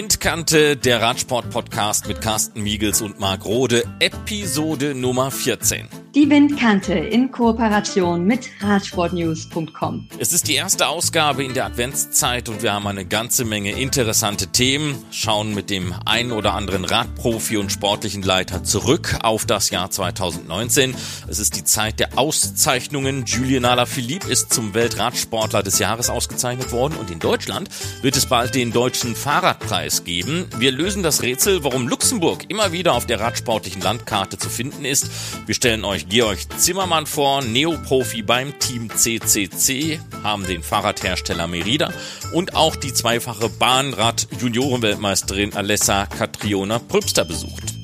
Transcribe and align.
Windkante, 0.00 0.78
der 0.78 1.02
Radsport-Podcast 1.02 2.08
mit 2.08 2.22
Carsten 2.22 2.62
Miegels 2.62 3.02
und 3.02 3.20
Marc 3.20 3.44
Rode, 3.44 3.84
Episode 3.98 4.94
Nummer 4.94 5.30
14. 5.30 5.99
Die 6.12 6.28
Windkante 6.28 6.94
in 6.94 7.30
Kooperation 7.30 8.24
mit 8.24 8.50
Radsportnews.com. 8.60 10.08
Es 10.18 10.32
ist 10.32 10.48
die 10.48 10.54
erste 10.54 10.88
Ausgabe 10.88 11.44
in 11.44 11.54
der 11.54 11.66
Adventszeit 11.66 12.48
und 12.48 12.64
wir 12.64 12.72
haben 12.72 12.88
eine 12.88 13.04
ganze 13.04 13.44
Menge 13.44 13.70
interessante 13.70 14.48
Themen, 14.48 14.98
schauen 15.12 15.54
mit 15.54 15.70
dem 15.70 15.94
einen 16.06 16.32
oder 16.32 16.54
anderen 16.54 16.84
Radprofi 16.84 17.58
und 17.58 17.70
sportlichen 17.70 18.22
Leiter 18.22 18.64
zurück 18.64 19.18
auf 19.22 19.46
das 19.46 19.70
Jahr 19.70 19.88
2019. 19.88 20.96
Es 21.28 21.38
ist 21.38 21.54
die 21.54 21.62
Zeit 21.62 22.00
der 22.00 22.18
Auszeichnungen. 22.18 23.24
Julien 23.26 23.64
Alaphilippe 23.64 24.28
ist 24.28 24.52
zum 24.52 24.74
Weltradsportler 24.74 25.62
des 25.62 25.78
Jahres 25.78 26.10
ausgezeichnet 26.10 26.72
worden 26.72 26.96
und 26.98 27.12
in 27.12 27.20
Deutschland 27.20 27.68
wird 28.02 28.16
es 28.16 28.26
bald 28.26 28.56
den 28.56 28.72
deutschen 28.72 29.14
Fahrradpreis 29.14 30.02
geben. 30.02 30.46
Wir 30.58 30.72
lösen 30.72 31.04
das 31.04 31.22
Rätsel, 31.22 31.62
warum 31.62 31.86
Luxemburg 31.86 32.46
immer 32.48 32.72
wieder 32.72 32.94
auf 32.94 33.06
der 33.06 33.20
radsportlichen 33.20 33.80
Landkarte 33.80 34.38
zu 34.38 34.48
finden 34.50 34.84
ist. 34.84 35.08
Wir 35.46 35.54
stellen 35.54 35.84
euch 35.84 35.99
Georg 36.08 36.38
Zimmermann 36.56 37.06
vor, 37.06 37.42
Neoprofi 37.42 38.22
beim 38.22 38.58
Team 38.58 38.90
CCC, 38.90 40.00
haben 40.22 40.46
den 40.46 40.62
Fahrradhersteller 40.62 41.46
Merida 41.46 41.92
und 42.32 42.54
auch 42.54 42.76
die 42.76 42.92
zweifache 42.92 43.48
Bahnrad-Juniorenweltmeisterin 43.48 45.54
Alessa 45.54 46.06
Catriona 46.06 46.78
Prübster 46.78 47.24
besucht. 47.24 47.74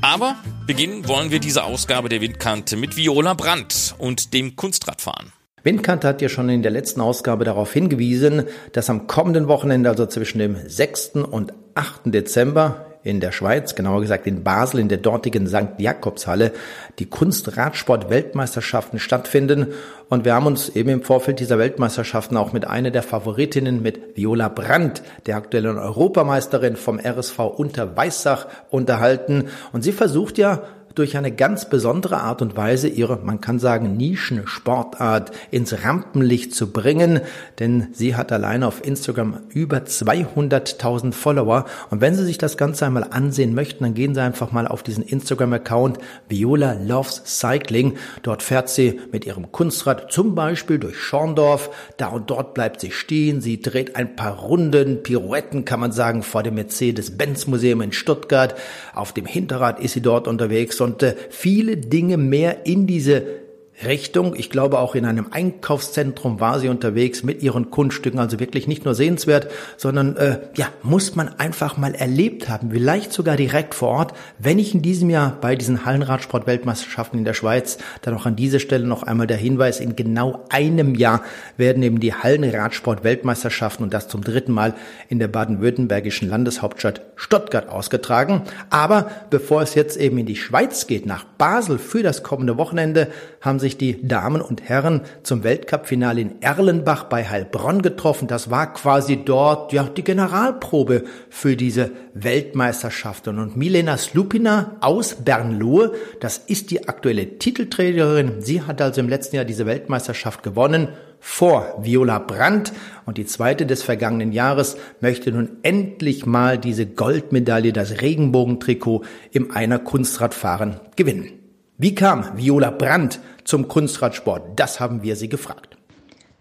Aber 0.00 0.36
beginnen 0.66 1.06
wollen 1.08 1.30
wir 1.30 1.40
diese 1.40 1.64
Ausgabe 1.64 2.08
der 2.08 2.20
Windkante 2.20 2.76
mit 2.76 2.96
Viola 2.96 3.34
Brandt 3.34 3.94
und 3.98 4.34
dem 4.34 4.56
Kunstradfahren. 4.56 5.32
Windkante 5.62 6.08
hat 6.08 6.22
ja 6.22 6.28
schon 6.28 6.48
in 6.48 6.62
der 6.62 6.72
letzten 6.72 7.00
Ausgabe 7.00 7.44
darauf 7.44 7.72
hingewiesen, 7.72 8.44
dass 8.72 8.90
am 8.90 9.06
kommenden 9.06 9.46
Wochenende, 9.46 9.88
also 9.88 10.06
zwischen 10.06 10.38
dem 10.38 10.56
6. 10.66 11.12
und 11.30 11.52
8. 11.74 12.00
Dezember, 12.06 12.91
in 13.04 13.20
der 13.20 13.32
Schweiz, 13.32 13.74
genauer 13.74 14.00
gesagt 14.00 14.26
in 14.26 14.44
Basel 14.44 14.80
in 14.80 14.88
der 14.88 14.98
dortigen 14.98 15.46
St. 15.46 15.78
Jakobshalle, 15.78 16.52
die 16.98 17.06
Kunstradsport-Weltmeisterschaften 17.06 18.98
stattfinden. 18.98 19.68
Und 20.08 20.24
wir 20.24 20.34
haben 20.34 20.46
uns 20.46 20.68
eben 20.68 20.90
im 20.90 21.02
Vorfeld 21.02 21.40
dieser 21.40 21.58
Weltmeisterschaften 21.58 22.36
auch 22.36 22.52
mit 22.52 22.66
einer 22.66 22.90
der 22.90 23.02
Favoritinnen, 23.02 23.82
mit 23.82 24.16
Viola 24.16 24.48
Brandt, 24.48 25.02
der 25.26 25.36
aktuellen 25.36 25.78
Europameisterin 25.78 26.76
vom 26.76 27.00
RSV 27.00 27.38
Unterweissach, 27.40 28.46
unterhalten. 28.70 29.48
Und 29.72 29.82
sie 29.82 29.92
versucht 29.92 30.38
ja, 30.38 30.62
durch 30.94 31.16
eine 31.16 31.32
ganz 31.32 31.68
besondere 31.68 32.18
Art 32.18 32.42
und 32.42 32.56
Weise 32.56 32.88
ihre, 32.88 33.16
man 33.16 33.40
kann 33.40 33.58
sagen, 33.58 33.96
Nischensportart 33.96 35.32
ins 35.50 35.84
Rampenlicht 35.84 36.54
zu 36.54 36.72
bringen, 36.72 37.20
denn 37.58 37.88
sie 37.92 38.16
hat 38.16 38.32
alleine 38.32 38.66
auf 38.66 38.84
Instagram 38.84 39.40
über 39.50 39.78
200.000 39.78 41.12
Follower 41.12 41.64
und 41.90 42.00
wenn 42.00 42.14
Sie 42.14 42.24
sich 42.24 42.38
das 42.38 42.56
Ganze 42.56 42.86
einmal 42.86 43.06
ansehen 43.10 43.54
möchten, 43.54 43.84
dann 43.84 43.94
gehen 43.94 44.14
Sie 44.14 44.20
einfach 44.20 44.52
mal 44.52 44.66
auf 44.66 44.82
diesen 44.82 45.04
Instagram-Account 45.04 45.98
Viola 46.28 46.74
Loves 46.74 47.22
Cycling. 47.24 47.96
Dort 48.22 48.42
fährt 48.42 48.68
sie 48.68 49.00
mit 49.10 49.26
ihrem 49.26 49.52
Kunstrad 49.52 50.12
zum 50.12 50.34
Beispiel 50.34 50.78
durch 50.78 50.98
Schorndorf, 50.98 51.70
da 51.96 52.08
und 52.08 52.30
dort 52.30 52.54
bleibt 52.54 52.80
sie 52.80 52.90
stehen, 52.90 53.40
sie 53.40 53.60
dreht 53.60 53.96
ein 53.96 54.16
paar 54.16 54.38
Runden, 54.38 55.02
Pirouetten 55.02 55.64
kann 55.64 55.80
man 55.80 55.92
sagen, 55.92 56.22
vor 56.22 56.42
dem 56.42 56.54
Mercedes-Benz-Museum 56.54 57.80
in 57.80 57.92
Stuttgart. 57.92 58.54
Auf 58.94 59.12
dem 59.12 59.26
Hinterrad 59.26 59.80
ist 59.80 59.92
sie 59.92 60.02
dort 60.02 60.28
unterwegs 60.28 60.80
und 60.82 61.04
viele 61.30 61.76
Dinge 61.76 62.16
mehr 62.16 62.66
in 62.66 62.86
diese 62.86 63.41
Richtung. 63.84 64.34
Ich 64.36 64.50
glaube, 64.50 64.78
auch 64.78 64.94
in 64.94 65.04
einem 65.04 65.26
Einkaufszentrum 65.30 66.38
war 66.40 66.60
sie 66.60 66.68
unterwegs 66.68 67.22
mit 67.24 67.42
ihren 67.42 67.70
Kunststücken. 67.70 68.20
Also 68.20 68.38
wirklich 68.38 68.68
nicht 68.68 68.84
nur 68.84 68.94
sehenswert, 68.94 69.48
sondern 69.76 70.16
äh, 70.16 70.38
ja, 70.54 70.68
muss 70.82 71.16
man 71.16 71.28
einfach 71.40 71.76
mal 71.76 71.94
erlebt 71.94 72.48
haben. 72.48 72.70
Vielleicht 72.70 73.12
sogar 73.12 73.36
direkt 73.36 73.74
vor 73.74 73.88
Ort. 73.88 74.14
Wenn 74.38 74.58
ich 74.58 74.74
in 74.74 74.82
diesem 74.82 75.10
Jahr 75.10 75.36
bei 75.40 75.56
diesen 75.56 75.84
Hallenradsport-Weltmeisterschaften 75.84 77.18
in 77.18 77.24
der 77.24 77.34
Schweiz, 77.34 77.78
dann 78.02 78.14
auch 78.14 78.26
an 78.26 78.36
dieser 78.36 78.60
Stelle 78.60 78.86
noch 78.86 79.02
einmal 79.02 79.26
der 79.26 79.36
Hinweis, 79.36 79.80
in 79.80 79.96
genau 79.96 80.44
einem 80.48 80.94
Jahr 80.94 81.22
werden 81.56 81.82
eben 81.82 81.98
die 81.98 82.14
Hallenradsport-Weltmeisterschaften 82.14 83.82
und 83.82 83.92
das 83.92 84.08
zum 84.08 84.22
dritten 84.22 84.52
Mal 84.52 84.74
in 85.08 85.18
der 85.18 85.28
baden-württembergischen 85.28 86.28
Landeshauptstadt 86.28 87.02
Stuttgart 87.16 87.68
ausgetragen. 87.68 88.42
Aber 88.70 89.10
bevor 89.30 89.62
es 89.62 89.74
jetzt 89.74 89.96
eben 89.96 90.18
in 90.18 90.26
die 90.26 90.36
Schweiz 90.36 90.86
geht, 90.86 91.06
nach 91.06 91.24
Basel 91.24 91.78
für 91.78 92.02
das 92.02 92.22
kommende 92.22 92.56
Wochenende, 92.56 93.08
haben 93.40 93.58
sich 93.58 93.71
die 93.76 94.06
Damen 94.06 94.40
und 94.40 94.68
Herren 94.68 95.02
zum 95.22 95.44
Weltcup-Finale 95.44 96.20
in 96.20 96.42
Erlenbach 96.42 97.04
bei 97.04 97.28
Heilbronn 97.28 97.82
getroffen. 97.82 98.28
Das 98.28 98.50
war 98.50 98.72
quasi 98.72 99.24
dort 99.24 99.72
ja 99.72 99.84
die 99.84 100.04
Generalprobe 100.04 101.04
für 101.30 101.56
diese 101.56 101.90
Weltmeisterschaften. 102.14 103.38
Und 103.38 103.56
Milena 103.56 103.96
Slupina 103.96 104.76
aus 104.80 105.16
Bernlohe, 105.16 105.92
das 106.20 106.38
ist 106.38 106.70
die 106.70 106.88
aktuelle 106.88 107.38
Titelträgerin. 107.38 108.40
Sie 108.40 108.62
hat 108.62 108.80
also 108.80 109.00
im 109.00 109.08
letzten 109.08 109.36
Jahr 109.36 109.44
diese 109.44 109.66
Weltmeisterschaft 109.66 110.42
gewonnen 110.42 110.88
vor 111.24 111.78
Viola 111.80 112.18
Brandt 112.18 112.72
und 113.06 113.16
die 113.16 113.26
zweite 113.26 113.64
des 113.64 113.82
vergangenen 113.82 114.32
Jahres 114.32 114.76
möchte 115.00 115.30
nun 115.30 115.50
endlich 115.62 116.26
mal 116.26 116.58
diese 116.58 116.84
Goldmedaille, 116.84 117.72
das 117.72 118.00
Regenbogentrikot 118.00 119.04
im 119.30 119.52
Einer 119.52 119.78
Kunstradfahren 119.78 120.80
gewinnen. 120.96 121.41
Wie 121.82 121.96
kam 121.96 122.36
Viola 122.36 122.70
Brandt 122.70 123.18
zum 123.42 123.66
Kunstradsport? 123.66 124.42
Das 124.54 124.78
haben 124.78 125.02
wir 125.02 125.16
sie 125.16 125.28
gefragt. 125.28 125.76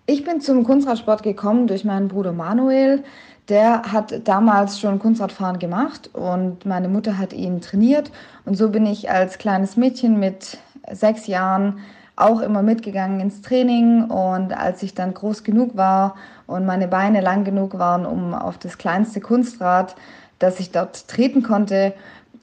Ich 0.06 0.24
bin 0.24 0.40
zum 0.40 0.64
Kunstradsport 0.64 1.24
gekommen 1.24 1.66
durch 1.66 1.84
meinen 1.84 2.10
Bruder 2.10 2.32
Manuel. 2.32 3.04
Der 3.50 3.92
hat 3.92 4.28
damals 4.28 4.80
schon 4.80 5.00
Kunstradfahren 5.00 5.58
gemacht 5.58 6.12
und 6.14 6.68
meine 6.68 6.90
Mutter 6.90 7.18
hat 7.18 7.34
ihn 7.34 7.60
trainiert. 7.60 8.12
Und 8.46 8.56
so 8.56 8.70
bin 8.70 8.86
ich 8.86 9.10
als 9.10 9.40
kleines 9.40 9.78
Mädchen 9.78 10.20
mit 10.20 10.60
sechs 10.92 11.26
Jahren 11.26 11.80
auch 12.16 12.42
immer 12.42 12.62
mitgegangen 12.62 13.20
ins 13.20 13.42
Training. 13.42 14.12
Und 14.12 14.54
als 14.54 14.84
ich 14.84 14.94
dann 14.94 15.16
groß 15.16 15.44
genug 15.44 15.76
war 15.76 16.18
und 16.46 16.68
meine 16.68 16.88
Beine 16.88 17.20
lang 17.20 17.46
genug 17.46 17.80
waren, 17.80 18.06
um 18.06 18.36
auf 18.36 18.60
das 18.60 18.78
kleinste 18.78 19.22
Kunstrad, 19.22 19.96
das 20.38 20.60
ich 20.60 20.70
dort 20.70 21.08
treten 21.08 21.42
konnte, 21.42 21.94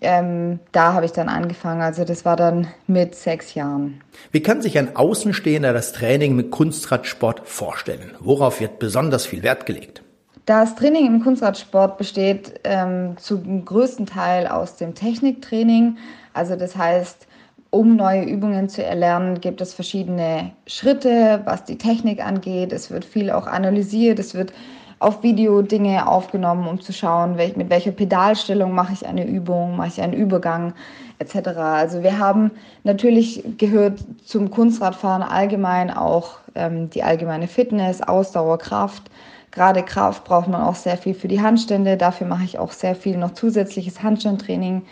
ähm, 0.00 0.60
da 0.72 0.92
habe 0.92 1.06
ich 1.06 1.12
dann 1.12 1.28
angefangen. 1.28 1.82
Also 1.82 2.04
das 2.04 2.24
war 2.24 2.36
dann 2.36 2.68
mit 2.86 3.14
sechs 3.14 3.54
Jahren. 3.54 4.00
Wie 4.30 4.42
kann 4.42 4.62
sich 4.62 4.78
ein 4.78 4.96
Außenstehender 4.96 5.72
das 5.72 5.92
Training 5.92 6.36
mit 6.36 6.50
Kunstradsport 6.50 7.48
vorstellen? 7.48 8.14
Worauf 8.20 8.60
wird 8.60 8.78
besonders 8.78 9.26
viel 9.26 9.42
Wert 9.42 9.66
gelegt? 9.66 10.02
Das 10.46 10.76
Training 10.76 11.06
im 11.06 11.22
Kunstradsport 11.22 11.98
besteht 11.98 12.60
ähm, 12.64 13.16
zum 13.18 13.64
größten 13.64 14.06
Teil 14.06 14.46
aus 14.46 14.76
dem 14.76 14.94
Techniktraining. 14.94 15.98
Also 16.32 16.56
das 16.56 16.74
heißt, 16.74 17.26
um 17.70 17.96
neue 17.96 18.24
Übungen 18.24 18.70
zu 18.70 18.82
erlernen, 18.82 19.40
gibt 19.42 19.60
es 19.60 19.74
verschiedene 19.74 20.52
Schritte, 20.66 21.42
was 21.44 21.64
die 21.64 21.76
Technik 21.76 22.24
angeht. 22.24 22.72
Es 22.72 22.90
wird 22.90 23.04
viel 23.04 23.30
auch 23.30 23.46
analysiert. 23.46 24.18
Es 24.18 24.34
wird 24.34 24.54
auf 24.98 25.22
Video 25.22 25.62
Dinge 25.62 26.08
aufgenommen, 26.08 26.66
um 26.66 26.80
zu 26.80 26.92
schauen, 26.92 27.36
mit 27.36 27.70
welcher 27.70 27.92
Pedalstellung 27.92 28.72
mache 28.72 28.92
ich 28.92 29.06
eine 29.06 29.26
Übung, 29.26 29.76
mache 29.76 29.88
ich 29.88 30.00
einen 30.00 30.12
Übergang 30.12 30.72
etc. 31.18 31.48
Also 31.58 32.02
wir 32.02 32.18
haben 32.18 32.50
natürlich 32.84 33.44
gehört 33.58 34.00
zum 34.24 34.50
Kunstradfahren 34.50 35.22
allgemein 35.22 35.90
auch 35.90 36.38
ähm, 36.54 36.90
die 36.90 37.02
allgemeine 37.02 37.46
Fitness, 37.46 38.02
Ausdauer, 38.02 38.58
Kraft. 38.58 39.10
Gerade 39.50 39.82
Kraft 39.82 40.24
braucht 40.24 40.48
man 40.48 40.62
auch 40.62 40.74
sehr 40.74 40.96
viel 40.96 41.14
für 41.14 41.28
die 41.28 41.40
Handstände. 41.40 41.96
Dafür 41.96 42.26
mache 42.26 42.44
ich 42.44 42.58
auch 42.58 42.72
sehr 42.72 42.94
viel 42.94 43.16
noch 43.16 43.32
zusätzliches 43.32 44.02
Handstandtraining. 44.02 44.82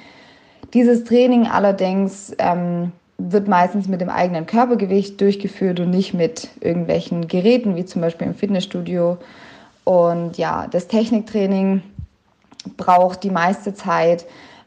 Dieses 0.72 1.04
Training 1.04 1.46
allerdings 1.46 2.34
ähm, 2.38 2.92
wird 3.18 3.48
meistens 3.48 3.88
mit 3.88 4.00
dem 4.00 4.10
eigenen 4.10 4.46
Körpergewicht 4.46 5.20
durchgeführt 5.20 5.80
und 5.80 5.90
nicht 5.90 6.14
mit 6.14 6.48
irgendwelchen 6.60 7.28
Geräten, 7.28 7.76
wie 7.76 7.84
zum 7.84 8.02
Beispiel 8.02 8.26
im 8.26 8.34
Fitnessstudio 8.34 9.18
und 9.86 10.36
ja, 10.36 10.66
das 10.68 10.88
Techniktraining 10.88 11.80
braucht 12.76 13.22
die 13.22 13.30
meiste 13.30 13.72
Zeit, 13.72 14.26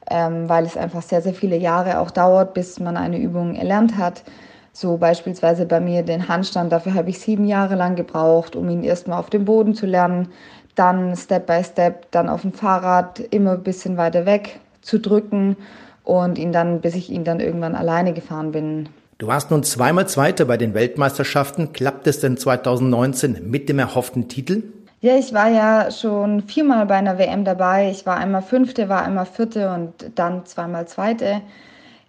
ähm, 0.10 0.48
weil 0.48 0.66
es 0.66 0.77
einfach 0.77 1.01
sehr, 1.01 1.21
sehr 1.21 1.33
viele 1.33 1.57
Jahre 1.57 2.00
auch 2.00 2.10
dauert, 2.10 2.54
bis 2.54 2.80
man 2.80 2.95
eine 2.95 3.19
Übung 3.19 3.56
erlernt 3.56 3.98
hat. 3.98 4.24
So 4.71 4.95
beispielsweise 4.95 5.66
bei 5.66 5.81
mir 5.81 6.04
den 6.04 6.30
Handstand, 6.30 6.71
dafür 6.71 6.94
habe 6.94 7.10
ich 7.10 7.19
sieben 7.19 7.44
Jahre 7.44 7.75
lang 7.75 7.98
gebraucht, 7.98 8.56
um 8.56 8.69
ihn 8.69 8.81
erstmal 8.81 9.19
auf 9.19 9.30
dem 9.30 9.44
Boden 9.44 9.75
zu 9.75 9.86
lernen, 9.86 10.30
dann 10.75 11.18
Step 11.18 11.48
by 11.48 11.65
Step, 11.65 12.10
dann 12.12 12.30
auf 12.30 12.44
dem 12.44 12.54
Fahrrad 12.54 13.19
immer 13.19 13.51
ein 13.51 13.63
bisschen 13.63 13.98
weiter 13.98 14.25
weg 14.25 14.62
zu 14.81 15.00
drücken 15.00 15.57
und 16.06 16.38
ihn 16.38 16.54
dann, 16.54 16.80
bis 16.80 16.95
ich 16.95 17.10
ihn 17.10 17.25
dann 17.25 17.42
irgendwann 17.42 17.75
alleine 17.75 18.13
gefahren 18.13 18.54
bin. 18.54 18.88
Du 19.18 19.27
warst 19.27 19.51
nun 19.51 19.63
zweimal 19.63 20.07
Zweite 20.07 20.45
bei 20.45 20.56
den 20.56 20.74
Weltmeisterschaften. 20.74 21.74
Klappt 21.74 22.07
es 22.07 22.22
denn 22.22 22.38
2019 22.38 23.51
mit 23.51 23.68
dem 23.68 23.80
erhofften 23.80 24.30
Titel? 24.30 24.63
Ja, 25.01 25.16
ich 25.16 25.34
war 25.34 25.48
ja 25.50 25.92
schon 25.92 26.42
viermal 26.42 26.86
bei 26.86 26.96
einer 26.96 27.18
WM 27.18 27.46
dabei. 27.46 27.90
Ich 27.90 28.06
war 28.06 28.18
einmal 28.18 28.42
Fünfte, 28.42 28.90
war 28.90 29.01
einmal 29.04 29.25
Vierte 29.25 29.74
und 29.74 29.94
dann 30.16 30.46
zweimal 30.46 30.88
Zweite. 30.90 31.42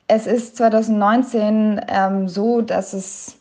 Es 0.08 0.26
ist 0.26 0.56
2019 0.56 1.80
ähm, 1.88 2.28
so, 2.28 2.62
dass 2.62 2.92
es 2.92 3.36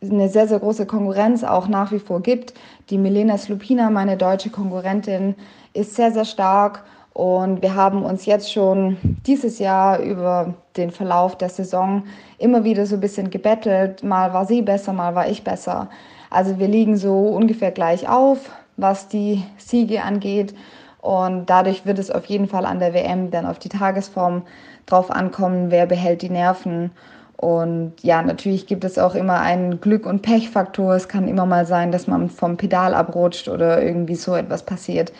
eine 0.00 0.28
sehr, 0.28 0.46
sehr 0.46 0.60
große 0.60 0.86
Konkurrenz 0.86 1.42
auch 1.42 1.66
nach 1.66 1.90
wie 1.90 1.98
vor 1.98 2.22
gibt. 2.22 2.54
Die 2.90 2.98
Milena 2.98 3.38
Slupina, 3.38 3.90
meine 3.90 4.16
deutsche 4.16 4.50
Konkurrentin, 4.50 5.34
ist 5.74 5.96
sehr, 5.96 6.12
sehr 6.12 6.24
stark 6.24 6.84
Und 7.12 7.60
wir 7.60 7.74
haben 7.74 8.04
uns 8.04 8.24
jetzt 8.26 8.52
schon 8.52 8.96
dieses 9.26 9.58
Jahr 9.58 9.98
über 9.98 10.54
den 10.76 10.92
Verlauf 10.92 11.36
der 11.36 11.48
Saison 11.48 12.04
immer 12.38 12.64
wieder 12.64 12.86
so 12.86 12.96
ein 12.96 13.00
bisschen 13.00 13.30
gebettelt. 13.30 14.04
Mal 14.04 14.32
war 14.32 14.46
sie 14.46 14.62
besser, 14.62 14.92
mal 14.92 15.14
war 15.16 15.28
ich 15.28 15.42
besser. 15.44 15.90
Also 16.30 16.58
wir 16.58 16.68
liegen 16.68 16.96
so 16.96 17.18
ungefähr 17.28 17.72
gleich 17.72 18.08
auf, 18.08 18.50
was 18.76 19.08
die 19.08 19.42
Siege 19.58 20.02
angeht. 20.02 20.54
Und 21.00 21.50
dadurch 21.50 21.84
wird 21.84 21.98
es 21.98 22.10
auf 22.10 22.26
jeden 22.26 22.48
Fall 22.48 22.64
an 22.64 22.78
der 22.78 22.94
WM 22.94 23.30
dann 23.30 23.46
auf 23.46 23.58
die 23.58 23.68
Tagesform 23.68 24.42
drauf 24.86 25.10
ankommen, 25.10 25.70
wer 25.70 25.86
behält 25.86 26.22
die 26.22 26.30
Nerven. 26.30 26.90
Und 27.36 27.94
ja, 28.02 28.22
natürlich 28.22 28.66
gibt 28.66 28.84
es 28.84 28.98
auch 28.98 29.16
immer 29.16 29.40
einen 29.40 29.80
Glück- 29.80 30.06
und 30.06 30.22
Pechfaktor. 30.22 30.94
Es 30.94 31.08
kann 31.08 31.26
immer 31.26 31.44
mal 31.44 31.66
sein, 31.66 31.90
dass 31.90 32.06
man 32.06 32.30
vom 32.30 32.56
Pedal 32.56 32.94
abrutscht 32.94 33.48
oder 33.48 33.82
irgendwie 33.82 34.14
so 34.14 34.36
etwas 34.36 34.62
passiert. 34.62 35.12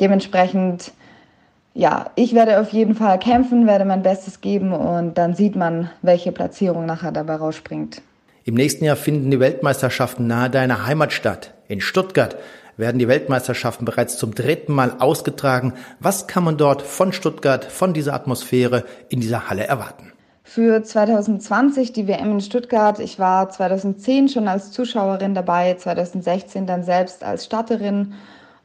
Dementsprechend 0.00 0.92
ja, 1.74 2.10
ich 2.16 2.34
werde 2.34 2.60
auf 2.60 2.70
jeden 2.70 2.94
Fall 2.94 3.18
kämpfen, 3.18 3.66
werde 3.66 3.84
mein 3.84 4.02
Bestes 4.02 4.40
geben 4.40 4.72
und 4.72 5.16
dann 5.16 5.34
sieht 5.34 5.56
man, 5.56 5.90
welche 6.02 6.32
Platzierung 6.32 6.84
nachher 6.84 7.12
dabei 7.12 7.36
rausspringt. 7.36 8.02
Im 8.44 8.54
nächsten 8.54 8.84
Jahr 8.84 8.96
finden 8.96 9.30
die 9.30 9.40
Weltmeisterschaften 9.40 10.26
nahe 10.26 10.50
deiner 10.50 10.86
Heimat 10.86 11.12
statt. 11.12 11.54
In 11.68 11.80
Stuttgart 11.80 12.36
werden 12.76 12.98
die 12.98 13.08
Weltmeisterschaften 13.08 13.84
bereits 13.84 14.16
zum 14.16 14.34
dritten 14.34 14.72
Mal 14.72 14.96
ausgetragen. 14.98 15.74
Was 16.00 16.26
kann 16.26 16.44
man 16.44 16.56
dort 16.56 16.82
von 16.82 17.12
Stuttgart, 17.12 17.64
von 17.64 17.92
dieser 17.92 18.14
Atmosphäre 18.14 18.84
in 19.08 19.20
dieser 19.20 19.48
Halle 19.48 19.66
erwarten? 19.66 20.12
Für 20.44 20.82
2020 20.82 21.92
die 21.92 22.08
WM 22.08 22.32
in 22.32 22.40
Stuttgart. 22.40 22.98
Ich 22.98 23.18
war 23.18 23.48
2010 23.48 24.28
schon 24.28 24.48
als 24.48 24.72
Zuschauerin 24.72 25.34
dabei, 25.34 25.74
2016 25.74 26.66
dann 26.66 26.82
selbst 26.82 27.24
als 27.24 27.44
Starterin 27.44 28.14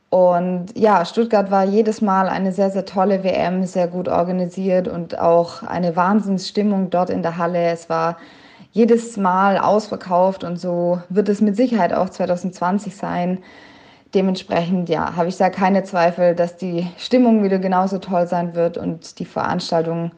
und 0.09 0.67
ja, 0.75 1.03
Stuttgart 1.03 1.51
war 1.51 1.65
jedes 1.65 2.01
Mal 2.01 2.29
eine 2.29 2.53
sehr, 2.53 2.71
sehr 2.71 2.85
tolle 2.85 3.23
WM, 3.23 3.65
sehr 3.65 3.87
gut 3.87 4.07
organisiert 4.07 4.87
und 4.87 5.19
auch 5.19 5.63
eine 5.63 5.95
Wahnsinnsstimmung 5.95 6.89
dort 6.89 7.09
in 7.09 7.23
der 7.23 7.37
Halle. 7.37 7.71
Es 7.71 7.89
war 7.89 8.17
jedes 8.71 9.17
Mal 9.17 9.57
ausverkauft 9.57 10.45
und 10.45 10.57
so 10.57 11.01
wird 11.09 11.27
es 11.27 11.41
mit 11.41 11.57
Sicherheit 11.57 11.93
auch 11.93 12.09
2020 12.09 12.95
sein. 12.95 13.39
Dementsprechend, 14.17 14.89
ja, 14.89 15.15
habe 15.15 15.29
ich 15.29 15.37
da 15.37 15.51
keine 15.51 15.83
Zweifel, 15.83 16.33
dass 16.33 16.57
die 16.57 16.87
Stimmung 16.97 17.43
wieder 17.43 17.59
genauso 17.59 17.99
toll 17.99 18.25
sein 18.25 18.55
wird 18.55 18.75
und 18.75 19.19
die 19.19 19.25
Veranstaltung 19.25 20.09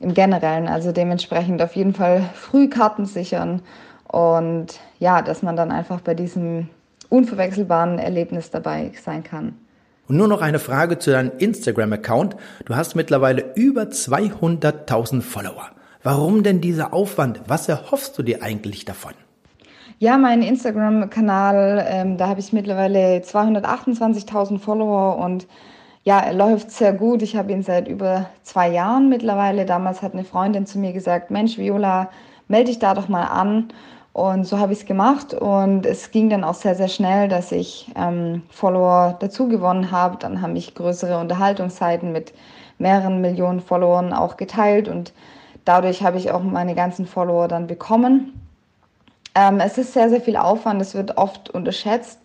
im 0.00 0.14
Generellen. 0.14 0.68
Also 0.68 0.90
dementsprechend 0.90 1.60
auf 1.60 1.76
jeden 1.76 1.92
Fall 1.92 2.30
früh 2.32 2.70
Karten 2.70 3.04
sichern 3.04 3.60
und 4.08 4.80
ja, 5.00 5.20
dass 5.20 5.42
man 5.42 5.54
dann 5.54 5.70
einfach 5.70 6.00
bei 6.00 6.14
diesem 6.14 6.70
unverwechselbaren 7.10 7.98
Erlebnis 7.98 8.50
dabei 8.50 8.90
sein 9.04 9.22
kann. 9.22 9.52
Und 10.08 10.16
nur 10.16 10.28
noch 10.28 10.40
eine 10.40 10.58
Frage 10.58 10.98
zu 10.98 11.10
deinem 11.10 11.32
Instagram-Account. 11.36 12.36
Du 12.64 12.74
hast 12.74 12.94
mittlerweile 12.94 13.52
über 13.54 13.82
200.000 13.82 15.20
Follower. 15.20 15.68
Warum 16.02 16.42
denn 16.42 16.62
dieser 16.62 16.94
Aufwand? 16.94 17.42
Was 17.48 17.68
erhoffst 17.68 18.16
du 18.16 18.22
dir 18.22 18.42
eigentlich 18.42 18.86
davon? 18.86 19.12
Ja, 20.02 20.18
mein 20.18 20.42
Instagram-Kanal, 20.42 21.86
ähm, 21.88 22.16
da 22.16 22.26
habe 22.26 22.40
ich 22.40 22.52
mittlerweile 22.52 23.20
228.000 23.20 24.58
Follower 24.58 25.16
und 25.18 25.46
ja, 26.02 26.18
er 26.18 26.32
läuft 26.32 26.72
sehr 26.72 26.92
gut. 26.92 27.22
Ich 27.22 27.36
habe 27.36 27.52
ihn 27.52 27.62
seit 27.62 27.86
über 27.86 28.26
zwei 28.42 28.68
Jahren 28.68 29.08
mittlerweile. 29.08 29.64
Damals 29.64 30.02
hat 30.02 30.14
eine 30.14 30.24
Freundin 30.24 30.66
zu 30.66 30.80
mir 30.80 30.92
gesagt, 30.92 31.30
Mensch, 31.30 31.56
Viola, 31.56 32.10
melde 32.48 32.70
dich 32.70 32.80
da 32.80 32.94
doch 32.94 33.08
mal 33.08 33.26
an. 33.26 33.68
Und 34.12 34.44
so 34.44 34.58
habe 34.58 34.72
ich 34.72 34.80
es 34.80 34.86
gemacht 34.86 35.34
und 35.34 35.86
es 35.86 36.10
ging 36.10 36.28
dann 36.30 36.42
auch 36.42 36.54
sehr, 36.54 36.74
sehr 36.74 36.88
schnell, 36.88 37.28
dass 37.28 37.52
ich 37.52 37.88
ähm, 37.94 38.42
Follower 38.50 39.16
dazu 39.20 39.46
gewonnen 39.46 39.92
habe. 39.92 40.16
Dann 40.18 40.42
habe 40.42 40.58
ich 40.58 40.74
größere 40.74 41.20
Unterhaltungsseiten 41.20 42.10
mit 42.10 42.32
mehreren 42.78 43.20
Millionen 43.20 43.60
Followern 43.60 44.12
auch 44.12 44.36
geteilt 44.36 44.88
und 44.88 45.12
dadurch 45.64 46.02
habe 46.02 46.18
ich 46.18 46.32
auch 46.32 46.42
meine 46.42 46.74
ganzen 46.74 47.06
Follower 47.06 47.46
dann 47.46 47.68
bekommen. 47.68 48.41
Ähm, 49.34 49.60
es 49.60 49.78
ist 49.78 49.92
sehr, 49.92 50.10
sehr 50.10 50.20
viel 50.20 50.36
Aufwand, 50.36 50.80
es 50.82 50.94
wird 50.94 51.16
oft 51.16 51.50
unterschätzt. 51.50 52.20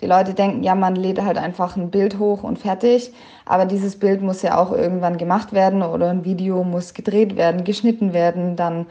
Die 0.00 0.06
Leute 0.06 0.34
denken, 0.34 0.62
ja, 0.62 0.74
man 0.74 0.94
lädt 0.94 1.22
halt 1.22 1.38
einfach 1.38 1.76
ein 1.76 1.90
Bild 1.90 2.18
hoch 2.18 2.42
und 2.42 2.58
fertig. 2.58 3.12
Aber 3.46 3.64
dieses 3.64 3.98
Bild 3.98 4.22
muss 4.22 4.42
ja 4.42 4.58
auch 4.58 4.72
irgendwann 4.72 5.16
gemacht 5.18 5.52
werden 5.52 5.82
oder 5.82 6.10
ein 6.10 6.24
Video 6.24 6.64
muss 6.64 6.94
gedreht 6.94 7.36
werden, 7.36 7.64
geschnitten 7.64 8.12
werden, 8.12 8.56
dann 8.56 8.86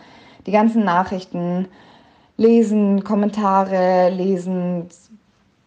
die 0.48 0.52
ganzen 0.52 0.84
Nachrichten 0.84 1.68
lesen, 2.38 3.04
Kommentare 3.04 4.10
lesen, 4.10 4.88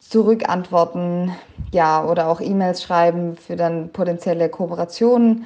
zurückantworten, 0.00 1.32
ja, 1.72 2.04
oder 2.04 2.28
auch 2.28 2.40
E-Mails 2.40 2.82
schreiben 2.82 3.36
für 3.36 3.56
dann 3.56 3.90
potenzielle 3.90 4.48
Kooperationen. 4.48 5.44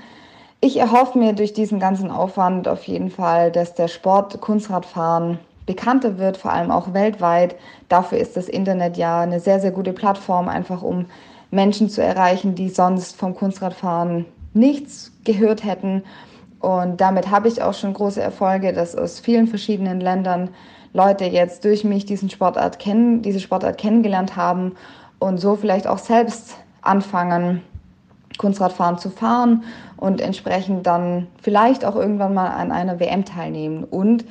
Ich 0.60 0.78
erhoffe 0.78 1.18
mir 1.18 1.32
durch 1.32 1.52
diesen 1.52 1.80
ganzen 1.80 2.10
Aufwand 2.10 2.68
auf 2.68 2.84
jeden 2.84 3.10
Fall, 3.10 3.50
dass 3.50 3.74
der 3.74 3.88
Sport 3.88 4.40
Kunstradfahren 4.40 5.38
bekannter 5.66 6.18
wird, 6.18 6.36
vor 6.36 6.52
allem 6.52 6.70
auch 6.70 6.92
weltweit. 6.92 7.56
Dafür 7.88 8.18
ist 8.18 8.36
das 8.36 8.48
Internet 8.48 8.96
ja 8.96 9.20
eine 9.20 9.40
sehr, 9.40 9.60
sehr 9.60 9.70
gute 9.70 9.92
Plattform, 9.92 10.48
einfach 10.48 10.82
um 10.82 11.06
Menschen 11.50 11.88
zu 11.88 12.02
erreichen, 12.02 12.54
die 12.54 12.68
sonst 12.68 13.16
vom 13.16 13.34
Kunstradfahren 13.34 14.24
nichts 14.54 15.12
gehört 15.24 15.64
hätten. 15.64 16.02
Und 16.60 17.00
damit 17.00 17.30
habe 17.30 17.48
ich 17.48 17.62
auch 17.62 17.74
schon 17.74 17.92
große 17.92 18.22
Erfolge, 18.22 18.72
dass 18.72 18.96
aus 18.96 19.20
vielen 19.20 19.48
verschiedenen 19.48 20.00
Ländern 20.00 20.50
Leute 20.92 21.24
jetzt 21.24 21.64
durch 21.64 21.84
mich 21.84 22.06
diesen 22.06 22.30
Sportart 22.30 22.78
kennen, 22.78 23.22
diese 23.22 23.40
Sportart 23.40 23.78
kennengelernt 23.78 24.36
haben 24.36 24.72
und 25.18 25.38
so 25.38 25.56
vielleicht 25.56 25.86
auch 25.86 25.98
selbst 25.98 26.56
anfangen, 26.82 27.62
Kunstradfahren 28.38 28.98
zu 28.98 29.10
fahren 29.10 29.64
und 29.96 30.20
entsprechend 30.20 30.86
dann 30.86 31.26
vielleicht 31.40 31.84
auch 31.84 31.96
irgendwann 31.96 32.34
mal 32.34 32.48
an 32.48 32.72
einer 32.72 32.98
WM 33.00 33.24
teilnehmen. 33.24 33.84
Und 33.84 34.24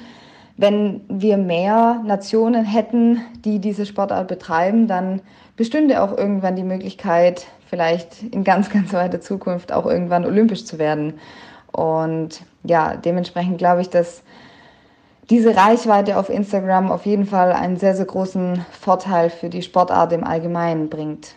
wenn 0.61 1.01
wir 1.09 1.37
mehr 1.37 2.03
Nationen 2.05 2.65
hätten, 2.65 3.21
die 3.43 3.57
diese 3.57 3.87
Sportart 3.87 4.27
betreiben, 4.27 4.87
dann 4.87 5.21
bestünde 5.57 6.03
auch 6.03 6.15
irgendwann 6.15 6.55
die 6.55 6.63
Möglichkeit, 6.63 7.47
vielleicht 7.67 8.21
in 8.21 8.43
ganz, 8.43 8.69
ganz 8.69 8.93
weiter 8.93 9.21
Zukunft 9.21 9.71
auch 9.71 9.87
irgendwann 9.87 10.23
olympisch 10.23 10.65
zu 10.65 10.77
werden. 10.77 11.15
Und 11.71 12.43
ja, 12.63 12.95
dementsprechend 12.95 13.57
glaube 13.57 13.81
ich, 13.81 13.89
dass 13.89 14.21
diese 15.31 15.55
Reichweite 15.55 16.17
auf 16.17 16.29
Instagram 16.29 16.91
auf 16.91 17.07
jeden 17.07 17.25
Fall 17.25 17.53
einen 17.53 17.77
sehr, 17.77 17.95
sehr 17.95 18.05
großen 18.05 18.63
Vorteil 18.69 19.31
für 19.31 19.50
die 19.50 19.63
Sportart 19.63 20.13
im 20.13 20.24
Allgemeinen 20.24 20.89
bringt. 20.89 21.36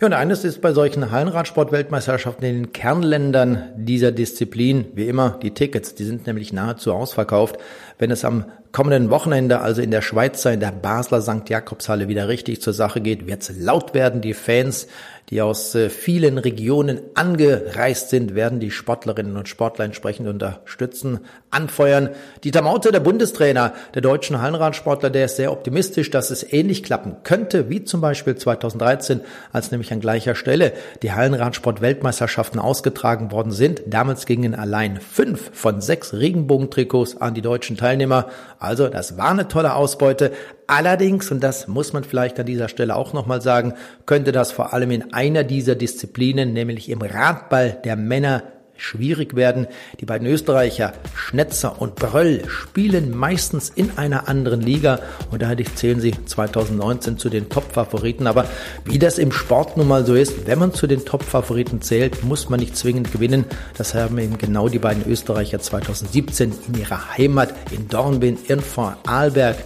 Ja, 0.00 0.06
und 0.06 0.12
eines 0.12 0.44
ist 0.44 0.60
bei 0.60 0.72
solchen 0.72 1.10
Hallenradsportweltmeisterschaften 1.10 2.44
in 2.44 2.54
den 2.54 2.72
Kernländern 2.72 3.70
dieser 3.76 4.12
Disziplin, 4.12 4.86
wie 4.94 5.08
immer, 5.08 5.38
die 5.42 5.52
Tickets, 5.52 5.94
die 5.94 6.04
sind 6.04 6.26
nämlich 6.26 6.52
nahezu 6.52 6.92
ausverkauft. 6.92 7.56
Wenn 7.98 8.10
es 8.10 8.24
am 8.24 8.44
kommenden 8.72 9.10
Wochenende, 9.10 9.60
also 9.60 9.82
in 9.82 9.90
der 9.90 10.02
Schweizer, 10.02 10.52
in 10.52 10.60
der 10.60 10.72
Basler 10.72 11.20
St. 11.20 11.48
Jakobshalle 11.48 12.08
wieder 12.08 12.28
richtig 12.28 12.62
zur 12.62 12.72
Sache 12.72 13.00
geht, 13.00 13.26
wird 13.26 13.42
es 13.42 13.58
laut 13.58 13.94
werden. 13.94 14.20
Die 14.20 14.34
Fans, 14.34 14.86
die 15.30 15.40
aus 15.40 15.74
äh, 15.76 15.90
vielen 15.90 16.38
Regionen 16.38 17.00
angereist 17.14 18.10
sind, 18.10 18.34
werden 18.34 18.58
die 18.58 18.72
Sportlerinnen 18.72 19.36
und 19.36 19.48
Sportler 19.48 19.84
entsprechend 19.84 20.28
unterstützen, 20.28 21.20
anfeuern. 21.50 22.10
Dieter 22.42 22.62
Maute, 22.62 22.90
der 22.90 23.00
Bundestrainer 23.00 23.72
der 23.94 24.02
deutschen 24.02 24.42
Hallenradsportler, 24.42 25.08
der 25.08 25.26
ist 25.26 25.36
sehr 25.36 25.52
optimistisch, 25.52 26.10
dass 26.10 26.30
es 26.30 26.52
ähnlich 26.52 26.82
klappen 26.82 27.16
könnte, 27.22 27.70
wie 27.70 27.84
zum 27.84 28.00
Beispiel 28.00 28.34
2013, 28.34 29.20
als 29.52 29.70
nämlich 29.70 29.92
an 29.92 30.00
gleicher 30.00 30.34
Stelle 30.34 30.72
die 31.02 31.12
Hallenradsport-Weltmeisterschaften 31.12 32.58
ausgetragen 32.58 33.30
worden 33.30 33.52
sind. 33.52 33.82
Damals 33.86 34.26
gingen 34.26 34.56
allein 34.56 35.00
fünf 35.00 35.50
von 35.52 35.80
sechs 35.80 36.12
Regenbogentrikots 36.12 37.20
an 37.20 37.34
die 37.34 37.42
deutschen 37.42 37.76
Teilnehmer. 37.76 38.28
Also 38.58 38.88
das 38.88 39.16
war 39.16 39.30
eine 39.30 39.46
tolle 39.46 39.74
Ausbeute. 39.74 40.32
Allerdings, 40.70 41.32
und 41.32 41.42
das 41.42 41.66
muss 41.66 41.92
man 41.92 42.04
vielleicht 42.04 42.38
an 42.38 42.46
dieser 42.46 42.68
Stelle 42.68 42.94
auch 42.94 43.12
nochmal 43.12 43.42
sagen, 43.42 43.74
könnte 44.06 44.30
das 44.30 44.52
vor 44.52 44.72
allem 44.72 44.92
in 44.92 45.12
einer 45.12 45.42
dieser 45.42 45.74
Disziplinen, 45.74 46.52
nämlich 46.52 46.88
im 46.90 47.02
Radball 47.02 47.80
der 47.82 47.96
Männer, 47.96 48.44
schwierig 48.76 49.34
werden. 49.34 49.66
Die 49.98 50.04
beiden 50.04 50.28
Österreicher 50.28 50.92
Schnetzer 51.12 51.82
und 51.82 51.96
Bröll 51.96 52.44
spielen 52.46 53.10
meistens 53.10 53.68
in 53.68 53.98
einer 53.98 54.28
anderen 54.28 54.60
Liga 54.60 55.00
und 55.32 55.42
daher 55.42 55.56
zählen 55.74 56.00
sie 56.00 56.14
2019 56.24 57.18
zu 57.18 57.30
den 57.30 57.48
Top-Favoriten. 57.48 58.28
Aber 58.28 58.46
wie 58.84 59.00
das 59.00 59.18
im 59.18 59.32
Sport 59.32 59.76
nun 59.76 59.88
mal 59.88 60.06
so 60.06 60.14
ist, 60.14 60.46
wenn 60.46 60.60
man 60.60 60.72
zu 60.72 60.86
den 60.86 61.04
Top-Favoriten 61.04 61.82
zählt, 61.82 62.22
muss 62.22 62.48
man 62.48 62.60
nicht 62.60 62.76
zwingend 62.76 63.10
gewinnen. 63.10 63.44
Das 63.76 63.94
haben 63.94 64.16
eben 64.18 64.38
genau 64.38 64.68
die 64.68 64.78
beiden 64.78 65.04
Österreicher 65.10 65.58
2017 65.58 66.54
in 66.68 66.80
ihrer 66.80 67.18
Heimat 67.18 67.52
in 67.72 67.88
Dornbirn, 67.88 68.38
Irnfort, 68.46 68.98
Arlberg 69.04 69.56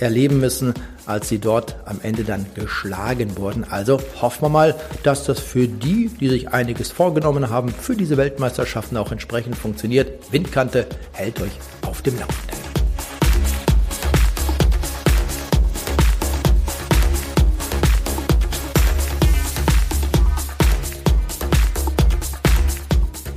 erleben 0.00 0.40
müssen, 0.40 0.74
als 1.06 1.28
sie 1.28 1.38
dort 1.38 1.76
am 1.84 2.00
Ende 2.02 2.24
dann 2.24 2.46
geschlagen 2.54 3.36
wurden. 3.36 3.64
Also 3.64 4.00
hoffen 4.20 4.42
wir 4.42 4.48
mal, 4.48 4.74
dass 5.02 5.24
das 5.24 5.40
für 5.40 5.68
die, 5.68 6.08
die 6.08 6.28
sich 6.28 6.48
einiges 6.48 6.90
vorgenommen 6.90 7.50
haben, 7.50 7.68
für 7.70 7.96
diese 7.96 8.16
Weltmeisterschaften 8.16 8.96
auch 8.96 9.12
entsprechend 9.12 9.56
funktioniert. 9.56 10.32
Windkante 10.32 10.86
hält 11.12 11.40
euch 11.40 11.52
auf 11.82 12.02
dem 12.02 12.18
Laufenden. 12.18 12.65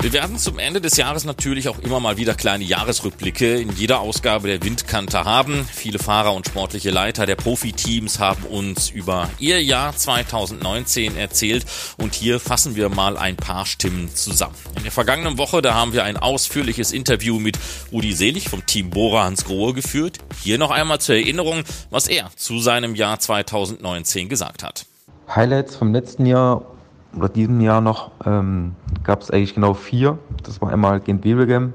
Wir 0.01 0.13
werden 0.13 0.37
zum 0.37 0.59
Ende 0.59 0.79
des 0.79 0.95
Jahres 0.95 1.25
natürlich 1.25 1.67
auch 1.67 1.77
immer 1.79 1.99
mal 1.99 2.15
wieder 2.15 2.33
kleine 2.33 2.63
Jahresrückblicke 2.63 3.57
in 3.57 3.69
jeder 3.75 3.99
Ausgabe 3.99 4.47
der 4.47 4.63
Windkante 4.63 5.25
haben. 5.25 5.67
Viele 5.69 5.99
Fahrer 5.99 6.33
und 6.33 6.47
sportliche 6.47 6.89
Leiter 6.89 7.25
der 7.25 7.35
Profiteams 7.35 8.17
haben 8.17 8.45
uns 8.45 8.89
über 8.91 9.29
ihr 9.39 9.61
Jahr 9.61 9.93
2019 9.93 11.17
erzählt 11.17 11.65
und 11.97 12.15
hier 12.15 12.39
fassen 12.39 12.77
wir 12.77 12.87
mal 12.87 13.17
ein 13.17 13.35
paar 13.35 13.65
Stimmen 13.65 14.07
zusammen. 14.15 14.55
In 14.77 14.83
der 14.83 14.93
vergangenen 14.93 15.37
Woche, 15.37 15.61
da 15.61 15.73
haben 15.73 15.91
wir 15.91 16.05
ein 16.05 16.15
ausführliches 16.15 16.93
Interview 16.93 17.37
mit 17.37 17.59
Rudi 17.91 18.13
Selig 18.13 18.47
vom 18.47 18.65
Team 18.65 18.91
Bora 18.91 19.25
Hans 19.25 19.43
Grohe 19.43 19.73
geführt. 19.73 20.19
Hier 20.41 20.57
noch 20.57 20.71
einmal 20.71 21.01
zur 21.01 21.15
Erinnerung, 21.15 21.65
was 21.89 22.07
er 22.07 22.31
zu 22.37 22.61
seinem 22.61 22.95
Jahr 22.95 23.19
2019 23.19 24.29
gesagt 24.29 24.63
hat. 24.63 24.85
Highlights 25.27 25.75
vom 25.75 25.91
letzten 25.91 26.25
Jahr 26.25 26.78
oder 27.15 27.29
diesem 27.29 27.61
Jahr 27.61 27.81
noch 27.81 28.11
ähm, 28.25 28.75
gab 29.03 29.21
es 29.21 29.31
eigentlich 29.31 29.55
genau 29.55 29.73
vier. 29.73 30.17
Das 30.43 30.61
war 30.61 30.71
einmal 30.71 30.99
Gent 30.99 31.23
Wevelgem, 31.23 31.73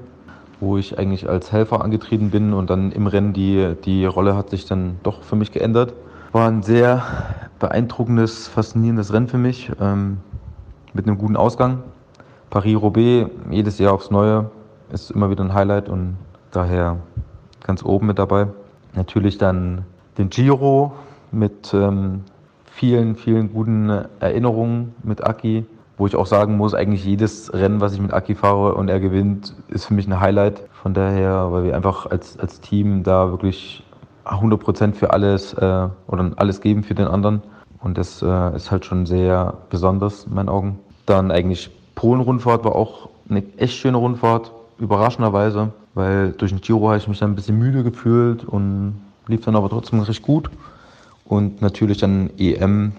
wo 0.59 0.77
ich 0.77 0.97
eigentlich 0.97 1.27
als 1.29 1.51
Helfer 1.51 1.83
angetreten 1.83 2.29
bin 2.29 2.53
und 2.53 2.69
dann 2.69 2.91
im 2.91 3.07
Rennen 3.07 3.33
die, 3.33 3.75
die 3.83 4.05
Rolle 4.05 4.35
hat 4.35 4.49
sich 4.49 4.65
dann 4.65 4.97
doch 5.03 5.23
für 5.23 5.35
mich 5.35 5.51
geändert. 5.51 5.93
War 6.31 6.47
ein 6.47 6.63
sehr 6.63 7.03
beeindruckendes, 7.59 8.47
faszinierendes 8.47 9.13
Rennen 9.13 9.27
für 9.27 9.37
mich 9.37 9.71
ähm, 9.79 10.17
mit 10.93 11.07
einem 11.07 11.17
guten 11.17 11.35
Ausgang. 11.35 11.83
Paris-Roubaix, 12.49 13.29
jedes 13.49 13.79
Jahr 13.79 13.93
aufs 13.93 14.11
Neue, 14.11 14.49
ist 14.91 15.11
immer 15.11 15.29
wieder 15.29 15.43
ein 15.43 15.53
Highlight 15.53 15.89
und 15.89 16.17
daher 16.51 16.97
ganz 17.63 17.83
oben 17.83 18.07
mit 18.07 18.19
dabei. 18.19 18.47
Natürlich 18.93 19.37
dann 19.37 19.85
den 20.17 20.29
Giro 20.29 20.93
mit 21.31 21.73
ähm, 21.73 22.23
vielen, 22.75 23.15
vielen 23.15 23.53
guten 23.53 23.89
Erinnerungen 24.19 24.95
mit 25.01 25.25
Aki, 25.25 25.65
wo 25.97 26.07
ich 26.07 26.15
auch 26.15 26.25
sagen 26.25 26.57
muss, 26.57 26.73
eigentlich 26.73 27.05
jedes 27.05 27.53
Rennen, 27.53 27.79
was 27.79 27.93
ich 27.93 28.01
mit 28.01 28.13
Aki 28.13 28.35
fahre 28.35 28.75
und 28.75 28.89
er 28.89 28.99
gewinnt, 28.99 29.53
ist 29.69 29.85
für 29.85 29.93
mich 29.93 30.07
ein 30.07 30.19
Highlight. 30.19 30.61
Von 30.73 30.93
daher, 30.93 31.51
weil 31.51 31.63
wir 31.63 31.75
einfach 31.75 32.05
als, 32.05 32.37
als 32.37 32.59
Team 32.59 33.03
da 33.03 33.31
wirklich 33.31 33.81
100 34.25 34.59
Prozent 34.59 34.97
für 34.97 35.11
alles 35.13 35.53
äh, 35.53 35.87
oder 36.07 36.31
alles 36.35 36.59
geben 36.59 36.83
für 36.83 36.95
den 36.95 37.07
anderen. 37.07 37.41
Und 37.79 37.97
das 37.97 38.21
äh, 38.21 38.55
ist 38.55 38.71
halt 38.71 38.83
schon 38.83 39.05
sehr 39.05 39.53
besonders 39.69 40.25
in 40.25 40.33
meinen 40.33 40.49
Augen. 40.49 40.79
Dann 41.05 41.31
eigentlich 41.31 41.69
Polen-Rundfahrt 41.95 42.65
war 42.65 42.75
auch 42.75 43.07
eine 43.29 43.41
echt 43.55 43.75
schöne 43.75 43.97
Rundfahrt, 43.97 44.51
überraschenderweise, 44.79 45.71
weil 45.93 46.33
durch 46.33 46.51
den 46.51 46.59
Giro 46.59 46.89
habe 46.89 46.97
ich 46.97 47.07
mich 47.07 47.19
dann 47.19 47.31
ein 47.31 47.35
bisschen 47.35 47.57
müde 47.57 47.83
gefühlt 47.83 48.43
und 48.43 48.95
lief 49.27 49.45
dann 49.45 49.55
aber 49.55 49.69
trotzdem 49.69 50.01
recht 50.01 50.21
gut. 50.21 50.49
Und 51.25 51.61
natürlich 51.61 51.97
dann 51.97 52.29
EM, 52.37 52.93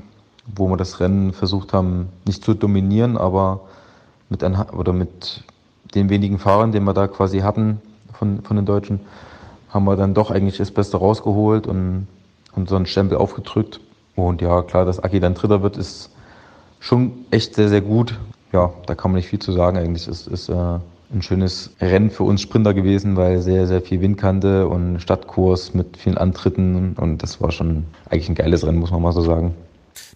wo 0.55 0.69
wir 0.69 0.77
das 0.77 1.01
Rennen 1.01 1.33
versucht 1.33 1.73
haben, 1.73 2.09
nicht 2.27 2.45
zu 2.45 2.55
dominieren, 2.55 3.17
aber 3.17 3.61
mit, 4.29 4.43
ein, 4.43 4.57
oder 4.71 4.93
mit 4.93 5.45
den 5.95 6.09
wenigen 6.11 6.39
Fahrern, 6.39 6.73
den 6.73 6.85
wir 6.85 6.93
da 6.93 7.07
quasi 7.07 7.41
hatten 7.41 7.81
von, 8.13 8.43
von 8.43 8.57
den 8.57 8.67
Deutschen, 8.67 9.01
haben 9.71 9.85
wir 9.85 9.97
dann 9.97 10.15
doch 10.15 10.31
eigentlich 10.31 10.57
das 10.57 10.71
Beste 10.71 10.97
rausgeholt 10.97 11.67
und 11.67 12.09
unseren 12.55 12.87
Stempel 12.87 13.19
aufgedrückt. 13.19 13.81
Und 14.17 14.41
ja, 14.41 14.63
klar, 14.63 14.85
dass 14.85 14.99
Aki 14.99 15.21
dann 15.21 15.35
Dritter 15.35 15.63
wird, 15.63 15.77
ist 15.77 16.11
schon 16.81 17.13
echt 17.31 17.55
sehr, 17.55 17.69
sehr 17.69 17.83
gut. 17.83 18.19
Ja, 18.53 18.73
da 18.87 18.95
kann 18.95 19.11
man 19.11 19.17
nicht 19.17 19.29
viel 19.29 19.39
zu 19.39 19.53
sagen 19.53 19.77
eigentlich. 19.77 20.09
Es 20.09 20.27
ist 20.27 20.49
äh, 20.49 20.79
ein 21.13 21.23
schönes 21.23 21.71
Rennen 21.81 22.11
für 22.11 22.25
uns 22.25 22.41
Sprinter 22.41 22.75
gewesen, 22.75 23.17
weil 23.17 23.41
sehr, 23.41 23.67
sehr 23.67 23.81
viel 23.81 24.01
Windkante 24.01 24.67
und 24.67 25.01
Stadtkurs 25.01 25.75
mit 25.75 25.97
vielen 25.97 26.19
Antritten 26.19 26.95
und 26.95 27.23
das 27.23 27.41
war 27.41 27.53
schon 27.53 27.85
eigentlich 28.11 28.29
ein 28.29 28.35
geiles 28.35 28.67
Rennen, 28.67 28.79
muss 28.79 28.91
man 28.91 29.03
mal 29.03 29.13
so 29.13 29.23
sagen. 29.23 29.55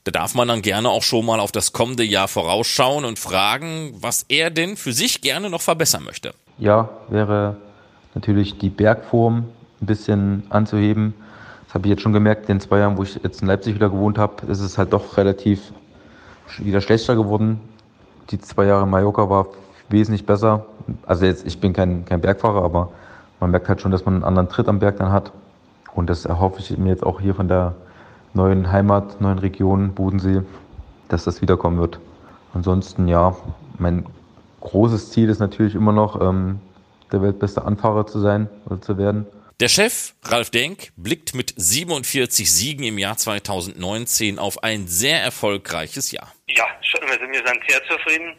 Da 0.04 0.10
darf 0.10 0.34
man 0.34 0.48
dann 0.48 0.62
gerne 0.62 0.88
auch 0.88 1.02
schon 1.02 1.26
mal 1.26 1.40
auf 1.40 1.52
das 1.52 1.72
kommende 1.72 2.04
Jahr 2.04 2.26
vorausschauen 2.26 3.04
und 3.04 3.18
fragen, 3.18 3.92
was 4.00 4.24
er 4.28 4.50
denn 4.50 4.76
für 4.76 4.92
sich 4.92 5.20
gerne 5.20 5.50
noch 5.50 5.60
verbessern 5.60 6.04
möchte. 6.04 6.32
Ja, 6.58 6.88
wäre 7.08 7.56
natürlich 8.14 8.58
die 8.58 8.70
Bergform 8.70 9.44
ein 9.80 9.86
bisschen 9.86 10.44
anzuheben. 10.50 11.14
Das 11.66 11.74
habe 11.74 11.86
ich 11.86 11.90
jetzt 11.90 12.02
schon 12.02 12.12
gemerkt, 12.12 12.48
in 12.48 12.56
den 12.56 12.60
zwei 12.60 12.78
Jahren, 12.78 12.96
wo 12.96 13.02
ich 13.02 13.20
jetzt 13.22 13.42
in 13.42 13.48
Leipzig 13.48 13.74
wieder 13.74 13.90
gewohnt 13.90 14.18
habe, 14.18 14.46
ist 14.46 14.60
es 14.60 14.76
halt 14.76 14.92
doch 14.92 15.16
relativ 15.16 15.72
wieder 16.58 16.80
schlechter 16.80 17.14
geworden. 17.14 17.60
Die 18.30 18.40
zwei 18.40 18.66
Jahre 18.66 18.84
in 18.84 18.90
Mallorca 18.90 19.28
war 19.30 19.46
wesentlich 19.88 20.24
besser. 20.24 20.66
Also 21.06 21.24
jetzt, 21.24 21.46
ich 21.46 21.60
bin 21.60 21.72
kein, 21.72 22.04
kein 22.04 22.20
Bergfahrer, 22.20 22.62
aber 22.62 22.92
man 23.40 23.50
merkt 23.50 23.68
halt 23.68 23.80
schon, 23.80 23.90
dass 23.90 24.04
man 24.04 24.14
einen 24.14 24.24
anderen 24.24 24.48
Tritt 24.48 24.68
am 24.68 24.78
Berg 24.78 24.98
dann 24.98 25.12
hat. 25.12 25.32
Und 25.94 26.08
das 26.08 26.24
erhoffe 26.24 26.60
ich 26.60 26.76
mir 26.78 26.90
jetzt 26.90 27.02
auch 27.02 27.20
hier 27.20 27.34
von 27.34 27.48
der 27.48 27.74
neuen 28.34 28.70
Heimat, 28.70 29.20
neuen 29.20 29.38
Region 29.38 29.94
Bodensee, 29.94 30.42
dass 31.08 31.24
das 31.24 31.42
wiederkommen 31.42 31.78
wird. 31.78 31.98
Ansonsten, 32.54 33.08
ja, 33.08 33.36
mein 33.78 34.06
großes 34.60 35.10
Ziel 35.10 35.28
ist 35.28 35.40
natürlich 35.40 35.74
immer 35.74 35.92
noch, 35.92 36.20
ähm, 36.20 36.60
der 37.12 37.22
weltbeste 37.22 37.64
Anfahrer 37.64 38.06
zu 38.06 38.20
sein 38.20 38.48
oder 38.66 38.80
zu 38.80 38.98
werden. 38.98 39.26
Der 39.58 39.68
Chef, 39.68 40.14
Ralf 40.24 40.50
Denk, 40.50 40.92
blickt 40.96 41.34
mit 41.34 41.52
47 41.56 42.50
Siegen 42.50 42.84
im 42.84 42.96
Jahr 42.96 43.16
2019 43.16 44.38
auf 44.38 44.62
ein 44.62 44.86
sehr 44.86 45.22
erfolgreiches 45.22 46.12
Jahr. 46.12 46.32
Ja, 46.48 46.64
wir 46.80 47.46
sind 47.46 47.60
sehr 47.68 47.82
zufrieden. 47.84 48.32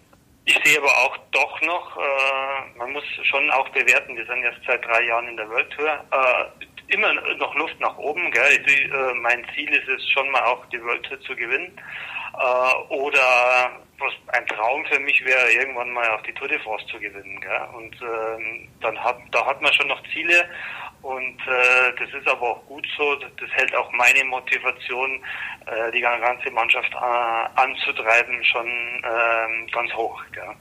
Ich 0.51 0.59
sehe 0.65 0.79
aber 0.79 0.91
auch 0.97 1.17
doch 1.31 1.61
noch, 1.61 1.97
äh, 1.97 2.77
man 2.77 2.91
muss 2.91 3.05
schon 3.23 3.49
auch 3.51 3.69
bewerten, 3.69 4.17
wir 4.17 4.25
sind 4.25 4.43
jetzt 4.43 4.59
seit 4.67 4.83
drei 4.83 5.03
Jahren 5.03 5.29
in 5.29 5.37
der 5.37 5.49
World 5.49 5.69
Tour, 5.71 5.87
äh, 5.87 6.93
immer 6.93 7.13
noch 7.13 7.55
Luft 7.55 7.79
nach 7.79 7.97
oben. 7.97 8.29
Gell? 8.31 8.61
Ich, 8.65 8.91
äh, 8.91 9.13
mein 9.13 9.47
Ziel 9.55 9.69
ist 9.69 9.87
es 9.87 10.09
schon 10.09 10.29
mal 10.29 10.43
auch 10.43 10.65
die 10.65 10.83
World 10.83 11.03
Tour 11.03 11.21
zu 11.21 11.37
gewinnen. 11.37 11.71
Äh, 12.33 12.93
oder 12.93 13.79
was 13.97 14.11
ein 14.35 14.45
Traum 14.47 14.85
für 14.87 14.99
mich 14.99 15.23
wäre, 15.23 15.53
irgendwann 15.53 15.91
mal 15.91 16.09
auch 16.09 16.21
die 16.23 16.33
Tour 16.33 16.49
de 16.49 16.59
France 16.59 16.85
zu 16.87 16.99
gewinnen. 16.99 17.39
Gell? 17.39 17.67
Und 17.73 17.95
ähm, 18.01 18.67
dann 18.81 19.01
hat, 19.01 19.19
da 19.31 19.45
hat 19.45 19.61
man 19.61 19.71
schon 19.71 19.87
noch 19.87 20.03
Ziele 20.11 20.49
und 21.01 21.39
äh, 21.47 21.93
das 21.99 22.09
ist 22.13 22.27
aber 22.27 22.51
auch 22.51 22.65
gut 22.65 22.85
so. 22.97 23.15
Das 23.15 23.49
hält 23.51 23.75
auch 23.75 23.91
meine 23.91 24.23
Motivation, 24.25 25.23
äh, 25.65 25.91
die 25.91 26.01
ganze 26.01 26.51
Mannschaft 26.51 26.91
äh, 26.93 27.59
anzutreiben, 27.61 28.43
schon 28.43 28.67
äh, 28.67 29.71
ganz 29.71 29.93
hoch. 29.93 30.21
Gell? 30.31 30.55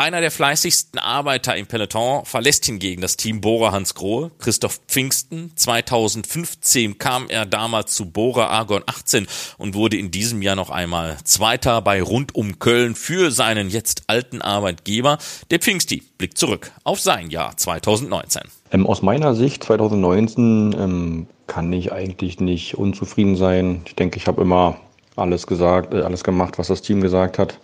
Einer 0.00 0.22
der 0.22 0.30
fleißigsten 0.30 0.98
Arbeiter 0.98 1.54
im 1.56 1.66
Peloton 1.66 2.24
verlässt 2.24 2.64
hingegen 2.64 3.02
das 3.02 3.18
Team 3.18 3.42
Bora 3.42 3.72
Hans 3.72 3.94
Grohe, 3.94 4.30
Christoph 4.38 4.80
Pfingsten. 4.88 5.52
2015 5.54 6.96
kam 6.96 7.26
er 7.28 7.44
damals 7.44 7.96
zu 7.96 8.10
Bora 8.10 8.46
Argon 8.46 8.82
18 8.86 9.26
und 9.58 9.74
wurde 9.74 9.98
in 9.98 10.10
diesem 10.10 10.40
Jahr 10.40 10.56
noch 10.56 10.70
einmal 10.70 11.18
Zweiter 11.24 11.82
bei 11.82 12.00
Rund 12.00 12.34
um 12.34 12.58
Köln 12.58 12.94
für 12.94 13.30
seinen 13.30 13.68
jetzt 13.68 14.04
alten 14.06 14.40
Arbeitgeber. 14.40 15.18
Der 15.50 15.58
Pfingsti 15.58 16.02
blickt 16.16 16.38
zurück 16.38 16.72
auf 16.82 16.98
sein 16.98 17.28
Jahr 17.28 17.58
2019. 17.58 18.40
Ähm, 18.72 18.86
aus 18.86 19.02
meiner 19.02 19.34
Sicht 19.34 19.64
2019 19.64 20.76
ähm, 20.78 21.26
kann 21.46 21.70
ich 21.74 21.92
eigentlich 21.92 22.40
nicht 22.40 22.74
unzufrieden 22.78 23.36
sein. 23.36 23.82
Ich 23.84 23.96
denke, 23.96 24.16
ich 24.16 24.28
habe 24.28 24.40
immer 24.40 24.80
alles 25.16 25.46
gesagt, 25.46 25.92
äh, 25.92 26.00
alles 26.00 26.24
gemacht, 26.24 26.56
was 26.56 26.68
das 26.68 26.80
Team 26.80 27.02
gesagt 27.02 27.38
hat. 27.38 27.58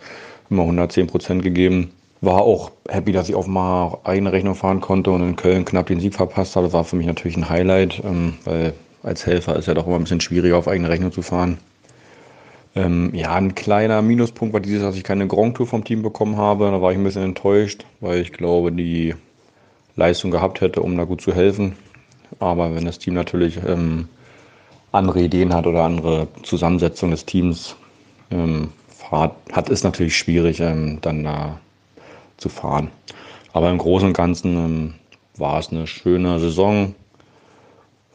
Immer 0.51 0.61
110 0.61 1.07
Prozent 1.07 1.41
gegeben. 1.41 1.93
War 2.21 2.41
auch 2.41 2.71
happy, 2.89 3.11
dass 3.11 3.29
ich 3.29 3.35
auf 3.35 3.45
mal 3.47 3.99
eigene 4.03 4.31
Rechnung 4.31 4.55
fahren 4.55 4.81
konnte 4.81 5.11
und 5.11 5.21
in 5.21 5.35
Köln 5.35 5.65
knapp 5.65 5.87
den 5.87 5.99
Sieg 5.99 6.15
verpasst 6.15 6.55
habe. 6.55 6.65
Das 6.65 6.73
war 6.73 6.83
für 6.83 6.95
mich 6.95 7.05
natürlich 7.05 7.37
ein 7.37 7.49
Highlight, 7.49 8.01
ähm, 8.03 8.33
weil 8.43 8.73
als 9.03 9.25
Helfer 9.25 9.55
ist 9.55 9.67
ja 9.67 9.75
doch 9.75 9.85
immer 9.85 9.97
ein 9.97 10.03
bisschen 10.03 10.21
schwieriger, 10.21 10.57
auf 10.57 10.67
eigene 10.67 10.89
Rechnung 10.89 11.11
zu 11.11 11.21
fahren. 11.21 11.59
Ähm, 12.75 13.11
ja, 13.13 13.35
ein 13.35 13.53
kleiner 13.55 14.01
Minuspunkt 14.01 14.53
war 14.53 14.61
dieses, 14.61 14.81
dass 14.81 14.95
ich 14.95 15.03
keine 15.03 15.27
Grand 15.27 15.57
Tour 15.57 15.67
vom 15.67 15.83
Team 15.83 16.01
bekommen 16.01 16.37
habe. 16.37 16.71
Da 16.71 16.81
war 16.81 16.91
ich 16.91 16.97
ein 16.97 17.03
bisschen 17.03 17.23
enttäuscht, 17.23 17.85
weil 17.99 18.19
ich 18.19 18.33
glaube, 18.33 18.71
die 18.71 19.15
Leistung 19.95 20.31
gehabt 20.31 20.61
hätte, 20.61 20.81
um 20.81 20.97
da 20.97 21.03
gut 21.03 21.21
zu 21.21 21.33
helfen. 21.33 21.75
Aber 22.39 22.75
wenn 22.75 22.85
das 22.85 22.99
Team 22.99 23.13
natürlich 23.13 23.59
ähm, 23.67 24.09
andere 24.91 25.21
Ideen 25.21 25.53
hat 25.53 25.67
oder 25.67 25.83
andere 25.83 26.27
Zusammensetzung 26.43 27.11
des 27.11 27.25
Teams 27.25 27.75
hat, 29.09 29.69
ist 29.69 29.85
natürlich 29.85 30.17
schwierig, 30.17 30.57
dann 30.57 30.99
da 31.01 31.61
zu 32.37 32.49
fahren. 32.49 32.89
Aber 33.53 33.69
im 33.69 33.77
Großen 33.77 34.07
und 34.07 34.13
Ganzen 34.13 34.55
ähm, 34.55 34.93
war 35.35 35.59
es 35.59 35.69
eine 35.69 35.87
schöne 35.87 36.39
Saison, 36.39 36.95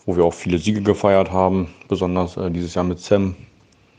wo 0.07 0.17
wir 0.17 0.25
auch 0.25 0.35
viele 0.35 0.59
Siege 0.59 0.83
gefeiert 0.83 1.31
haben, 1.31 1.69
besonders 1.88 2.37
äh, 2.37 2.50
dieses 2.50 2.75
Jahr 2.75 2.85
mit 2.85 3.00
Sam. 3.00 3.37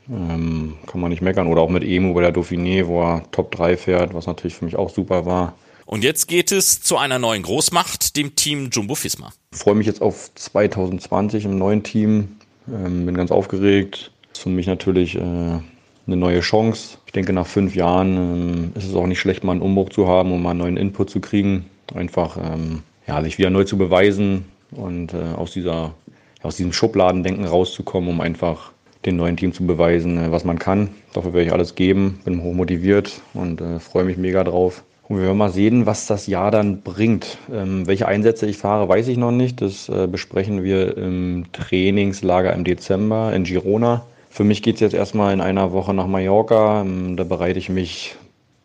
Ähm, 0.09 0.75
kann 0.85 0.99
man 0.99 1.09
nicht 1.09 1.21
meckern. 1.21 1.47
Oder 1.47 1.61
auch 1.61 1.69
mit 1.69 1.83
Emu 1.83 2.13
bei 2.13 2.21
der 2.21 2.33
Dauphiné, 2.33 2.87
wo 2.87 3.01
er 3.01 3.23
Top 3.31 3.51
3 3.51 3.77
fährt, 3.77 4.13
was 4.13 4.27
natürlich 4.27 4.55
für 4.55 4.65
mich 4.65 4.75
auch 4.75 4.89
super 4.89 5.25
war. 5.25 5.53
Und 5.85 6.03
jetzt 6.03 6.27
geht 6.27 6.51
es 6.51 6.81
zu 6.81 6.97
einer 6.97 7.19
neuen 7.19 7.43
Großmacht, 7.43 8.15
dem 8.15 8.35
Team 8.35 8.69
Jumbo 8.71 8.95
Fisma. 8.95 9.33
Ich 9.51 9.59
freue 9.59 9.75
mich 9.75 9.87
jetzt 9.87 10.01
auf 10.01 10.33
2020 10.35 11.45
im 11.45 11.57
neuen 11.57 11.83
Team. 11.83 12.37
Ähm, 12.67 13.05
bin 13.05 13.15
ganz 13.15 13.31
aufgeregt. 13.31 14.11
Das 14.29 14.39
ist 14.39 14.43
für 14.43 14.49
mich 14.49 14.67
natürlich 14.67 15.15
äh, 15.15 15.59
eine 16.05 16.17
neue 16.17 16.41
Chance. 16.41 16.97
Ich 17.05 17.13
denke, 17.13 17.33
nach 17.33 17.47
fünf 17.47 17.75
Jahren 17.75 18.17
ähm, 18.17 18.71
ist 18.75 18.87
es 18.87 18.95
auch 18.95 19.07
nicht 19.07 19.19
schlecht, 19.19 19.43
mal 19.43 19.53
einen 19.53 19.61
Umbruch 19.61 19.89
zu 19.89 20.07
haben 20.07 20.31
und 20.31 20.41
mal 20.41 20.51
einen 20.51 20.59
neuen 20.59 20.77
Input 20.77 21.09
zu 21.09 21.19
kriegen. 21.19 21.65
Einfach 21.93 22.37
ähm, 22.37 22.83
ja, 23.07 23.21
sich 23.21 23.37
wieder 23.37 23.49
neu 23.49 23.63
zu 23.63 23.77
beweisen 23.77 24.45
und 24.71 25.13
äh, 25.13 25.33
aus, 25.37 25.51
dieser, 25.51 25.93
aus 26.41 26.57
diesem 26.57 26.73
Schubladendenken 26.73 27.45
rauszukommen, 27.45 28.09
um 28.09 28.21
einfach 28.21 28.71
dem 29.05 29.17
neuen 29.17 29.37
Team 29.37 29.53
zu 29.53 29.65
beweisen, 29.65 30.17
äh, 30.17 30.31
was 30.31 30.43
man 30.43 30.59
kann. 30.59 30.89
Dafür 31.13 31.33
werde 31.33 31.47
ich 31.47 31.53
alles 31.53 31.75
geben, 31.75 32.19
bin 32.25 32.41
hoch 32.41 32.53
motiviert 32.53 33.21
und 33.33 33.61
äh, 33.61 33.79
freue 33.79 34.05
mich 34.05 34.17
mega 34.17 34.43
drauf. 34.43 34.83
Und 35.07 35.17
wir 35.17 35.25
werden 35.25 35.37
mal 35.37 35.51
sehen, 35.51 35.85
was 35.85 36.07
das 36.07 36.27
Jahr 36.27 36.49
dann 36.49 36.81
bringt. 36.81 37.37
Ähm, 37.51 37.85
welche 37.85 38.07
Einsätze 38.07 38.45
ich 38.45 38.57
fahre, 38.57 38.87
weiß 38.87 39.09
ich 39.09 39.17
noch 39.17 39.31
nicht. 39.31 39.61
Das 39.61 39.89
äh, 39.89 40.07
besprechen 40.07 40.63
wir 40.63 40.97
im 40.97 41.45
Trainingslager 41.51 42.53
im 42.53 42.63
Dezember 42.63 43.33
in 43.33 43.43
Girona. 43.43 44.05
Für 44.33 44.43
mich 44.43 44.63
geht 44.63 44.75
es 44.75 44.81
jetzt 44.81 44.95
erstmal 44.95 45.31
in 45.31 45.41
einer 45.41 45.73
Woche 45.73 45.93
nach 45.93 46.07
Mallorca. 46.07 46.81
Ähm, 46.81 47.15
da 47.17 47.23
bereite 47.23 47.59
ich 47.59 47.69
mich 47.69 48.15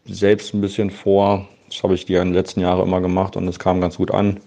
selbst 0.07 0.55
ein 0.55 0.63
bisschen 0.63 0.91
vor. 0.91 1.47
Das 1.69 1.83
habe 1.83 1.93
ich 1.93 2.07
die 2.07 2.15
letzten 2.15 2.61
Jahre 2.61 2.81
immer 2.85 3.03
gemacht 3.03 3.37
und 3.37 3.47
es 3.47 3.59
kam 3.59 3.83
ganz 3.83 3.99
gut 3.99 4.11
an. 4.11 4.41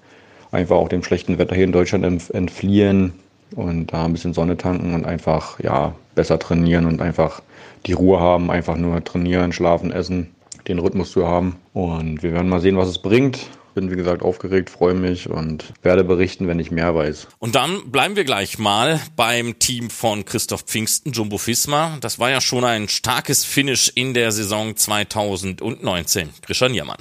Einfach 0.51 0.77
auch 0.77 0.89
dem 0.89 1.03
schlechten 1.03 1.37
Wetter 1.37 1.53
hier 1.53 1.65
in 1.65 1.73
Deutschland 1.73 2.31
entfliehen 2.31 3.13
und 3.55 3.93
da 3.93 4.05
ein 4.05 4.13
bisschen 4.13 4.33
Sonne 4.33 4.57
tanken 4.57 4.95
und 4.95 5.05
einfach 5.05 5.59
ja 5.59 5.93
besser 6.15 6.39
trainieren 6.39 6.87
und 6.87 7.03
einfach 7.03 7.43
die 7.85 7.93
Ruhe 7.93 8.19
haben, 8.19 8.49
einfach 8.49 8.75
nur 8.75 9.03
trainieren, 9.03 9.53
schlafen, 9.53 9.91
essen 9.91 10.31
den 10.67 10.79
Rhythmus 10.79 11.11
zu 11.11 11.27
haben. 11.27 11.57
Und 11.73 12.23
wir 12.23 12.33
werden 12.33 12.49
mal 12.49 12.61
sehen, 12.61 12.77
was 12.77 12.89
es 12.89 12.97
bringt. 12.97 13.47
Bin 13.73 13.91
wie 13.91 13.95
gesagt 13.95 14.21
aufgeregt, 14.21 14.69
freue 14.69 14.93
mich 14.93 15.29
und 15.29 15.73
werde 15.81 16.03
berichten, 16.03 16.47
wenn 16.47 16.59
ich 16.59 16.71
mehr 16.71 16.93
weiß. 16.93 17.27
Und 17.39 17.55
dann 17.55 17.91
bleiben 17.91 18.15
wir 18.15 18.25
gleich 18.25 18.59
mal 18.59 18.99
beim 19.15 19.59
Team 19.59 19.89
von 19.89 20.25
Christoph 20.25 20.61
Pfingsten, 20.61 21.11
Jumbo 21.11 21.37
Fisma. 21.37 21.97
Das 22.01 22.19
war 22.19 22.29
ja 22.29 22.41
schon 22.41 22.65
ein 22.65 22.89
starkes 22.89 23.45
Finish 23.45 23.91
in 23.95 24.13
der 24.13 24.31
Saison 24.31 24.75
2019. 24.75 26.29
Christian 26.45 26.71
Niermann. 26.71 26.97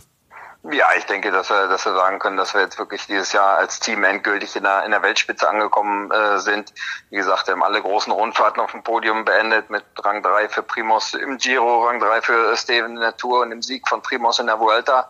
Ja, 0.63 0.89
ich 0.95 1.07
denke, 1.07 1.31
dass 1.31 1.49
wir, 1.49 1.69
dass 1.69 1.87
wir 1.87 1.95
sagen 1.95 2.19
können, 2.19 2.37
dass 2.37 2.53
wir 2.53 2.61
jetzt 2.61 2.79
wirklich 2.79 3.07
dieses 3.07 3.33
Jahr 3.33 3.57
als 3.57 3.81
Team 3.81 4.05
endgültig 4.05 4.55
in 4.57 4.63
der, 4.63 4.85
in 4.85 4.91
der 4.91 5.01
Weltspitze 5.01 5.49
angekommen 5.49 6.11
äh, 6.11 6.39
sind. 6.39 6.75
Wie 7.09 7.17
gesagt, 7.17 7.47
wir 7.47 7.53
haben 7.53 7.63
alle 7.63 7.81
großen 7.81 8.13
Rundfahrten 8.13 8.61
auf 8.61 8.73
dem 8.73 8.83
Podium 8.83 9.25
beendet 9.25 9.71
mit 9.71 9.83
Rang 9.99 10.23
3 10.23 10.51
für 10.51 10.63
Primos 10.63 11.15
im 11.15 11.39
Giro, 11.39 11.87
Rang 11.87 11.99
3 11.99 12.21
für 12.21 12.57
Steven 12.59 12.91
in 12.91 13.01
der 13.01 13.17
Tour 13.17 13.41
und 13.41 13.53
im 13.53 13.63
Sieg 13.63 13.89
von 13.89 14.03
Primos 14.03 14.39
in 14.39 14.49
der 14.49 14.61
Vuelta. 14.61 15.09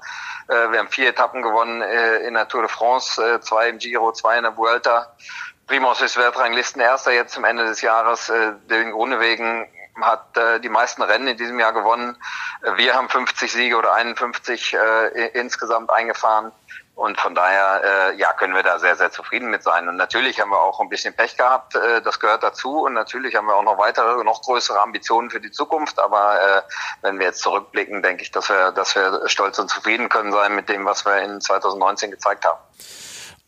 Äh, 0.50 0.72
wir 0.72 0.80
haben 0.80 0.88
vier 0.88 1.10
Etappen 1.10 1.42
gewonnen 1.42 1.80
äh, 1.80 2.18
in 2.26 2.34
der 2.34 2.48
Tour 2.48 2.62
de 2.62 2.70
France, 2.70 3.22
äh, 3.22 3.40
zwei 3.40 3.68
im 3.68 3.78
Giro, 3.78 4.12
zwei 4.12 4.36
in 4.36 4.42
der 4.42 4.56
Vuelta. 4.56 5.14
Primos 5.68 6.02
ist 6.02 6.16
Weltranglistenerster 6.16 7.12
jetzt 7.12 7.32
zum 7.32 7.44
Ende 7.44 7.64
des 7.64 7.80
Jahres. 7.80 8.32
Den 8.68 8.90
Grunde 8.90 9.20
wegen 9.20 9.68
hat 10.00 10.36
äh, 10.36 10.60
die 10.60 10.68
meisten 10.68 11.02
Rennen 11.02 11.28
in 11.28 11.36
diesem 11.36 11.58
Jahr 11.58 11.72
gewonnen. 11.72 12.16
Wir 12.76 12.94
haben 12.94 13.08
50 13.08 13.52
Siege 13.52 13.76
oder 13.76 13.92
51 13.94 14.74
äh, 14.74 15.28
insgesamt 15.38 15.90
eingefahren. 15.90 16.52
Und 16.94 17.18
von 17.18 17.34
daher, 17.34 18.12
äh, 18.12 18.16
ja, 18.16 18.32
können 18.34 18.54
wir 18.54 18.62
da 18.62 18.78
sehr, 18.78 18.94
sehr 18.94 19.10
zufrieden 19.10 19.48
mit 19.48 19.62
sein. 19.62 19.88
Und 19.88 19.96
natürlich 19.96 20.38
haben 20.38 20.50
wir 20.50 20.60
auch 20.60 20.80
ein 20.80 20.90
bisschen 20.90 21.14
Pech 21.14 21.36
gehabt. 21.36 21.74
Äh, 21.74 22.02
das 22.02 22.20
gehört 22.20 22.42
dazu. 22.42 22.82
Und 22.82 22.92
natürlich 22.92 23.36
haben 23.36 23.46
wir 23.46 23.54
auch 23.54 23.62
noch 23.62 23.78
weitere, 23.78 24.22
noch 24.22 24.42
größere 24.42 24.78
Ambitionen 24.78 25.30
für 25.30 25.40
die 25.40 25.50
Zukunft. 25.50 25.98
Aber 25.98 26.38
äh, 26.40 26.62
wenn 27.00 27.18
wir 27.18 27.26
jetzt 27.26 27.40
zurückblicken, 27.40 28.02
denke 28.02 28.22
ich, 28.22 28.30
dass 28.30 28.50
wir, 28.50 28.72
dass 28.72 28.94
wir 28.94 29.28
stolz 29.28 29.58
und 29.58 29.68
zufrieden 29.68 30.10
können 30.10 30.32
sein 30.32 30.54
mit 30.54 30.68
dem, 30.68 30.84
was 30.84 31.06
wir 31.06 31.22
in 31.22 31.40
2019 31.40 32.10
gezeigt 32.10 32.44
haben. 32.44 32.58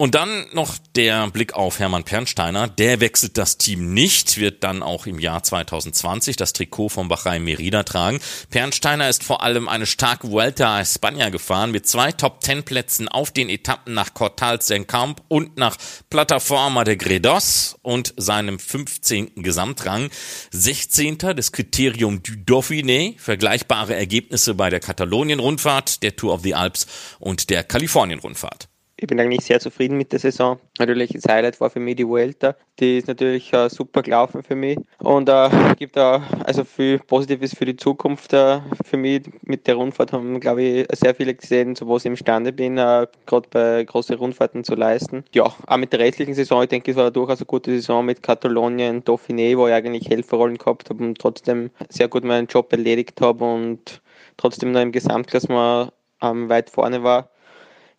Und 0.02 0.16
dann 0.16 0.46
noch 0.52 0.78
der 0.96 1.30
Blick 1.30 1.54
auf 1.54 1.78
Hermann 1.78 2.02
Pernsteiner. 2.02 2.66
Der 2.66 2.98
wechselt 2.98 3.38
das 3.38 3.56
Team 3.56 3.94
nicht, 3.94 4.36
wird 4.36 4.64
dann 4.64 4.82
auch 4.82 5.06
im 5.06 5.20
Jahr 5.20 5.44
2020 5.44 6.34
das 6.34 6.52
Trikot 6.52 6.88
von 6.88 7.06
Bahrain 7.06 7.44
Merida 7.44 7.84
tragen. 7.84 8.18
Pernsteiner 8.50 9.08
ist 9.08 9.22
vor 9.22 9.44
allem 9.44 9.68
eine 9.68 9.86
starke 9.86 10.28
Vuelta 10.28 10.74
a 10.74 10.80
España 10.80 11.30
gefahren 11.30 11.70
mit 11.70 11.86
zwei 11.86 12.10
Top-10-Plätzen 12.10 13.06
auf 13.06 13.30
den 13.30 13.48
Etappen 13.48 13.94
nach 13.94 14.12
Cortals 14.12 14.66
del 14.66 14.86
Camp 14.86 15.22
und 15.28 15.56
nach 15.56 15.76
Plataforma 16.10 16.82
de 16.82 16.96
Gredos 16.96 17.78
und 17.82 18.12
seinem 18.16 18.58
15. 18.58 19.36
Gesamtrang. 19.36 20.10
16. 20.50 21.18
des 21.18 21.52
Kriterium 21.52 22.24
du 22.24 22.32
Dauphiné, 22.32 23.16
vergleichbare 23.20 23.94
Ergebnisse 23.94 24.54
bei 24.54 24.68
der 24.68 24.80
Katalonien-Rundfahrt, 24.80 26.02
der 26.02 26.16
Tour 26.16 26.34
of 26.34 26.42
the 26.42 26.56
Alps 26.56 26.88
und 27.20 27.50
der 27.50 27.62
Kalifornien-Rundfahrt 27.62 28.71
ich 29.02 29.08
bin 29.08 29.18
eigentlich 29.18 29.44
sehr 29.44 29.58
zufrieden 29.58 29.96
mit 29.96 30.12
der 30.12 30.20
Saison. 30.20 30.58
Natürlich 30.78 31.10
das 31.12 31.24
Highlight 31.24 31.60
war 31.60 31.70
für 31.70 31.80
mich 31.80 31.96
die 31.96 32.06
Vuelta. 32.06 32.54
Die 32.78 32.98
ist 32.98 33.08
natürlich 33.08 33.52
äh, 33.52 33.68
super 33.68 34.02
gelaufen 34.02 34.42
für 34.42 34.54
mich 34.54 34.78
und 34.98 35.28
äh, 35.28 35.50
gibt 35.76 35.96
da 35.96 36.22
also 36.44 36.64
viel 36.64 37.00
Positives 37.00 37.54
für 37.54 37.64
die 37.64 37.76
Zukunft. 37.76 38.32
Äh, 38.32 38.60
für 38.84 38.96
mich 38.96 39.22
mit 39.42 39.66
der 39.66 39.74
Rundfahrt 39.74 40.12
haben, 40.12 40.38
glaube 40.38 40.62
ich, 40.62 40.86
sehr 40.92 41.14
viele 41.14 41.34
gesehen, 41.34 41.74
so 41.74 41.88
was 41.88 42.04
ich 42.04 42.10
imstande 42.10 42.52
bin, 42.52 42.78
äh, 42.78 43.06
gerade 43.26 43.48
bei 43.50 43.84
großen 43.84 44.16
Rundfahrten 44.16 44.62
zu 44.62 44.74
leisten. 44.74 45.24
Ja, 45.34 45.44
auch 45.44 45.76
mit 45.76 45.92
der 45.92 46.00
restlichen 46.00 46.34
Saison, 46.34 46.62
ich 46.62 46.68
denke, 46.68 46.92
es 46.92 46.96
war 46.96 47.10
durchaus 47.10 47.38
eine 47.38 47.46
gute 47.46 47.72
Saison 47.72 48.06
mit 48.06 48.22
Katalonien, 48.22 49.02
Dauphiné, 49.02 49.56
wo 49.56 49.66
ich 49.66 49.74
eigentlich 49.74 50.08
Helferrollen 50.08 50.58
gehabt 50.58 50.90
habe 50.90 51.02
und 51.02 51.18
trotzdem 51.18 51.70
sehr 51.88 52.08
gut 52.08 52.24
meinen 52.24 52.46
Job 52.46 52.72
erledigt 52.72 53.20
habe 53.20 53.44
und 53.44 54.00
trotzdem 54.36 54.70
noch 54.72 54.80
im 54.80 54.92
Gesamtklassement 54.92 55.92
ähm, 56.22 56.48
weit 56.48 56.70
vorne 56.70 57.02
war 57.02 57.31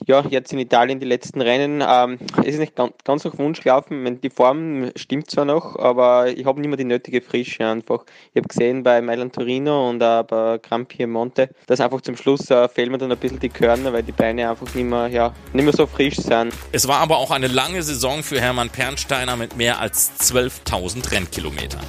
ja, 0.06 0.24
jetzt 0.30 0.54
in 0.54 0.60
Italien 0.60 1.00
die 1.00 1.06
letzten 1.06 1.42
Rennen. 1.42 1.84
Ähm, 1.88 2.18
es 2.42 2.54
ist 2.54 2.60
nicht 2.60 2.76
ganz, 2.76 2.94
ganz 3.04 3.24
nach 3.24 3.38
Wunsch 3.38 3.62
gelaufen. 3.62 4.20
Die 4.22 4.30
Form 4.30 4.92
stimmt 4.96 5.30
zwar 5.30 5.46
noch, 5.46 5.78
aber 5.78 6.28
ich 6.28 6.46
habe 6.46 6.60
nicht 6.60 6.70
mehr 6.70 6.78
die 6.78 6.84
nötige 6.84 7.22
Frische 7.22 7.66
einfach. 7.66 8.06
Ich 8.34 8.39
habe 8.39 8.48
gesehen 8.48 8.84
bei 8.84 9.02
Mailand 9.02 9.34
Torino 9.34 9.89
und 9.89 10.04
auch 10.04 10.24
bei 10.24 10.60
Gran 10.60 10.86
Piemonte, 10.86 11.50
dass 11.68 11.80
einfach 11.80 12.02
zum 12.02 12.18
Schluss 12.18 12.50
äh, 12.50 12.68
fehlen 12.68 12.92
mir 12.92 12.98
dann 12.98 13.12
ein 13.12 13.18
bisschen 13.18 13.39
die 13.39 13.50
Körner, 13.50 13.94
weil 13.94 14.04
die 14.04 14.12
Beine 14.12 14.50
einfach 14.50 14.74
nicht 14.74 14.86
mehr, 14.86 15.08
ja, 15.08 15.34
nicht 15.54 15.63
mehr 15.63 15.74
so 15.74 15.88
frisch 15.88 16.18
sind. 16.18 16.54
Es 16.72 16.88
war 16.88 17.00
aber 17.00 17.18
auch 17.18 17.32
eine 17.32 17.48
lange 17.48 17.84
Saison 17.84 18.24
für 18.24 18.39
Hermann 18.39 18.70
Pernsteiner 18.70 19.36
mit 19.36 19.58
mehr 19.58 19.80
als 19.80 20.12
12.000 20.20 21.12
Rennkilometern. 21.12 21.82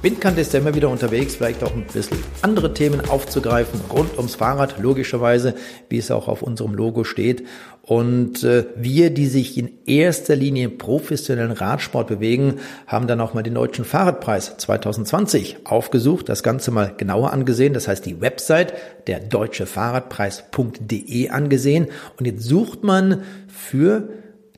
Windkante 0.00 0.40
ist 0.40 0.52
ja 0.52 0.60
immer 0.60 0.76
wieder 0.76 0.90
unterwegs, 0.90 1.34
vielleicht 1.34 1.64
auch 1.64 1.74
ein 1.74 1.84
bisschen 1.92 2.18
andere 2.42 2.72
Themen 2.72 3.00
aufzugreifen, 3.08 3.80
rund 3.90 4.16
ums 4.16 4.36
Fahrrad, 4.36 4.78
logischerweise, 4.78 5.56
wie 5.88 5.98
es 5.98 6.12
auch 6.12 6.28
auf 6.28 6.42
unserem 6.42 6.74
Logo 6.74 7.02
steht. 7.02 7.44
Und 7.82 8.44
äh, 8.44 8.66
wir, 8.76 9.10
die 9.10 9.26
sich 9.26 9.58
in 9.58 9.72
erster 9.86 10.36
Linie 10.36 10.66
im 10.66 10.78
professionellen 10.78 11.50
Radsport 11.50 12.06
bewegen, 12.06 12.60
haben 12.86 13.08
dann 13.08 13.20
auch 13.20 13.34
mal 13.34 13.42
den 13.42 13.54
Deutschen 13.54 13.84
Fahrradpreis 13.84 14.56
2020 14.58 15.66
aufgesucht, 15.66 16.28
das 16.28 16.44
Ganze 16.44 16.70
mal 16.70 16.94
genauer 16.96 17.32
angesehen. 17.32 17.72
Das 17.72 17.88
heißt, 17.88 18.06
die 18.06 18.20
Website 18.20 18.74
der 19.08 19.18
deutschefahrradpreis.de 19.18 21.30
angesehen. 21.30 21.88
Und 22.18 22.26
jetzt 22.26 22.44
sucht 22.44 22.84
man 22.84 23.22
für 23.48 24.10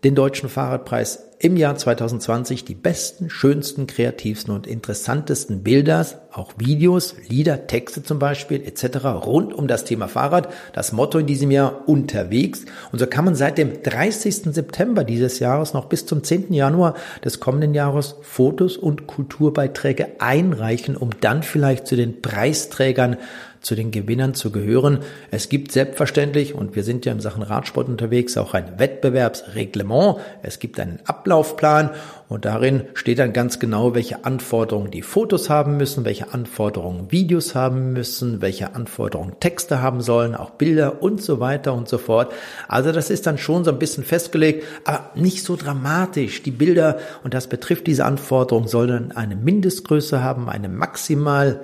den 0.05 0.15
Deutschen 0.15 0.49
Fahrradpreis 0.49 1.31
im 1.43 1.57
Jahr 1.57 1.75
2020 1.75 2.67
die 2.67 2.75
besten, 2.75 3.31
schönsten, 3.31 3.87
kreativsten 3.87 4.55
und 4.55 4.67
interessantesten 4.67 5.63
Bilder, 5.63 6.07
auch 6.33 6.53
Videos, 6.59 7.15
Lieder, 7.29 7.67
Texte 7.67 8.03
zum 8.03 8.19
Beispiel 8.19 8.63
etc. 8.63 9.07
rund 9.07 9.55
um 9.55 9.67
das 9.67 9.87
Thema 9.87 10.07
Fahrrad. 10.07 10.53
Das 10.75 10.93
Motto 10.93 11.19
in 11.19 11.27
diesem 11.27 11.51
Jahr 11.51 11.89
unterwegs. 11.89 12.67
Und 12.93 12.99
so 12.99 13.07
kann 13.07 13.25
man 13.25 13.35
seit 13.37 13.57
dem 13.57 13.83
30. 13.83 14.53
September 14.53 15.03
dieses 15.03 15.39
Jahres 15.39 15.73
noch 15.73 15.87
bis 15.87 16.05
zum 16.05 16.23
10. 16.23 16.53
Januar 16.53 16.95
des 17.25 17.41
kommenden 17.41 17.73
Jahres 17.73 18.17
Fotos 18.21 18.77
und 18.77 19.07
Kulturbeiträge 19.07 20.09
einreichen, 20.19 20.95
um 20.95 21.09
dann 21.23 21.43
vielleicht 21.43 21.87
zu 21.87 21.97
den 21.97 22.21
Preisträgern 22.21 23.17
zu 23.61 23.75
den 23.75 23.91
Gewinnern 23.91 24.35
zu 24.35 24.51
gehören. 24.51 25.01
Es 25.31 25.49
gibt 25.49 25.73
selbstverständlich, 25.73 26.55
und 26.55 26.75
wir 26.75 26.83
sind 26.83 27.05
ja 27.05 27.13
in 27.13 27.21
Sachen 27.21 27.43
Radsport 27.43 27.89
unterwegs, 27.89 28.37
auch 28.37 28.55
ein 28.55 28.79
Wettbewerbsreglement. 28.79 30.19
Es 30.43 30.59
gibt 30.59 30.81
einen 30.81 31.01
Ablaufplan 31.05 31.91
und 32.29 32.45
darin 32.45 32.83
steht 32.95 33.19
dann 33.19 33.33
ganz 33.33 33.59
genau, 33.59 33.95
welche 33.95 34.25
Anforderungen 34.25 34.91
die 34.91 35.03
Fotos 35.03 35.51
haben 35.51 35.77
müssen, 35.77 36.05
welche 36.05 36.33
Anforderungen 36.33 37.11
Videos 37.11 37.55
haben 37.55 37.93
müssen, 37.93 38.41
welche 38.41 38.75
Anforderungen 38.75 39.41
Texte 39.41 39.83
haben 39.83 40.01
sollen, 40.01 40.35
auch 40.35 40.51
Bilder 40.51 41.03
und 41.03 41.21
so 41.21 41.41
weiter 41.41 41.75
und 41.75 41.89
so 41.89 41.99
fort. 41.99 42.33
Also 42.69 42.93
das 42.93 43.11
ist 43.11 43.27
dann 43.27 43.37
schon 43.37 43.65
so 43.65 43.73
ein 43.73 43.79
bisschen 43.79 44.05
festgelegt, 44.05 44.65
aber 44.85 45.11
nicht 45.15 45.45
so 45.45 45.57
dramatisch. 45.57 46.43
Die 46.43 46.51
Bilder, 46.51 46.99
und 47.25 47.35
das 47.35 47.49
betrifft 47.49 47.87
diese 47.87 48.05
Anforderungen, 48.05 48.69
sollen 48.69 49.13
eine 49.13 49.37
Mindestgröße 49.37 50.23
haben, 50.23 50.49
eine 50.49 50.69
maximal 50.69 51.61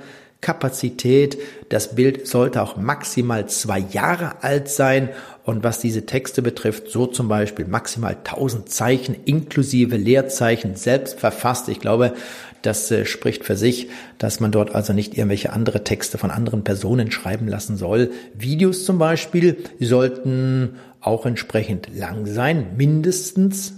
Kapazität. 0.47 1.39
Das 1.71 1.97
Bild 1.97 2.29
sollte 2.29 2.63
auch 2.63 2.77
maximal 2.77 3.49
zwei 3.49 3.81
Jahre 3.81 4.45
alt 4.45 4.69
sein. 4.69 5.09
Und 5.43 5.65
was 5.65 5.81
diese 5.81 6.07
Texte 6.07 6.41
betrifft, 6.41 6.89
so 6.89 7.07
zum 7.07 7.27
Beispiel 7.27 7.67
maximal 7.67 8.15
1000 8.15 8.71
Zeichen 8.71 9.17
inklusive 9.25 9.97
Leerzeichen 9.97 10.77
selbst 10.77 11.19
verfasst. 11.19 11.69
Ich 11.69 11.81
glaube, 11.81 12.15
das 12.63 12.89
äh, 12.93 13.07
spricht 13.07 13.45
für 13.45 13.57
sich, 13.57 13.89
dass 14.19 14.39
man 14.39 14.53
dort 14.53 14.73
also 14.73 14.93
nicht 14.93 15.19
irgendwelche 15.19 15.53
andere 15.53 15.83
Texte 15.83 16.17
von 16.17 16.31
anderen 16.31 16.63
Personen 16.63 17.11
schreiben 17.11 17.49
lassen 17.49 17.77
soll. 17.77 18.13
Videos 18.35 18.85
zum 18.85 18.99
Beispiel 18.99 19.57
sollten 19.81 20.77
auch 21.01 21.27
entsprechend 21.27 21.89
lang 21.93 22.27
sein, 22.27 22.77
mindestens 22.77 23.75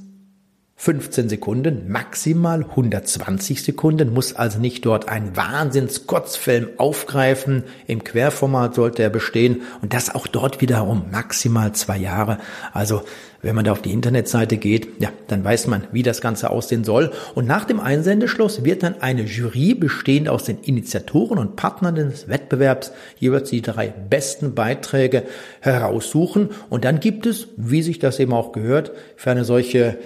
15 0.81 1.29
Sekunden, 1.29 1.91
maximal 1.91 2.63
120 2.63 3.65
Sekunden, 3.65 4.15
muss 4.15 4.37
also 4.37 4.61
nicht 4.61 4.87
dort 4.87 5.09
ein 5.09 5.37
Wahnsinns-Kurzfilm 5.37 6.69
aufgreifen. 6.77 7.65
Im 7.89 8.05
Querformat 8.05 8.77
sollte 8.77 9.03
er 9.03 9.11
bestehen 9.11 9.63
und 9.83 9.93
das 9.93 10.15
auch 10.15 10.29
dort 10.29 10.61
wiederum 10.61 11.07
maximal 11.11 11.73
zwei 11.73 11.99
Jahre. 11.99 12.39
Also 12.73 13.03
wenn 13.43 13.57
man 13.57 13.65
da 13.65 13.73
auf 13.73 13.83
die 13.83 13.93
Internetseite 13.93 14.57
geht, 14.57 15.01
ja, 15.01 15.11
dann 15.27 15.43
weiß 15.43 15.67
man, 15.67 15.89
wie 15.91 16.05
das 16.05 16.21
Ganze 16.21 16.49
aussehen 16.49 16.85
soll. 16.85 17.11
Und 17.35 17.49
nach 17.49 17.65
dem 17.65 17.81
Einsendeschluss 17.81 18.65
wird 18.65 18.85
dann 18.85 19.01
eine 19.01 19.23
Jury 19.23 19.75
bestehend 19.75 20.29
aus 20.29 20.45
den 20.45 20.61
Initiatoren 20.61 21.39
und 21.39 21.57
Partnern 21.57 21.97
des 21.97 22.29
Wettbewerbs 22.29 22.93
jeweils 23.19 23.51
die 23.51 23.63
drei 23.63 23.89
besten 23.89 24.55
Beiträge 24.55 25.25
heraussuchen. 25.61 26.51
Und 26.71 26.85
dann 26.85 27.01
gibt 27.01 27.27
es, 27.27 27.49
wie 27.57 27.83
sich 27.83 27.99
das 27.99 28.21
eben 28.21 28.33
auch 28.33 28.53
gehört, 28.53 28.93
für 29.17 29.33
eine 29.33 29.45
solche 29.45 29.99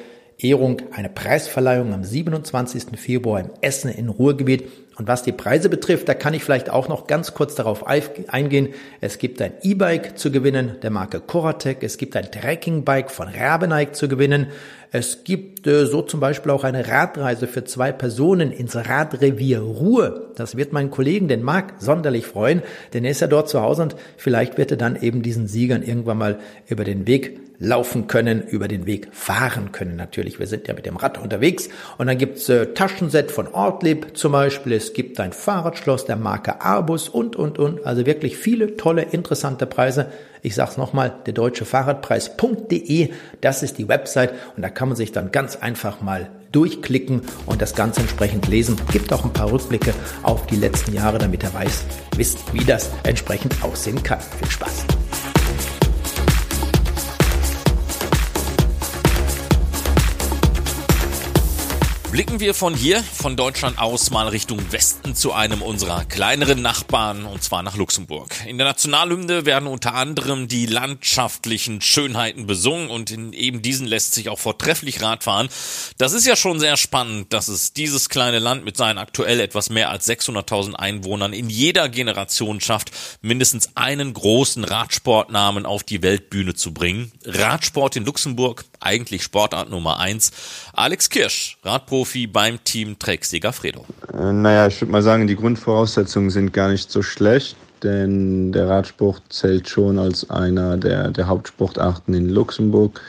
Ehrung 0.43 0.83
eine 0.93 1.09
Preisverleihung 1.09 1.93
am 1.93 2.05
27. 2.05 2.99
Februar 2.99 3.41
im 3.41 3.51
Essen 3.61 3.91
in 3.91 4.09
Ruhrgebiet. 4.09 4.65
Und 4.97 5.09
was 5.09 5.23
die 5.23 5.33
Preise 5.33 5.69
betrifft, 5.69 6.09
da 6.09 6.15
kann 6.15 6.35
ich 6.35 6.45
vielleicht 6.45 6.69
auch 6.69 6.89
noch 6.89 7.07
ganz 7.07 7.33
kurz 7.33 7.55
darauf 7.55 7.87
eingehen. 7.87 8.69
Es 9.01 9.19
gibt 9.19 9.41
ein 9.41 9.53
E-Bike 9.63 10.19
zu 10.19 10.31
gewinnen 10.31 10.77
der 10.83 10.91
Marke 10.91 11.21
Coratec. 11.21 11.83
Es 11.83 11.97
gibt 11.97 12.15
ein 12.15 12.31
Trekkingbike 12.31 13.11
von 13.11 13.29
Rabenike 13.29 13.93
zu 13.93 14.09
gewinnen. 14.09 14.49
Es 14.95 15.25
gibt 15.25 15.67
äh, 15.67 15.87
so 15.87 16.03
zum 16.03 16.21
Beispiel 16.21 16.53
auch 16.53 16.65
eine 16.65 16.87
Radreise 16.87 17.47
für 17.47 17.65
zwei 17.65 17.93
Personen 17.93 18.53
ins 18.53 18.77
Radrevier 18.77 19.61
Ruhr. 19.61 20.33
Das 20.37 20.59
wird 20.59 20.75
meinen 20.75 20.91
Kollegen, 20.91 21.29
den 21.29 21.43
Marc, 21.43 21.75
sonderlich 21.79 22.27
freuen, 22.27 22.63
denn 22.93 23.07
er 23.07 23.13
ist 23.13 23.23
ja 23.23 23.27
dort 23.27 23.49
zu 23.49 23.63
Hause 23.63 23.85
und 23.85 23.97
vielleicht 24.19 24.59
wird 24.59 24.71
er 24.71 24.77
dann 24.77 24.97
eben 24.97 25.23
diesen 25.23 25.49
Siegern 25.49 25.83
irgendwann 25.83 26.19
mal 26.19 26.39
über 26.69 26.85
den 26.85 27.07
Weg 27.07 27.41
laufen 27.63 28.09
können, 28.09 28.43
über 28.43 28.67
den 28.67 28.87
Weg 28.87 29.09
fahren 29.13 29.71
können 29.71 29.95
natürlich. 29.95 30.41
Wir 30.41 30.49
sind 30.49 30.67
ja 30.67 30.75
mit 30.75 30.85
dem 30.85 30.97
Rad 30.97 31.17
unterwegs. 31.19 31.69
Und 31.97 32.09
dann 32.09 32.19
gibt's 32.19 32.49
äh, 32.49 32.75
Taschenset 32.75 33.31
von 33.31 33.47
Ortlieb 33.47 34.17
zum 34.17 34.33
Beispiel. 34.33 34.73
Es 34.73 34.92
gibt 34.95 35.21
ein 35.21 35.33
Fahrradschloss 35.33 36.05
der 36.05 36.17
Marke 36.17 36.61
Arbus 36.61 37.09
und, 37.09 37.37
und, 37.37 37.59
und. 37.59 37.85
Also 37.87 38.07
wirklich 38.07 38.37
viele 38.37 38.77
tolle, 38.77 39.03
interessante 39.03 39.67
Preise. 39.67 40.07
Ich 40.43 40.55
sag's 40.55 40.77
nochmal, 40.77 41.13
der 41.27 41.35
deutsche 41.35 41.65
Fahrradpreis.de, 41.65 43.11
das 43.41 43.63
ist 43.63 43.79
die 43.79 43.89
Website 43.89 44.33
und 44.57 44.63
da 44.63 44.71
kann 44.71 44.89
man 44.89 44.97
sich 44.97 45.13
dann 45.13 45.31
ganz 45.31 45.57
einfach 45.57 46.01
mal 46.01 46.31
durchklicken 46.51 47.23
und 47.47 47.63
das 47.63 47.75
Ganze 47.75 48.01
entsprechend 48.01 48.49
lesen. 48.49 48.77
Gibt 48.91 49.13
auch 49.13 49.25
ein 49.25 49.33
paar 49.33 49.51
Rückblicke 49.51 49.95
auf 50.23 50.47
die 50.47 50.57
letzten 50.57 50.93
Jahre, 50.93 51.19
damit 51.19 51.45
er 51.45 51.55
weiß, 51.55 51.85
wisst, 52.17 52.53
wie 52.53 52.65
das 52.65 52.91
entsprechend 53.05 53.63
aussehen 53.63 54.03
kann. 54.03 54.21
Viel 54.21 54.51
Spaß! 54.51 54.85
Blicken 62.13 62.41
wir 62.41 62.53
von 62.53 62.75
hier, 62.75 63.03
von 63.03 63.37
Deutschland 63.37 63.79
aus, 63.79 64.11
mal 64.11 64.29
Richtung 64.29 64.71
Westen 64.71 65.15
zu 65.15 65.33
einem 65.33 65.63
unserer 65.63 66.05
kleineren 66.05 66.61
Nachbarn, 66.61 67.25
und 67.25 67.43
zwar 67.43 67.63
nach 67.63 67.75
Luxemburg. 67.75 68.37
In 68.47 68.59
der 68.59 68.67
Nationalhymne 68.67 69.47
werden 69.47 69.67
unter 69.67 69.95
anderem 69.95 70.47
die 70.47 70.67
landschaftlichen 70.67 71.81
Schönheiten 71.81 72.47
besungen 72.47 72.91
und 72.91 73.11
in 73.11 73.33
eben 73.33 73.63
diesen 73.63 73.87
lässt 73.87 74.13
sich 74.13 74.29
auch 74.29 74.39
vortrefflich 74.39 75.01
Radfahren. 75.01 75.49
Das 75.97 76.13
ist 76.13 76.27
ja 76.27 76.37
schon 76.37 76.61
sehr 76.61 76.77
spannend, 76.77 77.33
dass 77.33 77.49
es 77.49 77.73
dieses 77.73 78.11
kleine 78.11 78.41
Land 78.41 78.67
mit 78.67 78.77
seinen 78.77 78.99
aktuell 78.99 79.41
etwas 79.41 79.71
mehr 79.71 79.89
als 79.89 80.07
600.000 80.07 80.75
Einwohnern 80.75 81.33
in 81.33 81.49
jeder 81.49 81.89
Generation 81.89 82.61
schafft, 82.61 82.91
mindestens 83.23 83.71
einen 83.75 84.13
großen 84.13 84.65
Radsportnamen 84.65 85.65
auf 85.65 85.83
die 85.83 86.03
Weltbühne 86.03 86.53
zu 86.53 86.75
bringen. 86.75 87.11
Radsport 87.25 87.97
in 87.97 88.05
Luxemburg, 88.05 88.67
eigentlich 88.83 89.23
Sportart 89.23 89.71
Nummer 89.71 89.99
eins. 89.99 90.31
Alex 90.73 91.11
Kirsch, 91.11 91.59
Radprofi 91.63 92.27
beim 92.27 92.63
Team 92.65 92.99
Trek 92.99 93.25
Segafredo. 93.25 93.85
Äh, 94.13 94.33
naja, 94.33 94.67
ich 94.67 94.81
würde 94.81 94.93
mal 94.93 95.03
sagen, 95.03 95.27
die 95.27 95.37
Grundvoraussetzungen 95.37 96.31
sind 96.31 96.53
gar 96.53 96.69
nicht 96.69 96.91
so 96.91 97.03
schlecht, 97.03 97.57
denn 97.83 98.53
der 98.53 98.69
Radsport 98.69 99.23
zählt 99.29 99.69
schon 99.69 99.99
als 99.99 100.29
einer 100.31 100.77
der, 100.77 101.11
der 101.11 101.27
Hauptsportarten 101.27 102.15
in 102.15 102.29
Luxemburg. 102.29 103.01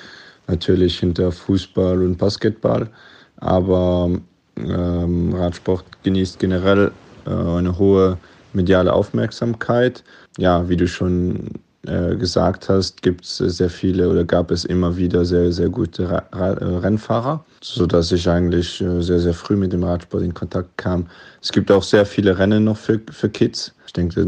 Natürlich 0.48 1.00
hinter 1.00 1.32
Fußball 1.32 2.02
und 2.04 2.18
Basketball. 2.18 2.90
Aber 3.38 4.10
ähm, 4.58 5.34
Radsport 5.34 5.86
genießt 6.04 6.40
generell 6.40 6.92
äh, 7.26 7.30
eine 7.30 7.78
hohe 7.78 8.18
mediale 8.54 8.94
Aufmerksamkeit. 8.94 10.04
Ja, 10.38 10.68
wie 10.70 10.78
du 10.78 10.88
schon 10.88 11.50
äh, 11.86 12.16
gesagt 12.16 12.70
hast, 12.70 13.02
gibt 13.02 13.26
es 13.26 13.38
sehr 13.38 13.70
viele 13.70 14.10
oder 14.10 14.24
gab 14.24 14.52
es 14.52 14.64
immer 14.64 14.96
wieder 14.96 15.26
sehr, 15.26 15.52
sehr 15.52 15.70
gute 15.70 16.04
äh, 16.04 16.38
Rennfahrer, 16.38 17.44
sodass 17.62 18.12
ich 18.12 18.30
eigentlich 18.30 18.80
äh, 18.82 19.02
sehr, 19.02 19.20
sehr 19.20 19.34
früh 19.34 19.58
mit 19.58 19.74
dem 19.74 19.84
Radsport 19.84 20.24
in 20.24 20.34
Kontakt 20.34 20.78
kam. 20.78 21.08
Es 21.42 21.52
gibt 21.52 21.72
auch 21.72 21.84
sehr 21.84 22.06
viele 22.06 22.38
Rennen 22.38 22.64
noch 22.64 22.78
für, 22.78 23.02
für 23.12 23.30
Kids. 23.30 23.74
Ich 23.86 23.94
denke, 23.94 24.26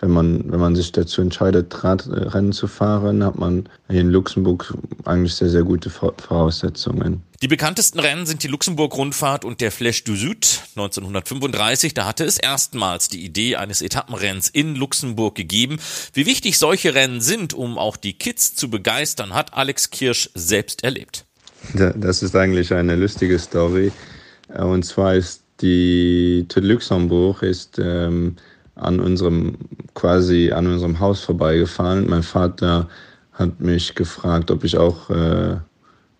wenn 0.00 0.10
man, 0.10 0.44
wenn 0.52 0.60
man 0.60 0.74
sich 0.74 0.92
dazu 0.92 1.22
entscheidet, 1.22 1.82
Radrennen 1.82 2.52
zu 2.52 2.66
fahren, 2.66 3.24
hat 3.24 3.38
man 3.38 3.68
hier 3.88 4.00
in 4.00 4.10
Luxemburg 4.10 4.74
eigentlich 5.04 5.34
sehr, 5.34 5.48
sehr 5.48 5.62
gute 5.62 5.88
Voraussetzungen. 5.88 7.22
Die 7.42 7.48
bekanntesten 7.48 7.98
Rennen 7.98 8.24
sind 8.24 8.44
die 8.44 8.46
Luxemburg-Rundfahrt 8.46 9.44
und 9.44 9.60
der 9.60 9.72
Flèche 9.72 10.04
du 10.04 10.14
Sud 10.14 10.60
1935. 10.76 11.92
Da 11.92 12.06
hatte 12.06 12.22
es 12.24 12.38
erstmals 12.38 13.08
die 13.08 13.24
Idee 13.24 13.56
eines 13.56 13.82
Etappenrennens 13.82 14.48
in 14.48 14.76
Luxemburg 14.76 15.34
gegeben. 15.34 15.80
Wie 16.12 16.24
wichtig 16.24 16.56
solche 16.56 16.94
Rennen 16.94 17.20
sind, 17.20 17.52
um 17.52 17.78
auch 17.78 17.96
die 17.96 18.12
Kids 18.12 18.54
zu 18.54 18.70
begeistern, 18.70 19.34
hat 19.34 19.54
Alex 19.54 19.90
Kirsch 19.90 20.30
selbst 20.36 20.84
erlebt. 20.84 21.24
Das 21.74 22.22
ist 22.22 22.36
eigentlich 22.36 22.72
eine 22.72 22.94
lustige 22.94 23.40
Story. 23.40 23.90
Und 24.46 24.84
zwar 24.84 25.16
ist 25.16 25.42
die 25.62 26.46
Tour 26.48 26.62
Luxemburg 26.62 27.42
ist 27.42 27.76
ähm, 27.80 28.36
an 28.76 29.00
unserem 29.00 29.58
quasi 29.94 30.52
an 30.52 30.68
unserem 30.68 31.00
Haus 31.00 31.22
vorbeigefahren. 31.22 32.08
Mein 32.08 32.22
Vater 32.22 32.88
hat 33.32 33.58
mich 33.58 33.96
gefragt, 33.96 34.52
ob 34.52 34.62
ich 34.62 34.76
auch 34.76 35.10
äh, 35.10 35.56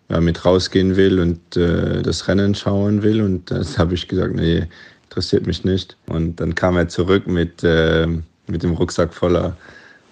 ja, 0.09 0.21
mit 0.21 0.45
rausgehen 0.45 0.95
will 0.95 1.19
und 1.19 1.57
äh, 1.57 2.01
das 2.01 2.27
Rennen 2.27 2.55
schauen 2.55 3.03
will. 3.03 3.21
Und 3.21 3.51
das 3.51 3.77
habe 3.77 3.93
ich 3.93 4.07
gesagt, 4.07 4.35
nee, 4.35 4.67
interessiert 5.09 5.47
mich 5.47 5.63
nicht. 5.63 5.97
Und 6.07 6.39
dann 6.39 6.55
kam 6.55 6.77
er 6.77 6.87
zurück 6.87 7.27
mit, 7.27 7.63
äh, 7.63 8.07
mit 8.47 8.63
dem 8.63 8.73
Rucksack 8.73 9.13
voller, 9.13 9.55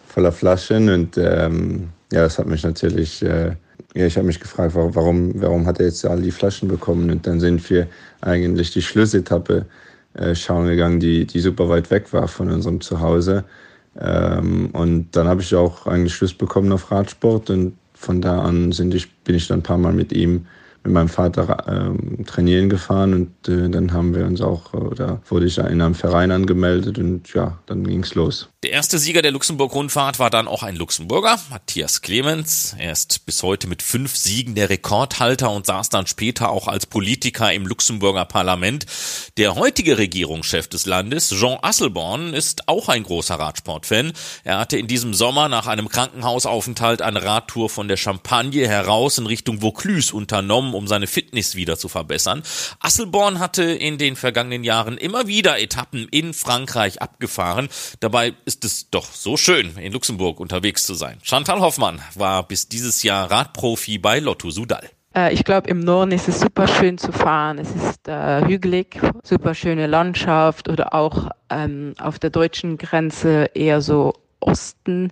voller 0.08 0.32
Flaschen. 0.32 0.90
Und 0.90 1.18
ähm, 1.18 1.90
ja, 2.12 2.22
das 2.22 2.38
hat 2.38 2.48
mich 2.48 2.64
natürlich, 2.64 3.22
äh, 3.24 3.56
ja, 3.94 4.06
ich 4.06 4.18
habe 4.18 4.28
mich 4.28 4.40
gefragt, 4.40 4.74
warum, 4.76 5.34
warum 5.42 5.66
hat 5.66 5.80
er 5.80 5.88
jetzt 5.88 6.06
all 6.06 6.22
die 6.22 6.32
Flaschen 6.32 6.68
bekommen? 6.68 7.10
Und 7.10 7.28
dann 7.28 7.40
sind 7.40 7.68
wir 7.70 7.88
eigentlich 8.22 8.72
die 8.72 8.82
Schlussetappe 8.82 9.66
äh, 10.14 10.36
schauen 10.36 10.68
gegangen, 10.68 11.00
die, 11.00 11.26
die 11.26 11.40
super 11.40 11.70
weit 11.70 11.90
weg 11.90 12.12
war 12.14 12.28
von 12.28 12.52
unserem 12.52 12.82
Zuhause. 12.82 13.44
Ähm, 14.00 14.70
und 14.74 15.12
dann 15.12 15.28
habe 15.28 15.42
ich 15.42 15.54
auch 15.56 15.88
eigentlich 15.88 16.14
Schluss 16.14 16.34
bekommen 16.34 16.72
auf 16.72 16.92
Radsport 16.92 17.50
und 17.50 17.74
von 18.02 18.20
da 18.20 18.42
an 18.42 18.72
sind 18.72 18.96
ich, 18.96 19.12
bin 19.12 19.36
ich 19.36 19.48
dann 19.48 19.60
ein 19.60 19.64
paar 19.64 19.78
Mal 19.78 19.94
mit 19.94 20.12
ihm 20.12 20.48
mit 20.84 20.94
meinem 20.94 21.10
Vater 21.10 21.66
ähm, 21.68 22.26
trainieren 22.26 22.70
gefahren 22.70 23.14
und 23.14 23.50
äh, 23.50 23.70
dann 23.70 23.94
haben 23.94 24.16
wir 24.16 24.26
uns 24.26 24.42
auch, 24.42 24.74
oder 24.74 25.22
wurde 25.30 25.46
ich 25.46 25.58
in 25.58 25.82
einem 25.82 25.96
Verein 25.96 26.32
angemeldet 26.32 26.98
und 26.98 27.34
ja, 27.34 27.60
dann 27.68 27.84
ging's 27.84 28.16
los. 28.16 28.50
Der 28.64 28.72
erste 28.72 29.00
Sieger 29.00 29.22
der 29.22 29.32
Luxemburg-Rundfahrt 29.32 30.20
war 30.20 30.30
dann 30.30 30.48
auch 30.48 30.64
ein 30.64 30.76
Luxemburger, 30.76 31.40
Matthias 31.50 32.02
Clemens. 32.02 32.76
Er 32.78 32.92
ist 32.92 33.26
bis 33.26 33.42
heute 33.42 33.68
mit 33.68 33.82
fünf 33.82 34.16
Siegen 34.16 34.54
der 34.56 34.70
Rekordhalter 34.70 35.52
und 35.52 35.66
saß 35.66 35.90
dann 35.90 36.06
später 36.06 36.50
auch 36.50 36.68
als 36.68 36.86
Politiker 36.86 37.52
im 37.54 37.66
Luxemburger 37.66 38.26
Parlament. 38.26 38.86
Der 39.38 39.56
heutige 39.56 39.98
Regierungschef 39.98 40.68
des 40.68 40.86
Landes, 40.86 41.30
Jean 41.30 41.58
Asselborn, 41.62 42.34
ist 42.34 42.68
auch 42.68 42.90
ein 42.90 43.04
großer 43.04 43.36
Radsportfan. 43.36 44.14
Er 44.44 44.60
hatte 44.60 44.78
in 44.78 44.88
diesem 44.88 45.14
Sommer 45.14 45.50
nach 45.50 45.68
einem 45.68 45.90
Krankenhausaufenthalt 45.90 47.02
eine 47.02 47.24
Radtour 47.24 47.70
von 47.70 47.88
der 47.88 47.98
Champagne 47.98 48.68
heraus 48.68 49.18
in 49.18 49.26
Richtung 49.26 49.62
Vaucluse 49.62 50.16
unternommen 50.16 50.71
genommen, 50.72 50.76
um 50.76 50.88
seine 50.88 51.08
Fitness 51.08 51.56
wieder 51.56 51.78
zu 51.78 51.88
verbessern. 51.88 52.44
Asselborn 52.80 53.40
hatte 53.40 53.64
in 53.64 53.98
den 53.98 54.16
vergangenen 54.16 54.64
Jahren 54.64 54.98
immer 54.98 55.28
wieder 55.28 55.60
Etappen 55.60 56.08
in 56.10 56.34
Frankreich 56.34 57.02
abgefahren. 57.02 57.70
Dabei 58.00 58.34
ist 58.46 58.66
es 58.66 58.90
doch 58.90 59.06
so 59.06 59.38
schön, 59.38 59.78
in 59.78 59.94
Luxemburg 59.94 60.40
unterwegs 60.40 60.84
zu 60.86 60.94
sein. 60.94 61.18
Chantal 61.24 61.60
Hoffmann 61.60 62.02
war 62.16 62.48
bis 62.48 62.68
dieses 62.68 63.04
Jahr 63.04 63.30
Radprofi 63.30 63.98
bei 63.98 64.20
Lotto 64.20 64.50
Sudal. 64.50 64.90
Äh, 65.16 65.34
ich 65.34 65.44
glaube, 65.44 65.70
im 65.70 65.80
Norden 65.80 66.12
ist 66.12 66.28
es 66.28 66.40
super 66.40 66.68
schön 66.68 66.98
zu 66.98 67.12
fahren. 67.12 67.60
Es 67.60 67.70
ist 67.70 68.08
äh, 68.08 68.46
hügelig, 68.46 69.00
super 69.24 69.54
schöne 69.54 69.88
Landschaft 69.88 70.70
oder 70.70 70.94
auch 70.94 71.30
ähm, 71.50 71.94
auf 72.00 72.20
der 72.20 72.30
deutschen 72.30 72.78
Grenze 72.78 73.50
eher 73.54 73.82
so 73.82 74.14
Osten 74.40 75.12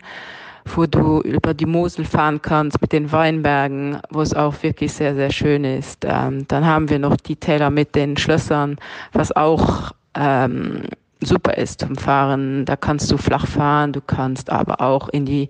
wo 0.65 0.85
du 0.85 1.21
über 1.21 1.53
die 1.53 1.65
Mosel 1.65 2.05
fahren 2.05 2.41
kannst 2.41 2.81
mit 2.81 2.91
den 2.91 3.11
Weinbergen, 3.11 3.99
wo 4.09 4.21
es 4.21 4.33
auch 4.33 4.61
wirklich 4.61 4.93
sehr, 4.93 5.15
sehr 5.15 5.31
schön 5.31 5.63
ist. 5.63 6.05
Ähm, 6.05 6.47
dann 6.47 6.65
haben 6.65 6.89
wir 6.89 6.99
noch 6.99 7.17
die 7.17 7.35
Täler 7.35 7.69
mit 7.69 7.95
den 7.95 8.17
Schlössern, 8.17 8.77
was 9.13 9.35
auch 9.35 9.91
ähm, 10.15 10.83
super 11.21 11.57
ist 11.57 11.81
zum 11.81 11.95
Fahren. 11.95 12.65
Da 12.65 12.75
kannst 12.75 13.11
du 13.11 13.17
flach 13.17 13.47
fahren, 13.47 13.93
du 13.93 14.01
kannst 14.01 14.49
aber 14.49 14.81
auch 14.81 15.09
in 15.09 15.25
die, 15.25 15.49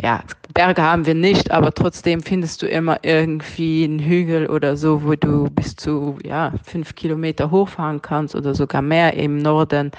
ja, 0.00 0.20
Berge 0.54 0.82
haben 0.82 1.06
wir 1.06 1.14
nicht, 1.14 1.50
aber 1.50 1.72
trotzdem 1.72 2.22
findest 2.22 2.62
du 2.62 2.66
immer 2.66 2.98
irgendwie 3.02 3.84
einen 3.84 3.98
Hügel 3.98 4.46
oder 4.48 4.76
so, 4.76 5.02
wo 5.04 5.14
du 5.14 5.50
bis 5.50 5.76
zu, 5.76 6.18
ja, 6.24 6.52
fünf 6.62 6.94
Kilometer 6.94 7.50
hochfahren 7.50 8.02
kannst 8.02 8.34
oder 8.34 8.54
sogar 8.54 8.82
mehr 8.82 9.14
im 9.14 9.38
Norden. 9.38 9.90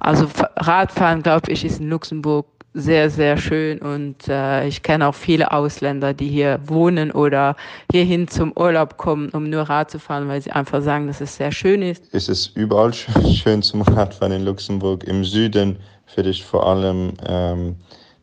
Also 0.00 0.28
Radfahren, 0.56 1.22
glaube 1.22 1.52
ich, 1.52 1.64
ist 1.64 1.80
in 1.80 1.88
Luxemburg 1.88 2.51
sehr, 2.74 3.10
sehr 3.10 3.36
schön 3.36 3.78
und 3.80 4.28
äh, 4.28 4.66
ich 4.66 4.82
kenne 4.82 5.06
auch 5.06 5.14
viele 5.14 5.52
Ausländer, 5.52 6.14
die 6.14 6.28
hier 6.28 6.58
wohnen 6.64 7.10
oder 7.10 7.56
hierhin 7.90 8.28
zum 8.28 8.52
Urlaub 8.56 8.96
kommen, 8.96 9.28
um 9.30 9.50
nur 9.50 9.62
Rad 9.62 9.90
zu 9.90 9.98
fahren, 9.98 10.28
weil 10.28 10.40
sie 10.40 10.52
einfach 10.52 10.80
sagen, 10.80 11.06
dass 11.06 11.20
es 11.20 11.36
sehr 11.36 11.52
schön 11.52 11.82
ist. 11.82 12.04
Es 12.12 12.28
ist 12.28 12.56
überall 12.56 12.92
schön 12.94 13.62
zum 13.62 13.82
Radfahren 13.82 14.32
in 14.32 14.44
Luxemburg. 14.44 15.04
Im 15.04 15.24
Süden 15.24 15.76
würde 16.14 16.30
ich 16.30 16.44
vor 16.44 16.66
allem 16.66 17.12
ähm, 17.26 17.76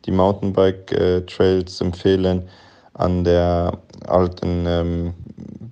die 0.04 0.10
Mountainbike-Trails 0.10 1.80
empfehlen 1.80 2.48
an 2.94 3.24
der 3.24 3.78
alten 4.06 4.64
ähm, 4.66 5.14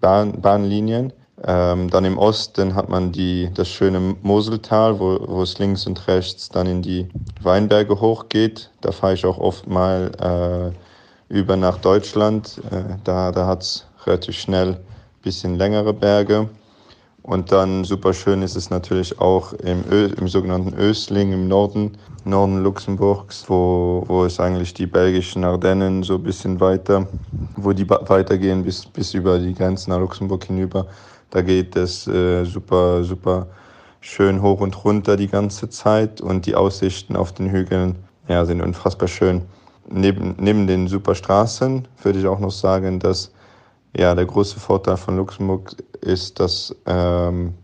Bahn, 0.00 0.40
Bahnlinien. 0.40 1.12
Ähm, 1.44 1.88
dann 1.90 2.04
im 2.04 2.18
Osten 2.18 2.74
hat 2.74 2.88
man 2.88 3.12
die, 3.12 3.50
das 3.54 3.68
schöne 3.68 4.16
Moseltal, 4.22 4.98
wo, 4.98 5.18
wo 5.26 5.42
es 5.42 5.58
links 5.58 5.86
und 5.86 6.08
rechts 6.08 6.48
dann 6.48 6.66
in 6.66 6.82
die 6.82 7.08
Weinberge 7.40 8.00
hochgeht. 8.00 8.70
Da 8.80 8.90
fahre 8.90 9.14
ich 9.14 9.24
auch 9.24 9.38
oft 9.38 9.68
mal 9.68 10.72
äh, 11.30 11.34
über 11.34 11.56
nach 11.56 11.78
Deutschland. 11.78 12.60
Äh, 12.70 12.96
da 13.04 13.30
da 13.30 13.46
hat 13.46 13.62
es 13.62 13.86
relativ 14.04 14.36
schnell 14.36 14.70
ein 14.70 14.78
bisschen 15.22 15.54
längere 15.54 15.94
Berge. 15.94 16.48
Und 17.22 17.52
dann 17.52 17.84
super 17.84 18.14
schön 18.14 18.40
ist 18.40 18.56
es 18.56 18.70
natürlich 18.70 19.20
auch 19.20 19.52
im, 19.52 19.84
Ö 19.90 20.06
im 20.18 20.28
sogenannten 20.28 20.72
Ösling 20.72 21.32
im 21.32 21.46
Norden, 21.46 21.98
Norden 22.24 22.62
Luxemburgs, 22.62 23.44
wo, 23.48 24.02
wo 24.06 24.24
es 24.24 24.40
eigentlich 24.40 24.72
die 24.72 24.86
belgischen 24.86 25.44
Ardennen 25.44 26.02
so 26.02 26.14
ein 26.14 26.22
bisschen 26.22 26.58
weiter, 26.58 27.06
wo 27.54 27.72
die 27.72 27.88
weitergehen 27.88 28.64
bis, 28.64 28.86
bis 28.86 29.12
über 29.12 29.38
die 29.38 29.52
Grenzen 29.52 29.90
nach 29.90 30.00
Luxemburg 30.00 30.44
hinüber. 30.44 30.86
Da 31.30 31.42
geht 31.42 31.76
es 31.76 32.06
äh, 32.06 32.44
super, 32.44 33.04
super 33.04 33.48
schön 34.00 34.42
hoch 34.42 34.60
und 34.60 34.84
runter 34.84 35.16
die 35.16 35.28
ganze 35.28 35.68
Zeit 35.68 36.20
und 36.20 36.46
die 36.46 36.54
Aussichten 36.54 37.16
auf 37.16 37.32
den 37.32 37.50
Hügeln 37.50 37.96
ja, 38.28 38.44
sind 38.44 38.62
unfassbar 38.62 39.08
schön. 39.08 39.42
Neben, 39.90 40.36
neben 40.38 40.66
den 40.66 40.86
super 40.88 41.14
Straßen 41.14 41.88
würde 42.02 42.18
ich 42.18 42.26
auch 42.26 42.38
noch 42.38 42.50
sagen, 42.50 43.00
dass 43.00 43.32
ja, 43.96 44.14
der 44.14 44.26
große 44.26 44.60
Vorteil 44.60 44.96
von 44.96 45.16
Luxemburg 45.16 45.76
ist, 46.00 46.38
dass 46.40 46.74
ähm, 46.86 47.54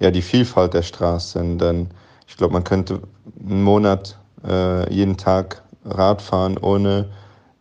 ja, 0.00 0.10
die 0.10 0.22
Vielfalt 0.22 0.74
der 0.74 0.82
Straßen, 0.82 1.58
denn 1.58 1.88
ich 2.28 2.36
glaube, 2.36 2.52
man 2.52 2.64
könnte 2.64 3.00
einen 3.40 3.62
Monat 3.62 4.18
äh, 4.46 4.92
jeden 4.92 5.16
Tag 5.16 5.62
Rad 5.84 6.20
fahren, 6.20 6.58
ohne 6.58 7.08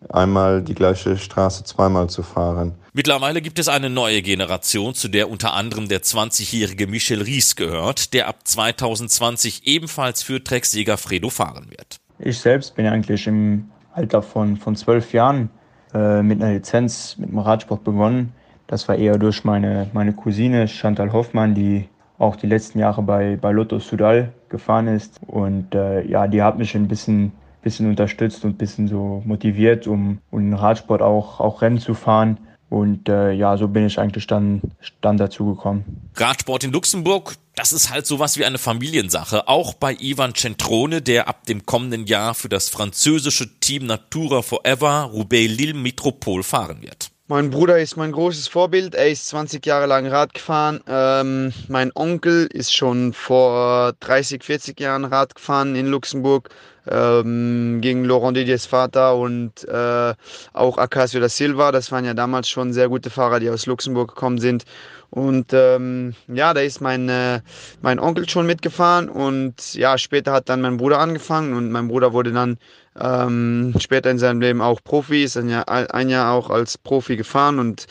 einmal 0.09 0.61
die 0.61 0.75
gleiche 0.75 1.17
Straße 1.17 1.63
zweimal 1.63 2.09
zu 2.09 2.23
fahren. 2.23 2.73
Mittlerweile 2.93 3.41
gibt 3.41 3.59
es 3.59 3.67
eine 3.67 3.89
neue 3.89 4.21
Generation, 4.21 4.93
zu 4.93 5.07
der 5.07 5.29
unter 5.29 5.53
anderem 5.53 5.87
der 5.87 6.01
20-jährige 6.01 6.87
Michel 6.87 7.21
Ries 7.21 7.55
gehört, 7.55 8.13
der 8.13 8.27
ab 8.27 8.39
2020 8.43 9.67
ebenfalls 9.67 10.23
für 10.23 10.43
Trek 10.43 10.65
Segafredo 10.65 11.29
fahren 11.29 11.67
wird. 11.69 11.97
Ich 12.19 12.39
selbst 12.39 12.75
bin 12.75 12.87
eigentlich 12.87 13.27
im 13.27 13.69
Alter 13.93 14.21
von, 14.21 14.57
von 14.57 14.75
zwölf 14.75 15.13
Jahren 15.13 15.49
äh, 15.93 16.21
mit 16.21 16.41
einer 16.41 16.53
Lizenz 16.53 17.17
mit 17.17 17.29
dem 17.29 17.39
Radsport 17.39 17.83
begonnen. 17.83 18.33
Das 18.67 18.87
war 18.87 18.95
eher 18.95 19.17
durch 19.17 19.43
meine, 19.43 19.89
meine 19.93 20.13
Cousine 20.13 20.67
Chantal 20.67 21.11
Hoffmann, 21.11 21.53
die 21.53 21.87
auch 22.17 22.35
die 22.35 22.47
letzten 22.47 22.79
Jahre 22.79 23.01
bei, 23.01 23.35
bei 23.35 23.51
Lotto 23.51 23.79
Sudal 23.79 24.31
gefahren 24.49 24.87
ist. 24.87 25.19
Und 25.27 25.75
äh, 25.75 26.05
ja, 26.07 26.27
die 26.27 26.41
hat 26.41 26.57
mich 26.57 26.75
ein 26.75 26.87
bisschen 26.87 27.33
bisschen 27.65 27.89
unterstützt 27.89 28.45
und 28.45 28.51
ein 28.51 28.57
bisschen 28.57 28.87
so 28.87 29.23
motiviert, 29.25 29.87
um, 29.87 30.19
um 30.31 30.53
Radsport 30.53 31.01
auch, 31.01 31.41
auch 31.41 31.61
Rennen 31.61 31.79
zu 31.79 31.95
fahren. 31.95 32.37
Und 32.69 33.09
äh, 33.09 33.31
ja, 33.31 33.57
so 33.57 33.67
bin 33.67 33.85
ich 33.85 33.99
eigentlich 33.99 34.27
dann, 34.27 34.61
dann 35.01 35.17
dazu 35.17 35.55
gekommen. 35.55 36.09
Radsport 36.15 36.63
in 36.63 36.71
Luxemburg, 36.71 37.35
das 37.55 37.71
ist 37.71 37.91
halt 37.91 38.05
sowas 38.05 38.37
wie 38.37 38.45
eine 38.45 38.57
Familiensache. 38.57 39.47
Auch 39.47 39.73
bei 39.73 39.95
Ivan 39.99 40.35
Centrone, 40.35 41.01
der 41.01 41.27
ab 41.27 41.45
dem 41.45 41.65
kommenden 41.65 42.05
Jahr 42.05 42.35
für 42.35 42.49
das 42.49 42.69
französische 42.69 43.59
Team 43.59 43.85
Natura 43.85 44.41
Forever 44.41 45.09
Roubaix 45.11 45.57
Lille 45.57 45.73
Metropole 45.73 46.43
fahren 46.43 46.81
wird. 46.81 47.09
Mein 47.27 47.49
Bruder 47.49 47.79
ist 47.79 47.97
mein 47.97 48.11
großes 48.11 48.47
Vorbild. 48.47 48.93
Er 48.93 49.09
ist 49.09 49.27
20 49.29 49.65
Jahre 49.65 49.87
lang 49.87 50.05
Rad 50.05 50.35
gefahren. 50.35 50.81
Ähm, 50.87 51.53
mein 51.67 51.91
Onkel 51.95 52.45
ist 52.45 52.75
schon 52.75 53.13
vor 53.13 53.93
30, 54.01 54.43
40 54.43 54.79
Jahren 54.79 55.05
Rad 55.05 55.33
gefahren 55.33 55.75
in 55.75 55.87
Luxemburg 55.87 56.49
ähm, 56.89 57.79
gegen 57.81 58.05
Laurent 58.05 58.37
Didiers 58.37 58.65
Vater 58.65 59.15
und 59.15 59.67
äh, 59.67 60.13
auch 60.53 60.77
Acacio 60.77 61.19
da 61.19 61.29
Silva. 61.29 61.71
Das 61.71 61.91
waren 61.91 62.05
ja 62.05 62.13
damals 62.13 62.49
schon 62.49 62.73
sehr 62.73 62.89
gute 62.89 63.09
Fahrer, 63.09 63.39
die 63.39 63.49
aus 63.49 63.65
Luxemburg 63.65 64.09
gekommen 64.15 64.37
sind. 64.39 64.65
Und 65.09 65.53
ähm, 65.53 66.13
ja, 66.27 66.53
da 66.53 66.61
ist 66.61 66.81
mein, 66.81 67.07
äh, 67.07 67.41
mein 67.81 67.99
Onkel 67.99 68.27
schon 68.27 68.45
mitgefahren 68.45 69.07
und 69.07 69.73
ja, 69.75 69.97
später 69.97 70.33
hat 70.33 70.49
dann 70.49 70.61
mein 70.61 70.77
Bruder 70.77 70.99
angefangen 70.99 71.53
und 71.53 71.71
mein 71.71 71.87
Bruder 71.87 72.11
wurde 72.11 72.33
dann 72.33 72.57
ähm, 72.99 73.73
später 73.79 74.11
in 74.11 74.19
seinem 74.19 74.41
Leben 74.41 74.61
auch 74.61 74.81
Profi, 74.83 75.23
ist 75.23 75.37
ein 75.37 75.49
Jahr, 75.49 75.67
ein 75.69 76.09
Jahr 76.09 76.33
auch 76.33 76.49
als 76.49 76.77
Profi 76.77 77.15
gefahren 77.15 77.59
und 77.59 77.87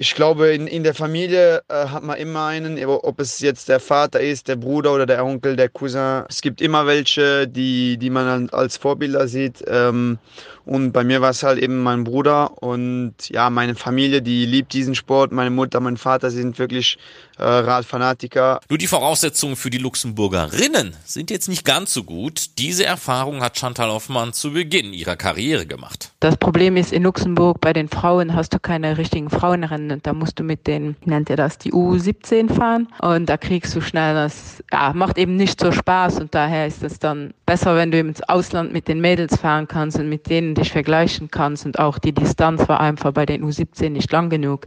ich 0.00 0.14
glaube, 0.14 0.54
in, 0.54 0.68
in 0.68 0.84
der 0.84 0.94
Familie 0.94 1.62
äh, 1.68 1.86
hat 1.86 2.04
man 2.04 2.16
immer 2.18 2.46
einen, 2.46 2.82
ob 2.84 3.20
es 3.20 3.40
jetzt 3.40 3.68
der 3.68 3.80
Vater 3.80 4.20
ist, 4.20 4.46
der 4.46 4.54
Bruder 4.54 4.94
oder 4.94 5.06
der 5.06 5.24
Onkel, 5.24 5.56
der 5.56 5.68
Cousin. 5.68 6.24
Es 6.28 6.40
gibt 6.40 6.60
immer 6.60 6.86
welche, 6.86 7.48
die, 7.48 7.96
die 7.98 8.10
man 8.10 8.48
als 8.50 8.76
Vorbilder 8.76 9.26
sieht. 9.26 9.64
Ähm, 9.66 10.18
und 10.68 10.92
bei 10.92 11.02
mir 11.02 11.22
war 11.22 11.30
es 11.30 11.42
halt 11.42 11.58
eben 11.58 11.82
mein 11.82 12.04
Bruder 12.04 12.62
und 12.62 13.14
ja, 13.30 13.48
meine 13.48 13.74
Familie, 13.74 14.20
die 14.20 14.44
liebt 14.44 14.74
diesen 14.74 14.94
Sport. 14.94 15.32
Meine 15.32 15.48
Mutter, 15.48 15.80
mein 15.80 15.96
Vater 15.96 16.30
sind 16.30 16.58
wirklich 16.58 16.98
äh, 17.38 17.42
Radfanatiker. 17.42 18.60
Nur 18.68 18.78
die 18.78 18.86
Voraussetzungen 18.86 19.56
für 19.56 19.70
die 19.70 19.78
Luxemburgerinnen 19.78 20.94
sind 21.06 21.30
jetzt 21.30 21.48
nicht 21.48 21.64
ganz 21.64 21.94
so 21.94 22.04
gut. 22.04 22.58
Diese 22.58 22.84
Erfahrung 22.84 23.42
hat 23.42 23.58
Chantal 23.58 23.90
Hoffmann 23.90 24.34
zu 24.34 24.52
Beginn 24.52 24.92
ihrer 24.92 25.16
Karriere 25.16 25.64
gemacht. 25.64 26.12
Das 26.20 26.36
Problem 26.36 26.76
ist, 26.76 26.92
in 26.92 27.04
Luxemburg 27.04 27.62
bei 27.62 27.72
den 27.72 27.88
Frauen 27.88 28.34
hast 28.34 28.52
du 28.52 28.58
keine 28.58 28.98
richtigen 28.98 29.30
Frauenrennen. 29.30 29.92
Und 29.92 30.06
da 30.06 30.12
musst 30.12 30.38
du 30.38 30.42
mit 30.42 30.66
den, 30.66 30.96
wie 31.02 31.10
nennt 31.10 31.30
ihr 31.30 31.36
das, 31.36 31.56
die 31.56 31.72
U17 31.72 32.52
fahren. 32.52 32.88
Und 33.00 33.26
da 33.26 33.38
kriegst 33.38 33.74
du 33.74 33.80
schnell 33.80 34.14
das, 34.14 34.62
ja, 34.70 34.92
macht 34.92 35.16
eben 35.16 35.36
nicht 35.36 35.60
so 35.60 35.72
Spaß. 35.72 36.20
Und 36.20 36.34
daher 36.34 36.66
ist 36.66 36.82
es 36.82 36.98
dann 36.98 37.32
besser, 37.46 37.74
wenn 37.76 37.90
du 37.90 37.98
ins 37.98 38.20
Ausland 38.22 38.72
mit 38.72 38.86
den 38.88 39.00
Mädels 39.00 39.36
fahren 39.36 39.66
kannst 39.66 39.98
und 39.98 40.10
mit 40.10 40.28
denen 40.28 40.57
dich 40.58 40.72
vergleichen 40.72 41.30
kannst. 41.30 41.64
Und 41.64 41.78
auch 41.78 41.98
die 41.98 42.12
Distanz 42.12 42.68
war 42.68 42.80
einfach 42.80 43.12
bei 43.12 43.26
den 43.26 43.44
U17 43.44 43.90
nicht 43.90 44.10
lang 44.12 44.28
genug. 44.30 44.66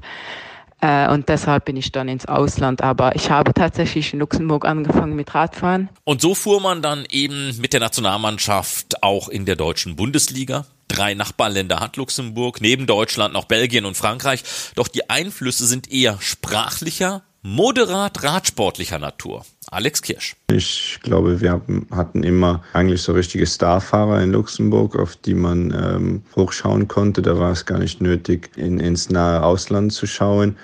Äh, 0.81 1.09
und 1.09 1.29
deshalb 1.29 1.65
bin 1.65 1.77
ich 1.77 1.91
dann 1.91 2.07
ins 2.07 2.25
Ausland. 2.25 2.81
Aber 2.81 3.15
ich 3.15 3.29
habe 3.29 3.53
tatsächlich 3.53 4.13
in 4.13 4.19
Luxemburg 4.19 4.65
angefangen 4.65 5.15
mit 5.15 5.33
Radfahren. 5.33 5.89
Und 6.03 6.21
so 6.21 6.35
fuhr 6.35 6.59
man 6.59 6.81
dann 6.81 7.05
eben 7.09 7.55
mit 7.59 7.73
der 7.73 7.79
Nationalmannschaft 7.79 9.03
auch 9.03 9.29
in 9.29 9.45
der 9.45 9.55
deutschen 9.55 9.95
Bundesliga. 9.95 10.65
Drei 10.87 11.13
Nachbarländer 11.13 11.79
hat 11.79 11.95
Luxemburg, 11.95 12.59
neben 12.59 12.85
Deutschland 12.85 13.33
noch 13.33 13.45
Belgien 13.45 13.85
und 13.85 13.95
Frankreich. 13.95 14.43
Doch 14.75 14.87
die 14.89 15.09
Einflüsse 15.09 15.65
sind 15.65 15.89
eher 15.91 16.17
sprachlicher 16.19 17.23
moderat 17.43 18.23
radsportlicher 18.23 18.99
Natur. 18.99 19.43
Alex 19.71 20.01
Kirsch. 20.01 20.35
Ich 20.51 20.99
glaube, 21.01 21.41
wir 21.41 21.61
hatten 21.91 22.23
immer 22.23 22.63
eigentlich 22.73 23.01
so 23.01 23.13
richtige 23.13 23.47
Starfahrer 23.47 24.21
in 24.21 24.31
Luxemburg, 24.31 24.95
auf 24.95 25.15
die 25.15 25.33
man 25.33 25.71
ähm, 25.71 26.23
hochschauen 26.35 26.87
konnte. 26.87 27.21
Da 27.21 27.39
war 27.39 27.51
es 27.51 27.65
gar 27.65 27.79
nicht 27.79 28.01
nötig, 28.01 28.51
in, 28.57 28.79
ins 28.79 29.09
nahe 29.09 29.43
Ausland 29.43 29.93
zu 29.93 30.05
schauen. 30.05 30.55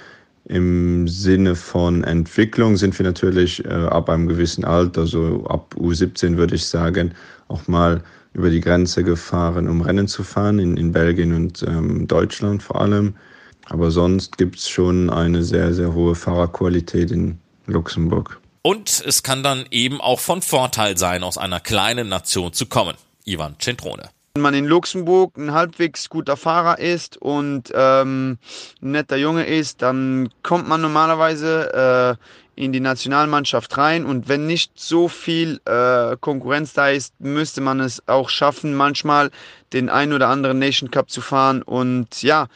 Im 0.46 1.08
Sinne 1.08 1.56
von 1.56 2.04
Entwicklung 2.04 2.78
sind 2.78 2.98
wir 2.98 3.06
natürlich 3.06 3.66
äh, 3.66 3.70
ab 3.70 4.10
einem 4.10 4.28
gewissen 4.28 4.63
Alter, 4.63 5.06
so 5.06 5.46
ab 5.48 5.76
U17 5.78 6.38
würde 6.38 6.56
ich 6.56 6.66
sagen, 6.66 7.13
auch 7.48 7.68
mal 7.68 8.04
über 8.34 8.50
die 8.50 8.62
Grenze 8.62 9.04
gefahren, 9.04 9.68
um 9.68 9.82
Rennen 9.82 10.08
zu 10.08 10.24
fahren, 10.24 10.60
in, 10.60 10.78
in 10.78 10.92
Belgien 10.92 11.34
und 11.34 11.63
ähm, 11.63 12.08
Deutschland 12.08 12.62
vor 12.62 12.80
allem. 12.80 13.16
Aber 13.70 13.92
sonst 13.92 14.38
gibt 14.38 14.58
es 14.58 14.70
schon 14.70 15.10
eine 15.10 15.44
sehr, 15.44 15.74
sehr 15.74 15.94
hohe 15.94 16.16
Fahrerqualität 16.16 17.12
in 17.12 17.40
Luxemburg. 17.66 18.40
Und 18.62 19.04
es 19.06 19.24
kann 19.24 19.44
dann 19.44 19.66
eben 19.72 20.02
auch 20.02 20.20
von 20.20 20.42
Vorteil 20.42 20.98
sein, 20.98 21.24
aus 21.24 21.38
einer 21.38 21.60
kleinen 21.60 22.10
Nation 22.10 22.54
zu 22.54 22.66
kommen. 22.66 22.96
Ivan 23.26 23.56
Centrone. 23.60 24.10
Wenn 24.36 24.42
man 24.42 24.54
in 24.54 24.66
Luxemburg 24.66 25.38
ein 25.38 25.52
halbwegs 25.52 26.10
guter 26.10 26.38
Fahrer 26.38 26.80
ist 26.80 27.18
und 27.18 27.72
ähm, 27.74 28.38
ein 28.82 28.92
netter 28.92 29.18
Junge 29.18 29.46
ist, 29.46 29.82
dann 29.82 30.30
kommt 30.44 30.68
man 30.68 30.82
normalerweise 30.82 32.18
äh, 32.18 32.62
in 32.62 32.72
die 32.72 32.80
Nationalmannschaft 32.80 33.78
rein. 33.78 34.06
Und 34.06 34.28
wenn 34.28 34.48
nicht 34.48 34.74
so 34.76 35.08
viel 35.08 35.62
äh, 35.66 36.18
Konkurrenz 36.20 36.74
da 36.74 36.90
ist, 36.90 37.20
müsste 37.20 37.62
man 37.62 37.80
es 37.80 38.08
auch 38.08 38.30
schaffen, 38.30 38.76
manchmal 38.76 39.32
den 39.74 39.90
ein 39.90 40.12
oder 40.12 40.28
anderen 40.28 40.60
Nation 40.60 40.92
Cup 40.92 41.10
zu 41.10 41.22
fahren. 41.22 41.62
Und 41.62 42.22
ja, 42.22 42.48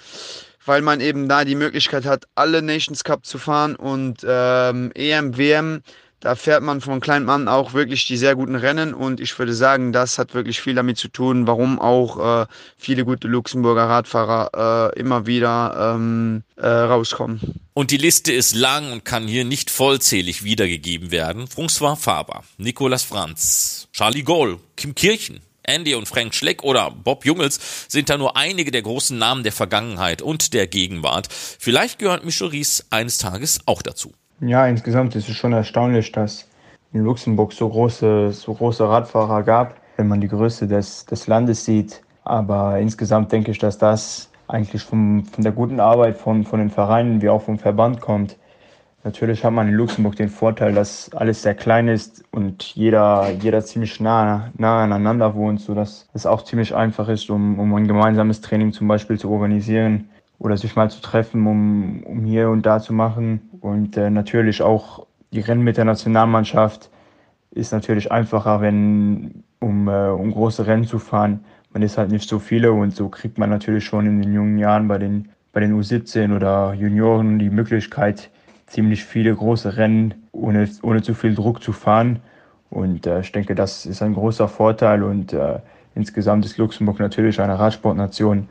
weil 0.71 0.81
man 0.81 1.01
eben 1.01 1.27
da 1.27 1.43
die 1.43 1.55
Möglichkeit 1.55 2.05
hat, 2.05 2.27
alle 2.34 2.62
Nations 2.62 3.03
Cup 3.03 3.25
zu 3.25 3.38
fahren 3.38 3.75
und 3.75 4.25
ähm, 4.25 4.89
EM, 4.95 5.38
WM, 5.38 5.81
da 6.21 6.36
fährt 6.36 6.63
man 6.63 6.79
von 6.79 7.01
kleinem 7.01 7.29
an 7.29 7.49
auch 7.49 7.73
wirklich 7.73 8.05
die 8.05 8.15
sehr 8.15 8.36
guten 8.38 8.55
Rennen 8.55 8.93
und 8.93 9.19
ich 9.19 9.38
würde 9.38 9.53
sagen, 9.53 9.91
das 9.91 10.17
hat 10.17 10.34
wirklich 10.34 10.62
viel 10.62 10.73
damit 10.73 10.97
zu 10.97 11.10
tun, 11.10 11.45
warum 11.45 11.77
auch 11.77 12.43
äh, 12.43 12.45
viele 12.77 13.03
gute 13.03 13.27
Luxemburger 13.27 13.84
Radfahrer 13.84 14.93
äh, 14.95 14.97
immer 14.97 15.25
wieder 15.25 15.95
ähm, 15.95 16.43
äh, 16.55 16.65
rauskommen. 16.67 17.60
Und 17.73 17.91
die 17.91 17.97
Liste 17.97 18.31
ist 18.31 18.55
lang 18.55 18.93
und 18.93 19.03
kann 19.03 19.27
hier 19.27 19.43
nicht 19.43 19.69
vollzählig 19.71 20.45
wiedergegeben 20.45 21.12
werden. 21.12 21.47
François 21.47 21.97
Faber, 21.97 22.45
Nicolas 22.57 23.03
Franz, 23.03 23.89
Charlie 23.91 24.23
Goll, 24.23 24.57
Kim 24.77 24.95
Kirchen, 24.95 25.41
Andy 25.63 25.95
und 25.95 26.08
Frank 26.08 26.34
Schleck 26.34 26.63
oder 26.63 26.91
Bob 26.91 27.26
Jungels 27.26 27.88
sind 27.88 28.10
da 28.10 28.17
nur 28.17 28.38
einige 28.38 28.71
der 28.71 28.82
großen 28.82 29.17
Namen 29.17 29.43
der 29.43 29.52
Vergangenheit 29.52 30.21
und 30.21 30.54
der 30.54 30.67
Gegenwart. 30.67 31.28
Vielleicht 31.32 32.00
gehört 32.00 32.26
Michel 32.26 32.47
Ries 32.47 32.86
eines 32.89 33.17
Tages 33.17 33.60
auch 33.65 33.82
dazu. 33.82 34.13
Ja, 34.39 34.65
insgesamt 34.67 35.15
ist 35.15 35.30
es 35.30 35.36
schon 35.36 35.54
erstaunlich, 35.54 36.12
dass 36.12 36.47
in 36.93 37.04
Luxemburg 37.04 37.54
so 37.54 37.69
große, 37.69 38.32
so 38.34 38.54
große 38.54 38.88
Radfahrer 38.88 39.43
gab, 39.43 39.80
wenn 39.97 40.08
man 40.08 40.19
die 40.19 40.28
Größe 40.28 40.67
des, 40.67 41.06
des 41.06 41.28
Landes 41.28 41.63
sieht. 41.65 42.02
Aber 42.24 42.80
insgesamt 42.80 43.32
denke 43.32 43.52
ich, 43.52 43.60
dass 43.60 43.78
das 43.78 44.30
eigentlich 44.47 44.82
vom, 44.82 45.26
von 45.26 45.43
der 45.43 45.54
guten 45.54 45.80
Arbeit 45.80 46.17
von, 46.17 46.43
von 46.43 46.60
den 46.60 46.69
Vereinen 46.69 47.21
wie 47.21 47.30
auch 47.30 47.41
vom 47.41 47.58
Verband 47.58 48.02
kommt. 48.02 48.38
Natürlich 49.03 49.43
hat 49.43 49.53
man 49.53 49.67
in 49.67 49.73
Luxemburg 49.73 50.15
den 50.15 50.29
Vorteil, 50.29 50.73
dass 50.73 51.11
alles 51.13 51.41
sehr 51.41 51.55
klein 51.55 51.87
ist 51.87 52.23
und 52.31 52.61
jeder, 52.75 53.31
jeder 53.31 53.63
ziemlich 53.63 53.99
nah, 53.99 54.51
nah 54.57 54.83
aneinander 54.83 55.33
wohnt, 55.33 55.59
sodass 55.59 56.07
es 56.13 56.27
auch 56.27 56.43
ziemlich 56.43 56.75
einfach 56.75 57.09
ist, 57.09 57.29
um, 57.31 57.59
um 57.59 57.73
ein 57.73 57.87
gemeinsames 57.87 58.41
Training 58.41 58.73
zum 58.73 58.87
Beispiel 58.87 59.17
zu 59.17 59.31
organisieren 59.31 60.09
oder 60.37 60.55
sich 60.55 60.75
mal 60.75 60.91
zu 60.91 61.01
treffen, 61.01 61.47
um, 61.47 62.03
um 62.03 62.25
hier 62.25 62.49
und 62.49 62.65
da 62.65 62.79
zu 62.79 62.93
machen. 62.93 63.49
Und 63.59 63.97
äh, 63.97 64.11
natürlich 64.11 64.61
auch 64.61 65.07
die 65.31 65.39
Rennen 65.39 65.63
mit 65.63 65.77
der 65.77 65.85
Nationalmannschaft 65.85 66.91
ist 67.49 67.73
natürlich 67.73 68.11
einfacher, 68.11 68.61
wenn 68.61 69.43
um, 69.59 69.87
äh, 69.87 70.09
um 70.09 70.31
große 70.31 70.67
Rennen 70.67 70.85
zu 70.85 70.99
fahren. 70.99 71.43
Man 71.73 71.81
ist 71.81 71.97
halt 71.97 72.11
nicht 72.11 72.29
so 72.29 72.37
viele 72.37 72.71
und 72.71 72.95
so 72.95 73.09
kriegt 73.09 73.37
man 73.37 73.49
natürlich 73.49 73.85
schon 73.85 74.05
in 74.05 74.21
den 74.21 74.33
jungen 74.33 74.57
Jahren 74.59 74.87
bei 74.87 74.97
den, 74.97 75.29
bei 75.53 75.59
den 75.59 75.79
U17 75.79 76.35
oder 76.35 76.73
Junioren 76.73 77.39
die 77.39 77.49
Möglichkeit, 77.49 78.29
ziemlich 78.71 79.03
viele 79.03 79.36
große 79.36 79.77
Rennen 79.77 80.13
ohne, 80.31 80.69
ohne 80.81 81.01
zu 81.01 81.13
viel 81.13 81.36
Druck 81.36 81.62
zu 81.62 81.73
fahren. 81.73 82.19
Und 82.69 83.05
äh, 83.05 83.19
ich 83.19 83.31
denke, 83.31 83.53
das 83.53 83.86
ist 83.86 84.01
ein 84.01 84.13
großer 84.13 84.47
Vorteil 84.47 85.03
und 85.03 85.34
äh, 85.34 85.60
insgesamt 85.93 86.45
ist 86.45 86.57
Luxemburg 86.57 86.99
natürlich 86.99 87.41
eine 87.41 87.60
Radsportnation, 87.60 88.47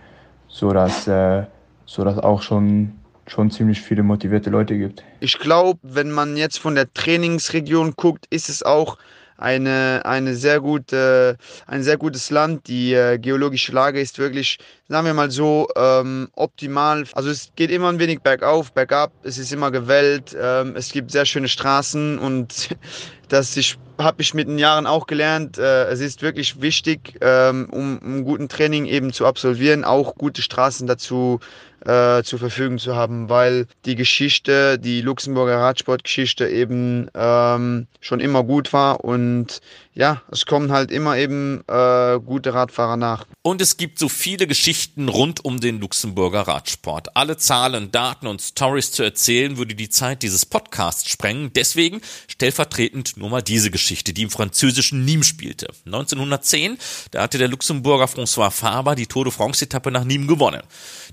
sodass 0.48 1.08
äh, 1.08 1.44
so 1.86 2.04
dass 2.04 2.18
auch 2.18 2.42
schon 2.42 2.92
schon 3.26 3.50
ziemlich 3.50 3.80
viele 3.80 4.02
motivierte 4.02 4.50
Leute 4.50 4.76
gibt. 4.76 5.04
Ich 5.20 5.38
glaube, 5.38 5.78
wenn 5.82 6.10
man 6.10 6.36
jetzt 6.36 6.58
von 6.58 6.74
der 6.74 6.92
Trainingsregion 6.92 7.94
guckt, 7.96 8.26
ist 8.30 8.48
es 8.48 8.64
auch 8.64 8.98
eine, 9.40 10.02
eine 10.04 10.34
sehr 10.36 10.60
gute, 10.60 11.36
ein 11.66 11.82
sehr 11.82 11.96
gutes 11.96 12.30
Land. 12.30 12.68
Die 12.68 12.92
äh, 12.94 13.18
geologische 13.18 13.72
Lage 13.72 14.00
ist 14.00 14.18
wirklich, 14.18 14.58
sagen 14.88 15.06
wir 15.06 15.14
mal 15.14 15.30
so, 15.30 15.68
ähm, 15.76 16.28
optimal. 16.34 17.04
Also 17.14 17.30
es 17.30 17.50
geht 17.56 17.70
immer 17.70 17.88
ein 17.88 17.98
wenig 17.98 18.20
bergauf, 18.20 18.72
bergab, 18.72 19.12
es 19.22 19.38
ist 19.38 19.52
immer 19.52 19.70
gewellt, 19.70 20.36
ähm, 20.38 20.74
es 20.76 20.92
gibt 20.92 21.10
sehr 21.10 21.24
schöne 21.24 21.48
Straßen 21.48 22.18
und 22.18 22.76
das 23.28 23.56
habe 23.98 24.22
ich 24.22 24.34
mit 24.34 24.48
den 24.48 24.58
Jahren 24.58 24.86
auch 24.86 25.06
gelernt. 25.06 25.58
Äh, 25.58 25.84
es 25.86 26.00
ist 26.00 26.22
wirklich 26.22 26.60
wichtig, 26.60 27.18
ähm, 27.20 27.68
um, 27.70 27.98
um 27.98 28.24
guten 28.24 28.48
Training 28.48 28.86
eben 28.86 29.12
zu 29.12 29.26
absolvieren, 29.26 29.84
auch 29.84 30.14
gute 30.16 30.42
Straßen 30.42 30.86
dazu 30.86 31.40
äh, 31.84 32.22
zur 32.22 32.38
Verfügung 32.38 32.78
zu 32.78 32.94
haben, 32.94 33.28
weil 33.28 33.66
die 33.84 33.96
Geschichte, 33.96 34.78
die 34.78 35.00
Luxemburger 35.00 35.58
Radsportgeschichte 35.58 36.48
eben 36.48 37.08
ähm, 37.14 37.86
schon 38.00 38.20
immer 38.20 38.44
gut 38.44 38.72
war 38.72 39.04
und 39.04 39.60
ja, 39.92 40.22
es 40.30 40.46
kommen 40.46 40.70
halt 40.70 40.90
immer 40.92 41.18
eben 41.18 41.62
äh, 41.66 42.20
gute 42.20 42.54
Radfahrer 42.54 42.96
nach. 42.96 43.26
Und 43.42 43.60
es 43.60 43.76
gibt 43.76 43.98
so 43.98 44.08
viele 44.08 44.46
Geschichten 44.46 45.08
rund 45.08 45.44
um 45.44 45.60
den 45.60 45.80
Luxemburger 45.80 46.42
Radsport. 46.42 47.16
Alle 47.16 47.36
Zahlen, 47.36 47.90
Daten 47.90 48.26
und 48.26 48.40
Stories 48.40 48.92
zu 48.92 49.02
erzählen, 49.02 49.58
würde 49.58 49.74
die 49.74 49.88
Zeit 49.88 50.22
dieses 50.22 50.46
Podcasts 50.46 51.10
sprengen. 51.10 51.52
Deswegen 51.54 52.00
stellvertretend 52.28 53.16
nur 53.16 53.30
mal 53.30 53.42
diese 53.42 53.70
Geschichte, 53.70 54.12
die 54.12 54.22
im 54.22 54.30
französischen 54.30 55.04
Nîmes 55.04 55.24
spielte. 55.24 55.68
1910, 55.86 56.78
da 57.10 57.22
hatte 57.22 57.38
der 57.38 57.48
Luxemburger 57.48 58.06
François 58.06 58.50
Faber 58.50 58.94
die 58.94 59.06
Tour 59.06 59.24
de 59.24 59.32
France-Etappe 59.32 59.90
nach 59.90 60.04
Nîmes 60.04 60.28
gewonnen. 60.28 60.62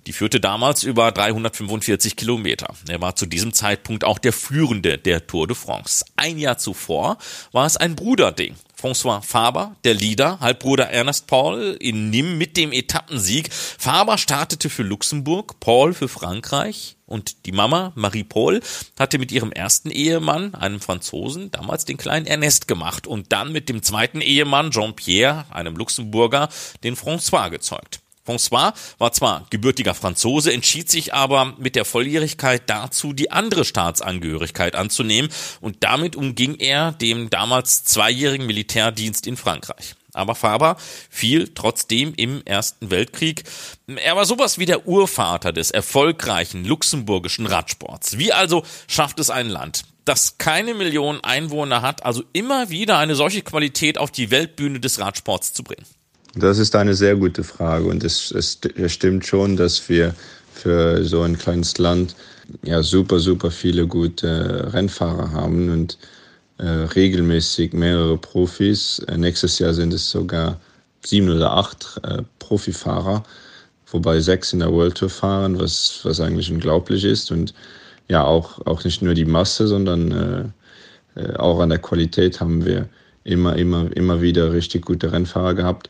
Die 0.06 0.14
führte 0.14 0.40
damals 0.40 0.57
über 0.84 1.12
345 1.12 2.16
Kilometer. 2.16 2.74
Er 2.88 3.02
war 3.02 3.16
zu 3.16 3.26
diesem 3.26 3.54
Zeitpunkt 3.54 4.04
auch 4.04 4.20
der 4.20 4.34
Führende 4.34 4.98
der 4.98 5.28
Tour 5.28 5.48
de 5.48 5.56
France. 5.56 6.06
Ein 6.16 6.38
Jahr 6.38 6.58
zuvor 6.58 7.18
war 7.52 7.66
es 7.66 7.78
ein 7.78 7.96
Bruderding. 7.96 8.56
François 8.80 9.22
Faber, 9.24 9.76
der 9.86 9.96
Leader, 9.96 10.40
Halbbruder 10.40 10.90
Ernest 10.92 11.26
Paul 11.26 11.78
in 11.80 12.12
Nîmes 12.12 12.36
mit 12.36 12.58
dem 12.58 12.72
Etappensieg. 12.72 13.52
Faber 13.52 14.20
startete 14.20 14.70
für 14.70 14.84
Luxemburg, 14.84 15.60
Paul 15.60 15.94
für 15.94 16.08
Frankreich 16.08 16.96
und 17.08 17.48
die 17.48 17.52
Mama, 17.52 17.92
Marie-Paul, 17.96 18.62
hatte 19.00 19.18
mit 19.18 19.32
ihrem 19.32 19.52
ersten 19.52 19.90
Ehemann, 19.90 20.54
einem 20.54 20.80
Franzosen, 20.80 21.50
damals 21.50 21.86
den 21.86 21.98
kleinen 21.98 22.28
Ernest 22.28 22.68
gemacht 22.68 23.08
und 23.08 23.32
dann 23.32 23.52
mit 23.52 23.68
dem 23.70 23.82
zweiten 23.82 24.22
Ehemann, 24.22 24.70
Jean-Pierre, 24.70 25.46
einem 25.50 25.76
Luxemburger, 25.76 26.50
den 26.84 26.96
François 26.96 27.50
gezeugt. 27.50 28.02
François 28.28 28.74
war 28.98 29.14
zwar 29.14 29.48
gebürtiger 29.50 29.94
Franzose, 29.94 30.52
entschied 30.52 30.92
sich 30.92 31.14
aber 31.14 31.54
mit 31.58 31.76
der 31.76 31.86
Volljährigkeit 31.86 32.64
dazu, 32.70 33.14
die 33.14 33.32
andere 33.32 33.64
Staatsangehörigkeit 33.64 34.76
anzunehmen 34.76 35.32
und 35.62 35.78
damit 35.84 36.16
umging 36.16 36.56
er 36.56 36.92
dem 36.92 37.30
damals 37.30 37.86
zweijährigen 37.86 38.46
Militärdienst 38.46 39.28
in 39.28 39.38
Frankreich. 39.38 39.96
Aber 40.14 40.36
Faber 40.36 40.78
fiel 41.10 41.52
trotzdem 41.54 42.14
im 42.18 42.42
Ersten 42.44 42.90
Weltkrieg. 42.90 43.44
Er 43.86 44.16
war 44.16 44.26
sowas 44.26 44.58
wie 44.58 44.66
der 44.66 44.88
Urvater 44.88 45.54
des 45.54 45.70
erfolgreichen 45.70 46.66
luxemburgischen 46.66 47.46
Radsports. 47.46 48.18
Wie 48.18 48.34
also 48.34 48.64
schafft 48.88 49.20
es 49.20 49.30
ein 49.30 49.48
Land, 49.48 49.84
das 50.06 50.40
keine 50.40 50.74
Millionen 50.74 51.24
Einwohner 51.24 51.84
hat, 51.84 52.04
also 52.04 52.24
immer 52.34 52.70
wieder 52.70 52.98
eine 52.98 53.16
solche 53.16 53.44
Qualität 53.44 54.00
auf 54.00 54.10
die 54.10 54.32
Weltbühne 54.32 54.80
des 54.80 55.00
Radsports 55.00 55.54
zu 55.54 55.64
bringen? 55.64 55.86
Das 56.40 56.60
ist 56.60 56.76
eine 56.76 56.94
sehr 56.94 57.16
gute 57.16 57.44
Frage 57.44 57.86
und 57.86 58.04
es, 58.04 58.30
es, 58.32 58.60
stimmt 58.94 59.26
schon, 59.26 59.58
dass 59.58 59.90
wir 59.90 60.14
für 60.54 61.04
so 61.04 61.24
ein 61.24 61.36
kleines 61.36 61.80
Land 61.80 62.16
ja 62.64 62.84
super, 62.84 63.20
super 63.20 63.50
viele 63.50 63.88
gute 63.88 64.72
Rennfahrer 64.72 65.32
haben 65.32 65.72
und 65.72 65.98
äh, 66.60 66.68
regelmäßig 66.68 67.74
mehrere 67.74 68.18
Profis. 68.20 69.00
Äh, 69.08 69.18
nächstes 69.18 69.58
Jahr 69.58 69.74
sind 69.74 69.94
es 69.96 70.12
sogar 70.12 70.60
sieben 71.04 71.30
oder 71.30 71.54
acht 71.54 72.00
äh, 72.04 72.22
Profifahrer, 72.38 73.24
wobei 73.92 74.20
sechs 74.20 74.54
in 74.54 74.60
der 74.60 74.72
World 74.72 74.96
Tour 74.96 75.10
fahren, 75.10 75.60
was, 75.60 76.02
was 76.04 76.20
eigentlich 76.20 76.52
unglaublich 76.52 77.04
ist. 77.04 77.32
Und 77.32 77.56
ja, 78.10 78.24
auch, 78.24 78.64
auch 78.68 78.84
nicht 78.84 79.02
nur 79.02 79.16
die 79.16 79.26
Masse, 79.26 79.68
sondern 79.68 80.54
äh, 81.16 81.22
äh 81.22 81.36
auch 81.38 81.60
an 81.62 81.70
der 81.70 81.80
Qualität 81.80 82.40
haben 82.40 82.64
wir 82.64 82.88
immer, 83.24 83.56
immer, 83.56 83.90
immer 83.98 84.22
wieder 84.22 84.54
richtig 84.54 84.86
gute 84.86 85.12
Rennfahrer 85.12 85.56
gehabt 85.56 85.90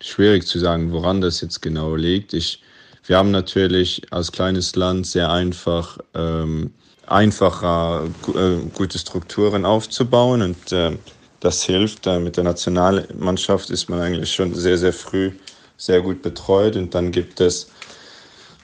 schwierig 0.00 0.46
zu 0.46 0.58
sagen, 0.58 0.92
woran 0.92 1.20
das 1.20 1.40
jetzt 1.40 1.62
genau 1.62 1.94
liegt. 1.94 2.32
Ich, 2.34 2.62
wir 3.06 3.16
haben 3.16 3.30
natürlich 3.30 4.02
als 4.10 4.32
kleines 4.32 4.76
Land 4.76 5.06
sehr 5.06 5.30
einfach 5.30 5.98
ähm, 6.14 6.72
einfacher 7.06 8.04
äh, 8.34 8.56
gute 8.74 8.98
Strukturen 8.98 9.64
aufzubauen 9.64 10.42
und 10.42 10.72
äh, 10.72 10.96
das 11.40 11.62
hilft. 11.62 12.06
Äh, 12.06 12.18
mit 12.18 12.36
der 12.36 12.44
Nationalmannschaft 12.44 13.70
ist 13.70 13.88
man 13.88 14.00
eigentlich 14.00 14.32
schon 14.32 14.54
sehr, 14.54 14.78
sehr 14.78 14.92
früh 14.92 15.32
sehr 15.76 16.00
gut 16.00 16.22
betreut 16.22 16.76
und 16.76 16.94
dann 16.94 17.12
gibt 17.12 17.40
es 17.40 17.70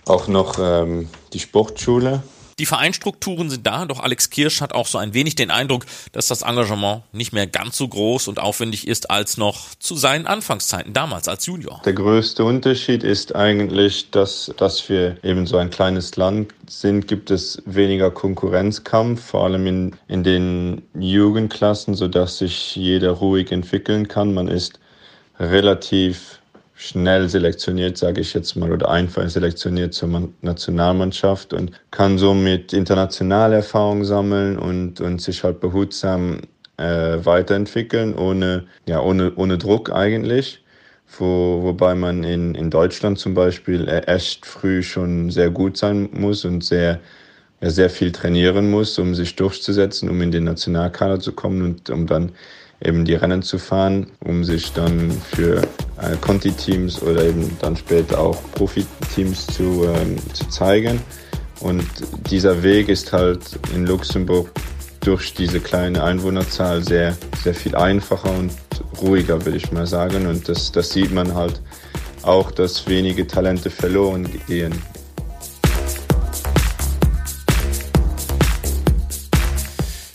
auch 0.06 0.28
noch 0.28 0.58
ähm, 0.58 1.08
die 1.32 1.38
Sportschule, 1.38 2.22
die 2.62 2.66
Vereinstrukturen 2.66 3.50
sind 3.50 3.66
da, 3.66 3.86
doch 3.86 3.98
Alex 3.98 4.30
Kirsch 4.30 4.60
hat 4.60 4.72
auch 4.72 4.86
so 4.86 4.96
ein 4.96 5.14
wenig 5.14 5.34
den 5.34 5.50
Eindruck, 5.50 5.84
dass 6.12 6.28
das 6.28 6.42
Engagement 6.42 7.02
nicht 7.10 7.32
mehr 7.32 7.48
ganz 7.48 7.76
so 7.76 7.88
groß 7.88 8.28
und 8.28 8.38
aufwendig 8.38 8.86
ist 8.86 9.10
als 9.10 9.36
noch 9.36 9.74
zu 9.80 9.96
seinen 9.96 10.28
Anfangszeiten 10.28 10.92
damals 10.92 11.26
als 11.26 11.44
Junior. 11.44 11.82
Der 11.84 11.92
größte 11.92 12.44
Unterschied 12.44 13.02
ist 13.02 13.34
eigentlich, 13.34 14.12
dass, 14.12 14.52
dass 14.58 14.88
wir 14.88 15.16
eben 15.24 15.48
so 15.48 15.56
ein 15.56 15.70
kleines 15.70 16.14
Land 16.14 16.54
sind, 16.68 17.08
gibt 17.08 17.32
es 17.32 17.60
weniger 17.66 18.12
Konkurrenzkampf, 18.12 19.24
vor 19.24 19.42
allem 19.42 19.66
in, 19.66 19.96
in 20.06 20.22
den 20.22 20.82
Jugendklassen, 20.96 21.94
sodass 21.94 22.38
sich 22.38 22.76
jeder 22.76 23.10
ruhig 23.10 23.50
entwickeln 23.50 24.06
kann. 24.06 24.34
Man 24.34 24.46
ist 24.46 24.78
relativ 25.40 26.38
schnell 26.82 27.28
selektioniert, 27.28 27.96
sage 27.96 28.20
ich 28.20 28.34
jetzt 28.34 28.56
mal, 28.56 28.72
oder 28.72 28.90
einfach 28.90 29.28
selektioniert 29.28 29.94
zur 29.94 30.32
Nationalmannschaft 30.40 31.52
und 31.52 31.70
kann 31.92 32.18
somit 32.18 32.72
internationale 32.72 33.56
Erfahrung 33.56 34.04
sammeln 34.04 34.58
und, 34.58 35.00
und 35.00 35.20
sich 35.20 35.44
halt 35.44 35.60
behutsam 35.60 36.40
äh, 36.78 37.18
weiterentwickeln, 37.24 38.14
ohne, 38.14 38.64
ja, 38.86 39.00
ohne, 39.00 39.32
ohne 39.36 39.58
Druck 39.58 39.92
eigentlich. 39.92 40.58
Wo, 41.18 41.62
wobei 41.62 41.94
man 41.94 42.24
in, 42.24 42.54
in 42.54 42.70
Deutschland 42.70 43.18
zum 43.18 43.34
Beispiel 43.34 43.86
echt 44.06 44.46
früh 44.46 44.82
schon 44.82 45.30
sehr 45.30 45.50
gut 45.50 45.76
sein 45.76 46.08
muss 46.12 46.44
und 46.44 46.64
sehr 46.64 47.00
sehr 47.70 47.90
viel 47.90 48.10
trainieren 48.10 48.70
muss, 48.70 48.98
um 48.98 49.14
sich 49.14 49.36
durchzusetzen, 49.36 50.08
um 50.08 50.20
in 50.20 50.32
den 50.32 50.44
Nationalkader 50.44 51.20
zu 51.20 51.32
kommen 51.32 51.62
und 51.62 51.90
um 51.90 52.06
dann 52.06 52.32
eben 52.84 53.04
die 53.04 53.14
Rennen 53.14 53.42
zu 53.42 53.58
fahren, 53.58 54.06
um 54.24 54.44
sich 54.44 54.72
dann 54.72 55.10
für 55.10 55.62
äh, 56.00 56.16
Conti-Teams 56.20 57.02
oder 57.02 57.24
eben 57.24 57.56
dann 57.60 57.76
später 57.76 58.18
auch 58.18 58.38
Profiteams 58.54 59.46
zu, 59.46 59.84
ähm, 59.84 60.16
zu 60.32 60.48
zeigen. 60.48 61.00
Und 61.60 61.86
dieser 62.30 62.62
Weg 62.62 62.88
ist 62.88 63.12
halt 63.12 63.40
in 63.74 63.86
Luxemburg 63.86 64.50
durch 65.00 65.34
diese 65.34 65.60
kleine 65.60 66.02
Einwohnerzahl 66.02 66.82
sehr, 66.82 67.16
sehr 67.42 67.54
viel 67.54 67.74
einfacher 67.76 68.30
und 68.30 68.52
ruhiger, 69.00 69.44
würde 69.44 69.58
ich 69.58 69.70
mal 69.72 69.86
sagen. 69.86 70.26
Und 70.26 70.48
das, 70.48 70.72
das 70.72 70.90
sieht 70.90 71.12
man 71.12 71.34
halt 71.34 71.60
auch, 72.22 72.50
dass 72.50 72.86
wenige 72.88 73.26
Talente 73.26 73.70
verloren 73.70 74.28
gehen 74.46 74.72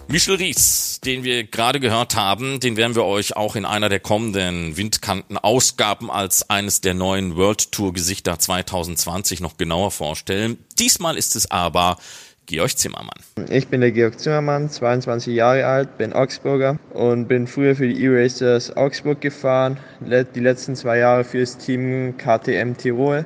Michel 0.10 0.36
Ries, 0.36 1.02
den 1.04 1.26
wir 1.26 1.44
gerade 1.44 1.82
gehört 1.82 2.16
haben, 2.16 2.62
den 2.62 2.78
werden 2.78 2.96
wir 2.96 3.04
euch 3.04 3.36
auch 3.36 3.58
in 3.58 3.66
einer 3.66 3.90
der 3.90 4.00
kommenden 4.00 4.78
Windkanten-Ausgaben 4.78 6.10
als 6.10 6.50
eines 6.50 6.80
der 6.80 6.94
neuen 6.94 7.36
World 7.36 7.74
Tour 7.74 7.92
Gesichter 7.92 8.40
2020 8.40 9.42
noch 9.42 9.58
genauer 9.58 9.92
vorstellen. 9.92 10.60
Diesmal 10.80 11.18
ist 11.18 11.36
es 11.36 11.52
aber 11.52 11.98
Georg 12.46 12.78
Zimmermann. 12.78 13.20
Ich 13.50 13.68
bin 13.68 13.82
der 13.82 13.92
Georg 13.92 14.18
Zimmermann, 14.18 14.70
22 14.70 15.36
Jahre 15.36 15.66
alt, 15.66 15.98
bin 15.98 16.14
Augsburger 16.14 16.80
und 16.94 17.28
bin 17.28 17.46
früher 17.46 17.76
für 17.76 17.90
die 17.90 18.02
E-Racers 18.02 18.78
Augsburg 18.78 19.20
gefahren, 19.20 19.78
die 20.00 20.40
letzten 20.40 20.78
zwei 20.78 21.00
Jahre 21.00 21.26
für 21.26 21.42
das 21.42 21.58
Team 21.58 22.16
KTM 22.18 22.78
Tirol 22.78 23.26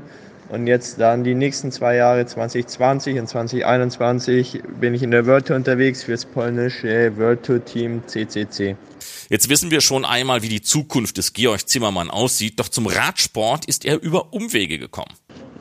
und 0.51 0.67
jetzt 0.67 0.99
dann 0.99 1.23
die 1.23 1.33
nächsten 1.33 1.71
zwei 1.71 1.95
Jahre, 1.95 2.25
2020 2.25 3.19
und 3.19 3.27
2021, 3.27 4.61
bin 4.79 4.93
ich 4.93 5.01
in 5.01 5.11
der 5.11 5.25
Tour 5.43 5.55
unterwegs 5.55 6.03
für 6.03 6.11
das 6.11 6.25
polnische 6.25 7.15
World 7.17 7.43
Tour 7.43 7.63
Team 7.63 8.03
CCC. 8.05 8.75
Jetzt 9.29 9.49
wissen 9.49 9.71
wir 9.71 9.79
schon 9.79 10.03
einmal, 10.03 10.41
wie 10.41 10.49
die 10.49 10.61
Zukunft 10.61 11.17
des 11.17 11.31
Georg 11.31 11.69
Zimmermann 11.69 12.09
aussieht, 12.09 12.59
doch 12.59 12.67
zum 12.67 12.87
Radsport 12.87 13.65
ist 13.65 13.85
er 13.85 14.01
über 14.01 14.33
Umwege 14.33 14.77
gekommen. 14.77 15.13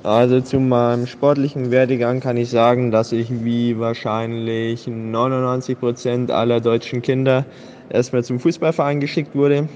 Also 0.02 0.40
zu 0.40 0.58
meinem 0.58 1.06
sportlichen 1.06 1.70
Werdegang 1.70 2.20
kann 2.20 2.36
ich 2.36 2.48
sagen, 2.48 2.90
dass 2.90 3.12
ich 3.12 3.28
wie 3.44 3.78
wahrscheinlich 3.78 4.86
99 4.86 5.78
Prozent 5.78 6.30
aller 6.30 6.60
deutschen 6.60 7.00
Kinder 7.02 7.44
erstmal 7.90 8.24
zum 8.24 8.40
Fußballverein 8.40 8.98
geschickt 8.98 9.34
wurde. 9.34 9.68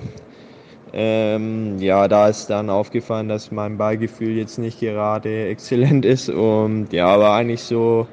Ähm, 0.96 1.78
ja, 1.80 2.06
da 2.06 2.28
ist 2.28 2.46
dann 2.50 2.70
aufgefallen, 2.70 3.28
dass 3.28 3.50
mein 3.50 3.76
Ballgefühl 3.76 4.36
jetzt 4.36 4.58
nicht 4.58 4.78
gerade 4.78 5.48
exzellent 5.48 6.04
ist. 6.04 6.28
Und 6.28 6.92
ja, 6.92 7.06
aber 7.08 7.32
eigentlich 7.32 7.62
so 7.62 8.06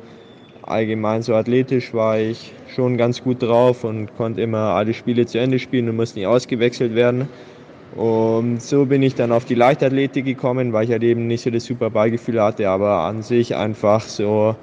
allgemein 0.63 1.21
so 1.21 1.35
athletisch 1.35 1.93
war 1.93 2.19
ich 2.19 2.53
schon 2.65 2.97
ganz 2.97 3.21
gut 3.23 3.43
drauf 3.43 3.83
und 3.83 4.15
konnte 4.15 4.41
immer 4.41 4.73
alle 4.75 4.93
Spiele 4.95 5.27
zu 5.27 5.39
Ende 5.39 5.59
spielen 5.59 5.89
und 5.89 5.95
musste 5.97 6.19
nicht 6.19 6.27
ausgewechselt 6.27 6.95
werden. 6.95 7.29
Und 7.91 8.61
so 8.63 8.85
bin 8.87 9.03
ich 9.03 9.15
dann 9.15 9.31
auf 9.31 9.45
die 9.45 9.55
Leichtathletik 9.55 10.25
gekommen, 10.25 10.73
weil 10.73 10.85
ich 10.85 10.91
halt 10.91 11.03
eben 11.03 11.27
nicht 11.27 11.43
so 11.43 11.51
das 11.51 11.65
super 11.65 11.91
Ballgefühl 11.91 12.41
hatte, 12.41 12.69
aber 12.69 13.01
an 13.01 13.21
sich 13.21 13.55
einfach 13.55 14.01
so 14.01 14.55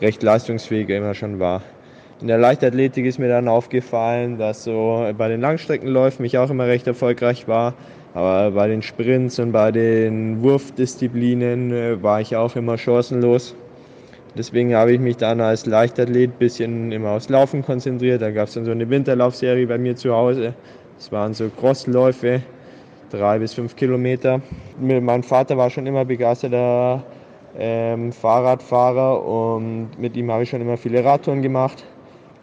recht 0.00 0.22
leistungsfähig 0.22 0.88
immer 0.90 1.14
schon 1.14 1.38
war. 1.38 1.62
In 2.22 2.28
der 2.28 2.38
Leichtathletik 2.38 3.04
ist 3.04 3.18
mir 3.18 3.28
dann 3.28 3.46
aufgefallen, 3.46 4.38
dass 4.38 4.64
so 4.64 5.06
bei 5.18 5.28
den 5.28 5.42
Langstreckenläufen 5.42 6.24
ich 6.24 6.38
auch 6.38 6.48
immer 6.48 6.66
recht 6.66 6.86
erfolgreich 6.86 7.46
war. 7.46 7.74
Aber 8.14 8.52
bei 8.52 8.68
den 8.68 8.80
Sprints 8.80 9.38
und 9.38 9.52
bei 9.52 9.70
den 9.70 10.42
Wurfdisziplinen 10.42 11.72
äh, 11.72 12.02
war 12.02 12.22
ich 12.22 12.34
auch 12.34 12.56
immer 12.56 12.78
chancenlos. 12.78 13.54
Deswegen 14.34 14.74
habe 14.74 14.92
ich 14.92 15.00
mich 15.00 15.18
dann 15.18 15.42
als 15.42 15.66
Leichtathlet 15.66 16.30
ein 16.30 16.38
bisschen 16.38 16.92
immer 16.92 17.10
aufs 17.10 17.28
Laufen 17.28 17.62
konzentriert. 17.62 18.22
Da 18.22 18.30
gab 18.30 18.48
es 18.48 18.54
dann 18.54 18.64
so 18.64 18.70
eine 18.70 18.88
Winterlaufserie 18.88 19.66
bei 19.66 19.76
mir 19.76 19.96
zu 19.96 20.14
Hause. 20.14 20.54
Das 20.96 21.12
waren 21.12 21.34
so 21.34 21.50
Crossläufe, 21.50 22.40
drei 23.10 23.38
bis 23.38 23.52
fünf 23.52 23.76
Kilometer. 23.76 24.40
Mein 24.80 25.22
Vater 25.22 25.58
war 25.58 25.68
schon 25.68 25.86
immer 25.86 26.06
begeisterter 26.06 27.04
ähm, 27.58 28.12
Fahrradfahrer 28.12 29.22
und 29.22 29.90
mit 29.98 30.16
ihm 30.16 30.30
habe 30.30 30.44
ich 30.44 30.48
schon 30.48 30.62
immer 30.62 30.78
viele 30.78 31.04
Radtouren 31.04 31.42
gemacht. 31.42 31.84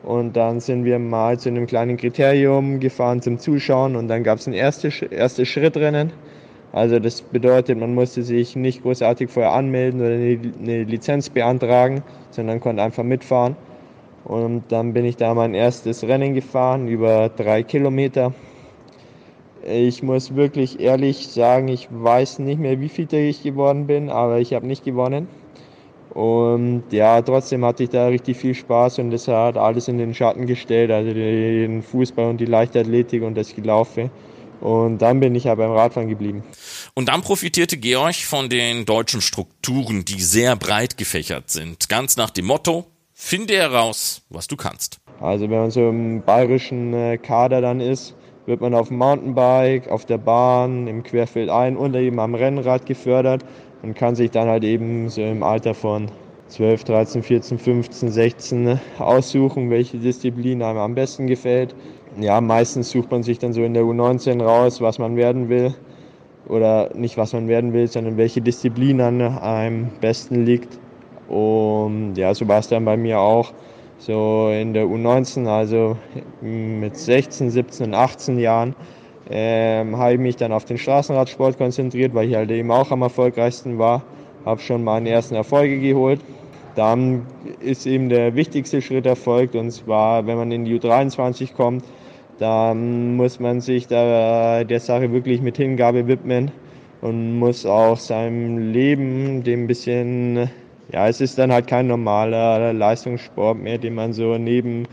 Und 0.04 0.36
dann 0.36 0.60
sind 0.60 0.84
wir 0.84 1.00
mal 1.00 1.40
zu 1.40 1.50
einem 1.50 1.66
kleinen 1.66 1.96
Kriterium 1.96 2.82
gefahren 2.82 3.22
zum 3.22 3.40
Zuschauen 3.40 3.96
und 3.96 4.10
dann 4.10 4.24
gab 4.24 4.38
es 4.38 4.48
ein 4.48 4.54
erstes, 4.54 5.02
erstes 5.02 5.48
Schrittrennen. 5.48 6.12
Also 6.74 7.00
das 7.00 7.22
bedeutet, 7.22 7.80
man 7.80 7.94
musste 7.94 8.24
sich 8.24 8.56
nicht 8.56 8.82
großartig 8.82 9.30
vorher 9.30 9.54
anmelden 9.54 10.02
oder 10.02 10.10
eine 10.62 10.84
Lizenz 10.84 11.30
beantragen, 11.30 12.04
sondern 12.32 12.60
konnte 12.60 12.82
einfach 12.82 13.04
mitfahren. 13.04 13.56
Und 14.26 14.64
dann 14.70 14.94
bin 14.94 15.06
ich 15.06 15.16
da 15.16 15.34
mein 15.34 15.54
erstes 15.54 16.04
Rennen 16.04 16.34
gefahren, 16.34 16.88
über 16.88 17.30
drei 17.30 17.64
Kilometer. 17.64 18.34
Ich 19.66 20.04
muss 20.04 20.36
wirklich 20.36 20.80
ehrlich 20.82 21.28
sagen, 21.28 21.70
ich 21.70 21.88
weiß 21.92 22.40
nicht 22.40 22.60
mehr, 22.60 22.82
wie 22.82 22.90
viel 22.90 23.08
ich 23.14 23.44
geworden 23.44 23.88
bin, 23.88 24.10
aber 24.10 24.40
ich 24.40 24.54
habe 24.54 24.68
nicht 24.68 24.84
gewonnen. 24.84 25.28
Und 26.14 26.84
ja, 26.92 27.22
trotzdem 27.24 27.66
hatte 27.66 27.84
ich 27.84 27.90
da 27.90 28.08
richtig 28.08 28.38
viel 28.38 28.54
Spaß 28.54 29.00
und 29.00 29.10
das 29.10 29.28
hat 29.28 29.58
alles 29.58 29.88
in 29.88 29.98
den 29.98 30.14
Schatten 30.14 30.46
gestellt, 30.46 30.92
also 30.92 31.12
den 31.12 31.82
Fußball 31.82 32.30
und 32.30 32.38
die 32.38 32.46
Leichtathletik 32.46 33.24
und 33.24 33.36
das 33.36 33.56
Gelaufe. 33.56 34.12
Und 34.62 35.00
dann 35.00 35.20
bin 35.20 35.34
ich 35.34 35.46
ja 35.46 35.56
beim 35.56 35.72
Radfahren 35.72 36.08
geblieben. 36.08 36.44
Und 36.94 37.10
dann 37.10 37.22
profitierte 37.22 37.78
Georg 37.78 38.16
von 38.16 38.48
den 38.48 38.86
deutschen 38.86 39.22
Strukturen, 39.22 40.06
die 40.06 40.22
sehr 40.22 40.56
breit 40.56 40.98
gefächert 40.98 41.50
sind. 41.50 41.90
Ganz 41.90 42.16
nach 42.16 42.30
dem 42.30 42.46
Motto, 42.46 42.86
finde 43.14 43.56
heraus, 43.56 44.22
was 44.30 44.48
du 44.48 44.56
kannst. 44.56 45.00
Also 45.20 45.50
wenn 45.50 45.60
man 45.60 45.72
so 45.72 45.90
im 45.90 46.22
bayerischen 46.22 46.94
äh, 46.94 47.18
Kader 47.18 47.60
dann 47.60 47.82
ist, 47.82 48.16
wird 48.46 48.62
man 48.62 48.76
auf 48.76 48.90
dem 48.90 48.98
Mountainbike, 48.98 49.90
auf 49.90 50.06
der 50.06 50.18
Bahn, 50.20 50.88
im 50.88 51.02
Querfeld 51.02 51.50
ein 51.50 51.76
und 51.76 51.96
eben 51.96 52.20
am 52.20 52.36
Rennrad 52.36 52.86
gefördert 52.86 53.44
und 53.84 53.96
kann 53.96 54.16
sich 54.16 54.32
dann 54.32 54.48
halt 54.48 54.64
eben 54.64 55.10
so 55.10 55.22
im 55.22 55.44
Alter 55.44 55.74
von 55.74 56.08
12, 56.48 56.84
13, 56.86 57.24
14, 57.24 57.60
15, 57.60 58.12
16 58.12 58.80
aussuchen, 58.98 59.70
welche 59.70 59.98
Disziplin 59.98 60.62
einem 60.62 60.80
am 60.80 60.96
besten 60.96 61.28
gefällt. 61.28 61.76
Ja, 62.20 62.42
meistens 62.42 62.92
sucht 62.92 63.12
man 63.12 63.24
sich 63.24 63.40
dann 63.40 63.54
so 63.54 63.64
in 63.64 63.74
der 63.74 63.84
U19 63.84 64.42
raus, 64.42 64.82
was 64.82 65.00
man 65.00 65.16
werden 65.16 65.50
will. 65.50 65.74
Oder 66.48 66.92
nicht, 66.96 67.18
was 67.18 67.34
man 67.34 67.48
werden 67.48 67.74
will, 67.74 67.88
sondern 67.88 68.18
welche 68.18 68.42
Disziplin 68.42 69.02
an 69.02 69.22
einem 69.22 69.90
besten 70.02 70.46
liegt. 70.46 70.78
Und 71.28 72.16
ja, 72.16 72.34
so 72.34 72.48
war 72.48 72.60
es 72.60 72.68
dann 72.68 72.86
bei 72.86 72.98
mir 72.98 73.20
auch. 73.20 73.52
So 73.98 74.50
in 74.50 74.74
der 74.74 74.86
U19, 74.86 75.48
also 75.48 75.98
mit 76.42 76.98
16, 76.98 77.50
17, 77.50 77.94
18 77.94 78.38
Jahren, 78.38 78.76
ähm, 79.30 79.98
habe 79.98 80.14
ich 80.14 80.20
mich 80.20 80.36
dann 80.36 80.52
auf 80.52 80.66
den 80.66 80.78
Straßenradsport 80.78 81.58
konzentriert, 81.58 82.14
weil 82.14 82.30
ich 82.30 82.36
halt 82.36 82.52
eben 82.52 82.72
auch 82.72 82.92
am 82.92 83.02
erfolgreichsten 83.02 83.80
war. 83.80 84.04
Habe 84.46 84.62
schon 84.62 84.84
meine 84.84 85.10
ersten 85.10 85.36
Erfolge 85.36 85.80
geholt. 85.80 86.20
Dann 86.76 87.26
ist 87.60 87.86
eben 87.86 88.10
der 88.10 88.36
wichtigste 88.36 88.82
Schritt 88.82 89.06
erfolgt 89.06 89.56
und 89.56 89.72
zwar, 89.72 90.26
wenn 90.26 90.38
man 90.38 90.52
in 90.52 90.66
die 90.66 90.80
U23 90.80 91.54
kommt, 91.54 91.84
dann 92.40 93.16
muss 93.16 93.40
man 93.40 93.62
sich 93.62 93.88
da 93.88 94.64
der 94.64 94.80
Sache 94.80 95.12
wirklich 95.14 95.42
mit 95.42 95.58
Hingabe 95.58 96.08
widmen 96.08 96.52
und 97.02 97.38
muss 97.38 97.66
auch 97.66 97.98
seinem 97.98 98.72
Leben 98.72 99.44
dem 99.44 99.68
bisschen, 99.68 100.50
ja, 100.92 101.08
es 101.08 101.22
ist 101.22 101.38
dann 101.38 101.52
halt 101.52 101.68
kein 101.68 101.88
normaler 101.88 102.74
Leistungssport 102.74 103.60
mehr, 103.60 103.78
den 103.78 103.94
man 103.94 104.14
so 104.14 104.38
neben 104.38 104.88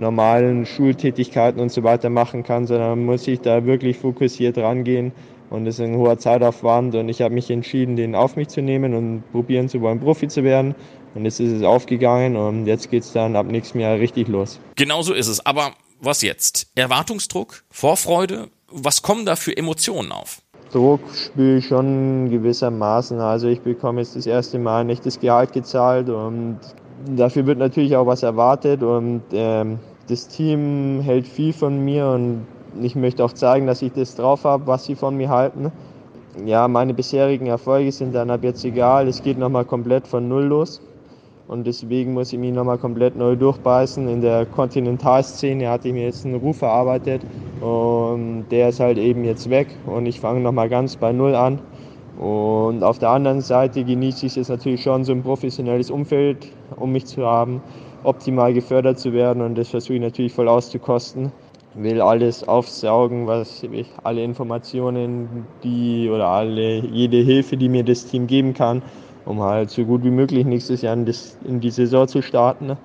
normalen 0.00 0.66
Schultätigkeiten 0.66 1.60
und 1.60 1.70
so 1.70 1.82
weiter 1.82 2.10
machen 2.10 2.42
kann, 2.42 2.66
sondern 2.66 2.90
man 2.90 3.04
muss 3.04 3.24
sich 3.24 3.40
da 3.40 3.64
wirklich 3.64 3.98
fokussiert 3.98 4.58
rangehen 4.58 5.12
und 5.50 5.66
es 5.66 5.78
ist 5.78 5.84
ein 5.84 5.96
hoher 5.96 6.16
Zeitaufwand 6.16 6.94
und 6.94 7.08
ich 7.08 7.22
habe 7.22 7.34
mich 7.34 7.50
entschieden, 7.50 7.96
den 7.96 8.14
auf 8.14 8.36
mich 8.36 8.48
zu 8.48 8.62
nehmen 8.62 8.94
und 8.94 9.24
probieren 9.32 9.68
zu 9.68 9.80
wollen, 9.80 10.00
Profi 10.00 10.28
zu 10.28 10.44
werden. 10.44 10.74
Und 11.14 11.24
jetzt 11.24 11.40
ist 11.40 11.50
es 11.50 11.64
aufgegangen 11.64 12.36
und 12.36 12.66
jetzt 12.66 12.88
geht 12.88 13.02
es 13.02 13.12
dann 13.12 13.34
ab 13.34 13.46
nächstem 13.46 13.80
Jahr 13.80 13.98
richtig 13.98 14.28
los. 14.28 14.60
Genauso 14.76 15.12
ist 15.12 15.26
es. 15.26 15.44
Aber 15.44 15.72
was 16.00 16.22
jetzt? 16.22 16.68
Erwartungsdruck? 16.76 17.64
Vorfreude? 17.68 18.48
Was 18.70 19.02
kommen 19.02 19.26
da 19.26 19.34
für 19.34 19.56
Emotionen 19.56 20.12
auf? 20.12 20.40
Druck 20.72 21.00
spüre 21.12 21.58
ich 21.58 21.66
schon 21.66 22.30
gewissermaßen. 22.30 23.18
Also 23.18 23.48
ich 23.48 23.60
bekomme 23.60 24.02
jetzt 24.02 24.14
das 24.14 24.26
erste 24.26 24.60
Mal 24.60 24.84
nicht 24.84 25.04
das 25.04 25.18
Gehalt 25.18 25.52
gezahlt 25.52 26.08
und 26.08 26.60
dafür 27.06 27.46
wird 27.46 27.58
natürlich 27.58 27.96
auch 27.96 28.06
was 28.06 28.22
erwartet 28.22 28.84
und 28.84 29.22
ähm, 29.32 29.80
das 30.10 30.28
Team 30.28 31.00
hält 31.02 31.26
viel 31.26 31.52
von 31.52 31.84
mir 31.84 32.08
und 32.08 32.46
ich 32.82 32.96
möchte 32.96 33.24
auch 33.24 33.32
zeigen, 33.32 33.66
dass 33.66 33.82
ich 33.82 33.92
das 33.92 34.14
drauf 34.16 34.44
habe, 34.44 34.66
was 34.66 34.84
sie 34.86 34.96
von 34.96 35.16
mir 35.16 35.28
halten. 35.30 35.72
Ja, 36.44 36.68
meine 36.68 36.94
bisherigen 36.94 37.46
Erfolge 37.46 37.92
sind 37.92 38.14
dann 38.14 38.30
ab 38.30 38.44
jetzt 38.44 38.64
egal. 38.64 39.08
Es 39.08 39.22
geht 39.22 39.38
nochmal 39.38 39.64
komplett 39.64 40.06
von 40.08 40.28
Null 40.28 40.44
los. 40.44 40.80
Und 41.48 41.66
deswegen 41.66 42.14
muss 42.14 42.32
ich 42.32 42.38
mich 42.38 42.52
nochmal 42.52 42.78
komplett 42.78 43.16
neu 43.16 43.36
durchbeißen. 43.36 44.08
In 44.08 44.20
der 44.20 44.46
Kontinentalszene 44.46 45.68
hatte 45.68 45.88
ich 45.88 45.94
mir 45.94 46.04
jetzt 46.04 46.24
einen 46.24 46.36
Ruf 46.36 46.62
erarbeitet 46.62 47.26
und 47.60 48.48
der 48.50 48.70
ist 48.70 48.80
halt 48.80 48.98
eben 48.98 49.24
jetzt 49.24 49.50
weg 49.50 49.80
und 49.84 50.06
ich 50.06 50.20
fange 50.20 50.40
nochmal 50.40 50.68
ganz 50.68 50.96
bei 50.96 51.12
Null 51.12 51.34
an 51.34 51.60
Und 52.14 52.82
auf 52.84 52.98
der 52.98 53.10
anderen 53.10 53.40
Seite 53.40 53.84
genieße 53.84 54.26
ich 54.26 54.36
es 54.36 54.48
natürlich 54.48 54.82
schon, 54.82 55.04
so 55.04 55.12
ein 55.12 55.22
professionelles 55.22 55.90
Umfeld 55.90 56.52
um 56.76 56.92
mich 56.92 57.06
zu 57.06 57.26
haben, 57.26 57.62
optimal 58.04 58.52
gefördert 58.52 58.98
zu 58.98 59.12
werden 59.12 59.42
und 59.42 59.56
das 59.56 59.68
versuche 59.68 59.94
ich 59.94 60.00
natürlich 60.00 60.32
voll 60.32 60.48
auszukosten. 60.48 61.32
Will 61.74 62.00
alles 62.00 62.46
aufsaugen, 62.46 63.26
was 63.26 63.62
ich, 63.62 63.86
alle 64.02 64.24
Informationen, 64.24 65.46
die 65.62 66.10
oder 66.10 66.26
alle, 66.26 66.80
jede 66.80 67.18
Hilfe, 67.18 67.56
die 67.56 67.68
mir 67.68 67.84
das 67.84 68.06
Team 68.06 68.26
geben 68.26 68.54
kann, 68.54 68.82
um 69.24 69.40
halt 69.40 69.70
so 69.70 69.84
gut 69.84 70.02
wie 70.02 70.10
möglich 70.10 70.44
nächstes 70.44 70.82
Jahr 70.82 70.94
in, 70.94 71.06
das, 71.06 71.36
in 71.44 71.60
die 71.60 71.70
Saison 71.70 72.08
zu 72.08 72.22
starten 72.22 72.76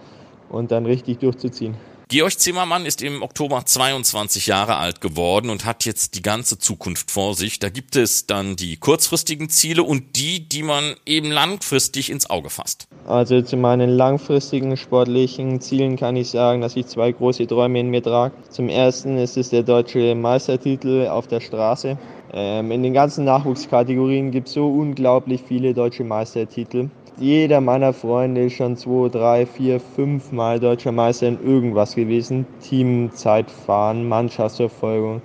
und 0.50 0.72
dann 0.72 0.86
richtig 0.86 1.20
durchzuziehen. 1.20 1.76
Georg 2.08 2.38
Zimmermann 2.40 2.86
ist 2.86 3.02
im 3.02 3.24
Oktober 3.24 3.66
22 3.66 4.46
Jahre 4.46 4.76
alt 4.76 5.02
geworden 5.02 5.50
und 5.50 5.66
hat 5.66 5.86
jetzt 5.86 6.14
die 6.14 6.22
ganze 6.22 6.60
Zukunft 6.60 7.10
vor 7.10 7.34
sich. 7.34 7.58
Da 7.58 7.70
gibt 7.70 7.96
es 7.96 8.28
dann 8.28 8.56
die 8.56 8.78
kurzfristigen 8.78 9.50
Ziele 9.50 9.82
und 9.82 10.16
die, 10.16 10.48
die 10.48 10.62
man 10.62 10.94
eben 11.08 11.32
langfristig 11.32 12.12
ins 12.12 12.30
Auge 12.30 12.52
fasst. 12.52 12.88
Also 13.08 13.42
zu 13.42 13.58
meinen 13.58 13.90
langfristigen 13.90 14.78
sportlichen 14.78 15.60
Zielen 15.62 15.96
kann 15.96 16.16
ich 16.16 16.30
sagen, 16.30 16.62
dass 16.62 16.76
ich 16.76 16.86
zwei 16.86 17.12
große 17.12 17.48
Träume 17.48 17.80
in 17.80 17.90
mir 17.90 18.04
trage. 18.04 18.36
Zum 18.52 18.70
ersten 18.70 19.18
ist 19.18 19.36
es 19.36 19.50
der 19.50 19.64
deutsche 19.64 20.14
Meistertitel 20.14 21.08
auf 21.08 21.26
der 21.26 21.40
Straße. 21.40 21.98
Ähm, 22.34 22.70
in 22.70 22.84
den 22.84 22.94
ganzen 22.94 23.26
Nachwuchskategorien 23.26 24.30
gibt 24.30 24.48
es 24.48 24.54
so 24.54 24.68
unglaublich 24.68 25.42
viele 25.48 25.74
deutsche 25.74 26.04
Meistertitel 26.04 26.92
jeder 27.18 27.62
meiner 27.62 27.94
Freunde 27.94 28.46
ist 28.46 28.54
schon 28.54 28.76
zwei, 28.76 29.08
drei, 29.08 29.46
vier, 29.46 29.80
fünf 29.80 30.34
Mal 30.34 30.60
deutscher 30.60 30.92
Meister 30.92 31.30
in 31.30 31.40
irgendwas 31.46 31.96
gewesen. 31.96 32.46
Teamzeitfahren, 32.62 34.08
Mannschaftsverfolgung, 34.08 35.22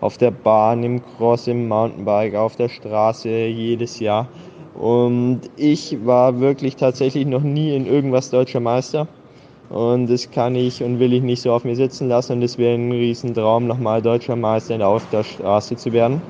auf 0.00 0.16
der 0.16 0.30
Bahn, 0.30 0.82
im 0.82 1.02
Cross, 1.04 1.46
im 1.48 1.68
Mountainbike, 1.68 2.34
auf 2.34 2.56
der 2.56 2.70
Straße 2.70 3.28
jedes 3.28 4.00
Jahr. 4.00 4.26
Und 4.74 5.42
ich 5.56 5.98
war 6.04 6.40
wirklich 6.40 6.76
tatsächlich 6.76 7.26
noch 7.26 7.42
nie 7.42 7.76
in 7.76 7.86
irgendwas 7.86 8.30
deutscher 8.30 8.60
Meister. 8.60 9.06
Und 9.68 10.08
das 10.08 10.30
kann 10.30 10.54
ich 10.56 10.82
und 10.82 10.98
will 10.98 11.12
ich 11.12 11.22
nicht 11.22 11.42
so 11.42 11.52
auf 11.52 11.64
mir 11.64 11.76
sitzen 11.76 12.08
lassen. 12.08 12.34
Und 12.34 12.42
es 12.42 12.56
wäre 12.56 12.74
ein 12.74 12.90
Riesentraum, 12.90 13.66
nochmal 13.66 14.00
deutscher 14.00 14.36
Meister 14.36 14.86
auf 14.86 15.02
der 15.10 15.24
Straße 15.24 15.76
zu 15.76 15.92
werden. 15.92 16.22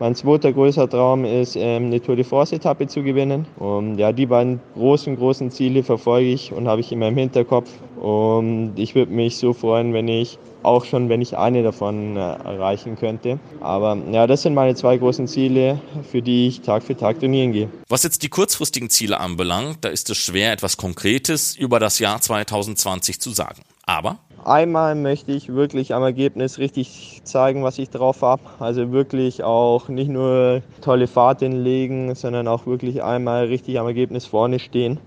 Mein 0.00 0.14
zweiter 0.14 0.50
größer 0.50 0.88
Traum 0.88 1.26
ist, 1.26 1.56
ähm, 1.56 1.86
eine 1.86 2.00
Tour 2.00 2.16
de 2.16 2.24
France-Etappe 2.24 2.86
zu 2.86 3.02
gewinnen. 3.02 3.44
Und 3.58 3.98
ja, 3.98 4.12
die 4.12 4.24
beiden 4.24 4.58
großen, 4.74 5.14
großen 5.14 5.50
Ziele 5.50 5.82
verfolge 5.82 6.30
ich 6.30 6.52
und 6.52 6.68
habe 6.68 6.80
ich 6.80 6.90
immer 6.90 7.08
im 7.08 7.18
Hinterkopf. 7.18 7.68
Und 8.00 8.72
ich 8.76 8.94
würde 8.94 9.12
mich 9.12 9.36
so 9.36 9.52
freuen, 9.52 9.92
wenn 9.92 10.08
ich 10.08 10.38
auch 10.62 10.86
schon, 10.86 11.10
wenn 11.10 11.20
ich 11.20 11.36
eine 11.36 11.62
davon 11.62 12.16
äh, 12.16 12.20
erreichen 12.20 12.96
könnte. 12.96 13.38
Aber 13.60 13.98
ja, 14.10 14.26
das 14.26 14.40
sind 14.40 14.54
meine 14.54 14.74
zwei 14.74 14.96
großen 14.96 15.28
Ziele, 15.28 15.78
für 16.10 16.22
die 16.22 16.48
ich 16.48 16.62
Tag 16.62 16.82
für 16.82 16.96
Tag 16.96 17.20
trainieren 17.20 17.52
gehe. 17.52 17.68
Was 17.90 18.02
jetzt 18.02 18.22
die 18.22 18.30
kurzfristigen 18.30 18.88
Ziele 18.88 19.20
anbelangt, 19.20 19.84
da 19.84 19.90
ist 19.90 20.08
es 20.08 20.16
schwer, 20.16 20.52
etwas 20.52 20.78
Konkretes 20.78 21.54
über 21.54 21.78
das 21.78 21.98
Jahr 21.98 22.22
2020 22.22 23.20
zu 23.20 23.32
sagen. 23.32 23.60
Aber 23.84 24.18
Einmal 24.44 24.94
möchte 24.94 25.32
ich 25.32 25.52
wirklich 25.52 25.92
am 25.92 26.02
Ergebnis 26.02 26.58
richtig 26.58 27.20
zeigen, 27.24 27.62
was 27.62 27.78
ich 27.78 27.90
drauf 27.90 28.22
habe. 28.22 28.42
Also 28.58 28.90
wirklich 28.90 29.44
auch 29.44 29.88
nicht 29.88 30.08
nur 30.08 30.62
tolle 30.80 31.08
Fahrt 31.08 31.40
hinlegen, 31.40 32.14
sondern 32.14 32.48
auch 32.48 32.64
wirklich 32.64 33.02
einmal 33.02 33.46
richtig 33.46 33.78
am 33.78 33.86
Ergebnis 33.86 34.24
vorne 34.24 34.58
stehen. 34.58 34.98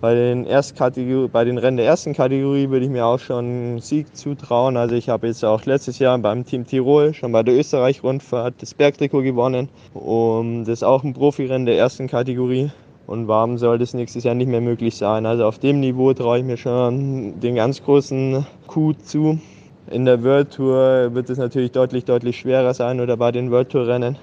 Bei 0.00 0.14
den, 0.14 0.44
bei 0.44 1.44
den 1.44 1.58
Rennen 1.58 1.76
der 1.76 1.86
ersten 1.86 2.14
Kategorie 2.14 2.70
würde 2.70 2.86
ich 2.86 2.90
mir 2.90 3.06
auch 3.06 3.20
schon 3.20 3.44
einen 3.44 3.80
Sieg 3.80 4.16
zutrauen. 4.16 4.76
Also 4.76 4.96
ich 4.96 5.08
habe 5.08 5.28
jetzt 5.28 5.44
auch 5.44 5.64
letztes 5.66 5.98
Jahr 6.00 6.18
beim 6.18 6.44
Team 6.44 6.66
Tirol 6.66 7.14
schon 7.14 7.30
bei 7.30 7.44
der 7.44 7.54
Österreich-Rundfahrt 7.54 8.54
das 8.58 8.74
Bergtrikot 8.74 9.22
gewonnen. 9.22 9.68
Und 9.94 10.64
das 10.64 10.78
ist 10.78 10.82
auch 10.82 11.04
ein 11.04 11.12
Profirennen 11.12 11.66
der 11.66 11.76
ersten 11.76 12.08
Kategorie. 12.08 12.70
Und 13.10 13.26
warum 13.26 13.58
soll 13.58 13.76
das 13.76 13.92
nächstes 13.92 14.22
Jahr 14.22 14.36
nicht 14.36 14.46
mehr 14.46 14.60
möglich 14.60 14.94
sein? 14.94 15.26
Also 15.26 15.44
auf 15.44 15.58
dem 15.58 15.80
Niveau 15.80 16.14
traue 16.14 16.38
ich 16.38 16.44
mir 16.44 16.56
schon 16.56 17.40
den 17.40 17.56
ganz 17.56 17.82
großen 17.82 18.46
Coup 18.68 18.94
zu. 19.02 19.40
In 19.90 20.04
der 20.04 20.22
World 20.22 20.52
Tour 20.52 21.12
wird 21.12 21.28
es 21.28 21.36
natürlich 21.36 21.72
deutlich, 21.72 22.04
deutlich 22.04 22.38
schwerer 22.38 22.72
sein 22.72 23.00
oder 23.00 23.16
bei 23.16 23.32
den 23.32 23.50
World 23.50 23.70
Tour 23.70 23.88
Rennen. 23.88 24.16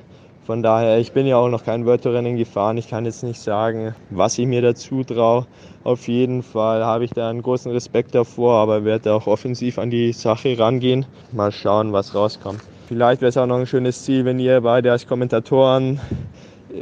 Von 0.46 0.64
daher, 0.64 1.00
ich 1.00 1.12
bin 1.12 1.28
ja 1.28 1.36
auch 1.36 1.50
noch 1.50 1.66
kein 1.66 1.86
World 1.86 2.04
Tour 2.04 2.14
Rennen 2.14 2.38
gefahren. 2.38 2.78
Ich 2.78 2.88
kann 2.88 3.04
jetzt 3.04 3.26
nicht 3.26 3.42
sagen, 3.42 3.94
was 4.10 4.38
ich 4.38 4.48
mir 4.48 4.62
dazu 4.62 5.04
traue. 5.04 5.46
Auf 5.84 6.08
jeden 6.08 6.42
Fall 6.42 6.86
habe 6.86 7.04
ich 7.04 7.12
da 7.12 7.30
einen 7.30 7.42
großen 7.42 7.70
Respekt 7.74 8.16
davor, 8.16 8.54
aber 8.54 8.86
werde 8.86 9.14
auch 9.14 9.28
offensiv 9.28 9.80
an 9.80 9.90
die 9.90 10.14
Sache 10.14 10.58
rangehen. 10.58 11.06
Mal 11.34 11.52
schauen, 11.52 11.92
was 11.92 12.16
rauskommt. 12.16 12.62
Vielleicht 12.88 13.20
wäre 13.20 13.28
es 13.28 13.36
auch 13.36 13.48
noch 13.48 13.58
ein 13.58 13.68
schönes 13.68 14.06
Ziel, 14.06 14.24
wenn 14.24 14.40
ihr 14.40 14.62
beide 14.62 14.94
als 14.94 15.06
Kommentatoren 15.06 16.00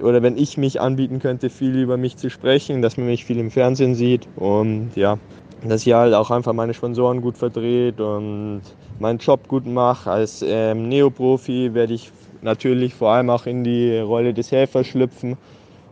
oder 0.02 0.22
wenn 0.22 0.38
ich 0.38 0.58
mich 0.58 0.82
anbieten 0.82 1.20
könnte, 1.20 1.50
viel 1.50 1.76
über 1.76 1.98
mich 1.98 2.18
zu 2.18 2.30
sprechen, 2.30 2.82
dass 2.82 2.98
man 2.98 3.08
mich 3.08 3.26
viel 3.26 3.40
im 3.40 3.52
Fernsehen 3.52 3.96
sieht 3.96 4.28
und 4.36 4.92
ja, 4.96 5.18
dass 5.64 5.86
ich 5.86 5.94
halt 5.94 6.14
auch 6.14 6.32
einfach 6.32 6.54
meine 6.54 6.74
Sponsoren 6.74 7.22
gut 7.22 7.38
verdreht 7.38 8.00
und 8.00 8.62
meinen 9.00 9.20
Job 9.20 9.48
gut 9.48 9.66
mache. 9.66 10.12
Als 10.12 10.44
ähm, 10.48 10.88
Neoprofi 10.90 11.74
werde 11.74 11.94
ich 11.94 12.12
natürlich 12.42 12.94
vor 12.94 13.12
allem 13.12 13.30
auch 13.30 13.46
in 13.46 13.64
die 13.64 13.98
Rolle 13.98 14.34
des 14.34 14.52
Helfers 14.52 14.88
schlüpfen 14.88 15.38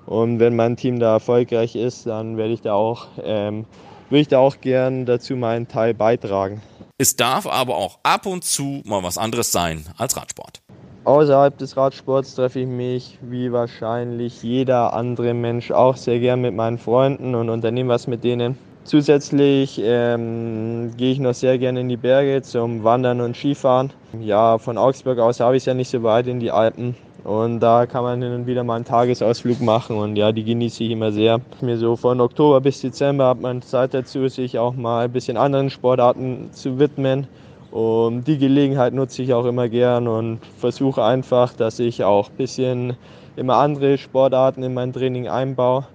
und 0.05 0.39
wenn 0.39 0.55
mein 0.55 0.75
Team 0.75 0.99
da 0.99 1.13
erfolgreich 1.13 1.75
ist, 1.75 2.05
dann 2.05 2.37
werde 2.37 2.53
ich 2.53 2.61
da 2.61 2.73
auch, 2.73 3.07
ähm, 3.23 3.65
würde 4.09 4.21
ich 4.21 4.27
da 4.27 4.39
auch 4.39 4.59
gern 4.61 5.05
dazu 5.05 5.35
meinen 5.35 5.67
Teil 5.67 5.93
beitragen. 5.93 6.61
Es 6.97 7.15
darf 7.15 7.47
aber 7.47 7.75
auch 7.77 7.99
ab 8.03 8.25
und 8.25 8.43
zu 8.43 8.81
mal 8.85 9.03
was 9.03 9.17
anderes 9.17 9.51
sein 9.51 9.85
als 9.97 10.15
Radsport. 10.15 10.61
Außerhalb 11.05 11.57
des 11.57 11.75
Radsports 11.75 12.35
treffe 12.35 12.61
ich 12.61 12.67
mich 12.67 13.17
wie 13.21 13.51
wahrscheinlich 13.51 14.41
jeder 14.41 14.93
andere 14.93 15.33
Mensch 15.33 15.69
auch 15.71 15.97
sehr 15.97 16.19
gern 16.19 16.39
mit 16.39 16.55
meinen 16.55 16.77
Freunden 16.77 17.35
und 17.35 17.49
unternehme 17.49 17.89
was 17.89 18.07
mit 18.07 18.23
denen. 18.23 18.57
Zusätzlich 18.85 19.81
ähm, 19.83 20.91
gehe 20.95 21.11
ich 21.11 21.19
noch 21.19 21.33
sehr 21.33 21.57
gerne 21.57 21.81
in 21.81 21.89
die 21.89 21.97
Berge 21.97 22.41
zum 22.41 22.85
Wandern 22.85 23.19
und 23.19 23.35
Skifahren. 23.35 23.91
Ja, 24.21 24.57
von 24.57 24.77
Augsburg 24.77 25.19
aus 25.19 25.41
habe 25.41 25.57
ich 25.57 25.63
es 25.63 25.65
ja 25.65 25.73
nicht 25.73 25.89
so 25.89 26.03
weit 26.03 26.27
in 26.27 26.39
die 26.39 26.51
Alpen. 26.51 26.95
Und 27.25 27.61
da 27.61 27.85
kann 27.85 28.03
man 28.03 28.21
hin 28.21 28.33
und 28.33 28.47
wieder 28.47 28.63
mal 28.63 28.75
einen 28.75 28.85
Tagesausflug 28.85 29.61
machen 29.61 29.97
und 29.97 30.17
ja, 30.17 30.33
die 30.33 30.43
genieße 30.43 30.83
ich 30.83 30.91
immer 30.91 31.13
sehr. 31.13 31.39
Mir 31.61 31.77
so 31.77 31.95
von 31.95 32.19
Oktober 32.19 32.59
bis 32.59 32.81
Dezember 32.81 33.27
hat 33.27 33.39
man 33.39 33.61
Zeit 33.61 33.93
dazu, 33.93 34.27
sich 34.27 34.59
auch 34.59 34.73
mal 34.73 35.05
ein 35.05 35.11
bisschen 35.11 35.37
anderen 35.37 35.69
Sportarten 35.69 36.49
zu 36.51 36.79
widmen. 36.79 37.27
Und 37.73 38.25
die 38.25 38.37
Gelegenheit 38.37 38.93
nutze 38.93 39.23
ich 39.23 39.33
auch 39.33 39.45
immer 39.45 39.67
gern 39.67 40.07
und 40.07 40.41
versuche 40.59 41.03
einfach, 41.03 41.53
dass 41.53 41.79
ich 41.79 42.03
auch 42.03 42.29
ein 42.29 42.35
bisschen 42.35 42.97
immer 43.35 43.55
andere 43.55 43.97
Sportarten 43.97 44.61
in 44.61 44.75
mein 44.75 44.93
Training 44.93 45.27
einbaue. 45.27 45.87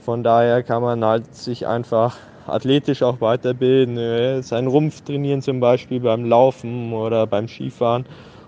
Von 0.00 0.24
daher 0.24 0.64
kann 0.64 0.82
man 0.82 1.04
halt 1.04 1.32
sich 1.32 1.64
einfach 1.64 2.16
athletisch 2.48 3.04
auch 3.04 3.20
weiterbilden, 3.20 3.98
äh, 3.98 4.42
seinen 4.42 4.66
Rumpf 4.66 5.02
trainieren 5.02 5.42
zum 5.42 5.60
Beispiel 5.60 6.00
beim 6.00 6.24
Laufen 6.24 6.92
oder 6.92 7.28
beim 7.28 7.46
Skifahren 7.46 8.04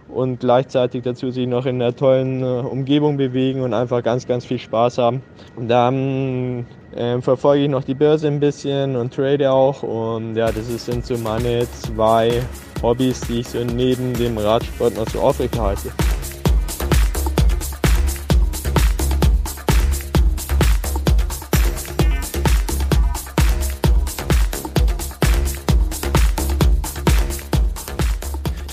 und 0.08 0.40
gleichzeitig 0.40 1.02
dazu 1.02 1.30
sich 1.30 1.46
noch 1.46 1.66
in 1.66 1.80
einer 1.80 1.94
tollen 1.94 2.42
äh, 2.42 2.44
Umgebung 2.44 3.16
bewegen 3.16 3.62
und 3.62 3.74
einfach 3.74 4.02
ganz, 4.02 4.26
ganz 4.26 4.44
viel 4.44 4.58
Spaß 4.58 4.98
haben. 4.98 5.22
Und 5.56 5.68
dann 5.68 6.66
äh, 6.94 7.20
verfolge 7.20 7.64
ich 7.64 7.70
noch 7.70 7.84
die 7.84 7.94
Börse 7.94 8.28
ein 8.28 8.40
bisschen 8.40 8.96
und 8.96 9.14
trade 9.14 9.50
auch 9.50 9.82
und 9.82 10.36
ja, 10.36 10.50
das 10.52 10.66
sind 10.84 11.04
so 11.04 11.16
meine 11.18 11.66
zwei 11.70 12.42
Hobbys, 12.82 13.20
die 13.22 13.40
ich 13.40 13.48
so 13.48 13.58
neben 13.64 14.12
dem 14.14 14.38
Radsport 14.38 14.96
noch 14.96 15.08
so 15.08 15.20
aufrechterhalte. 15.20 15.90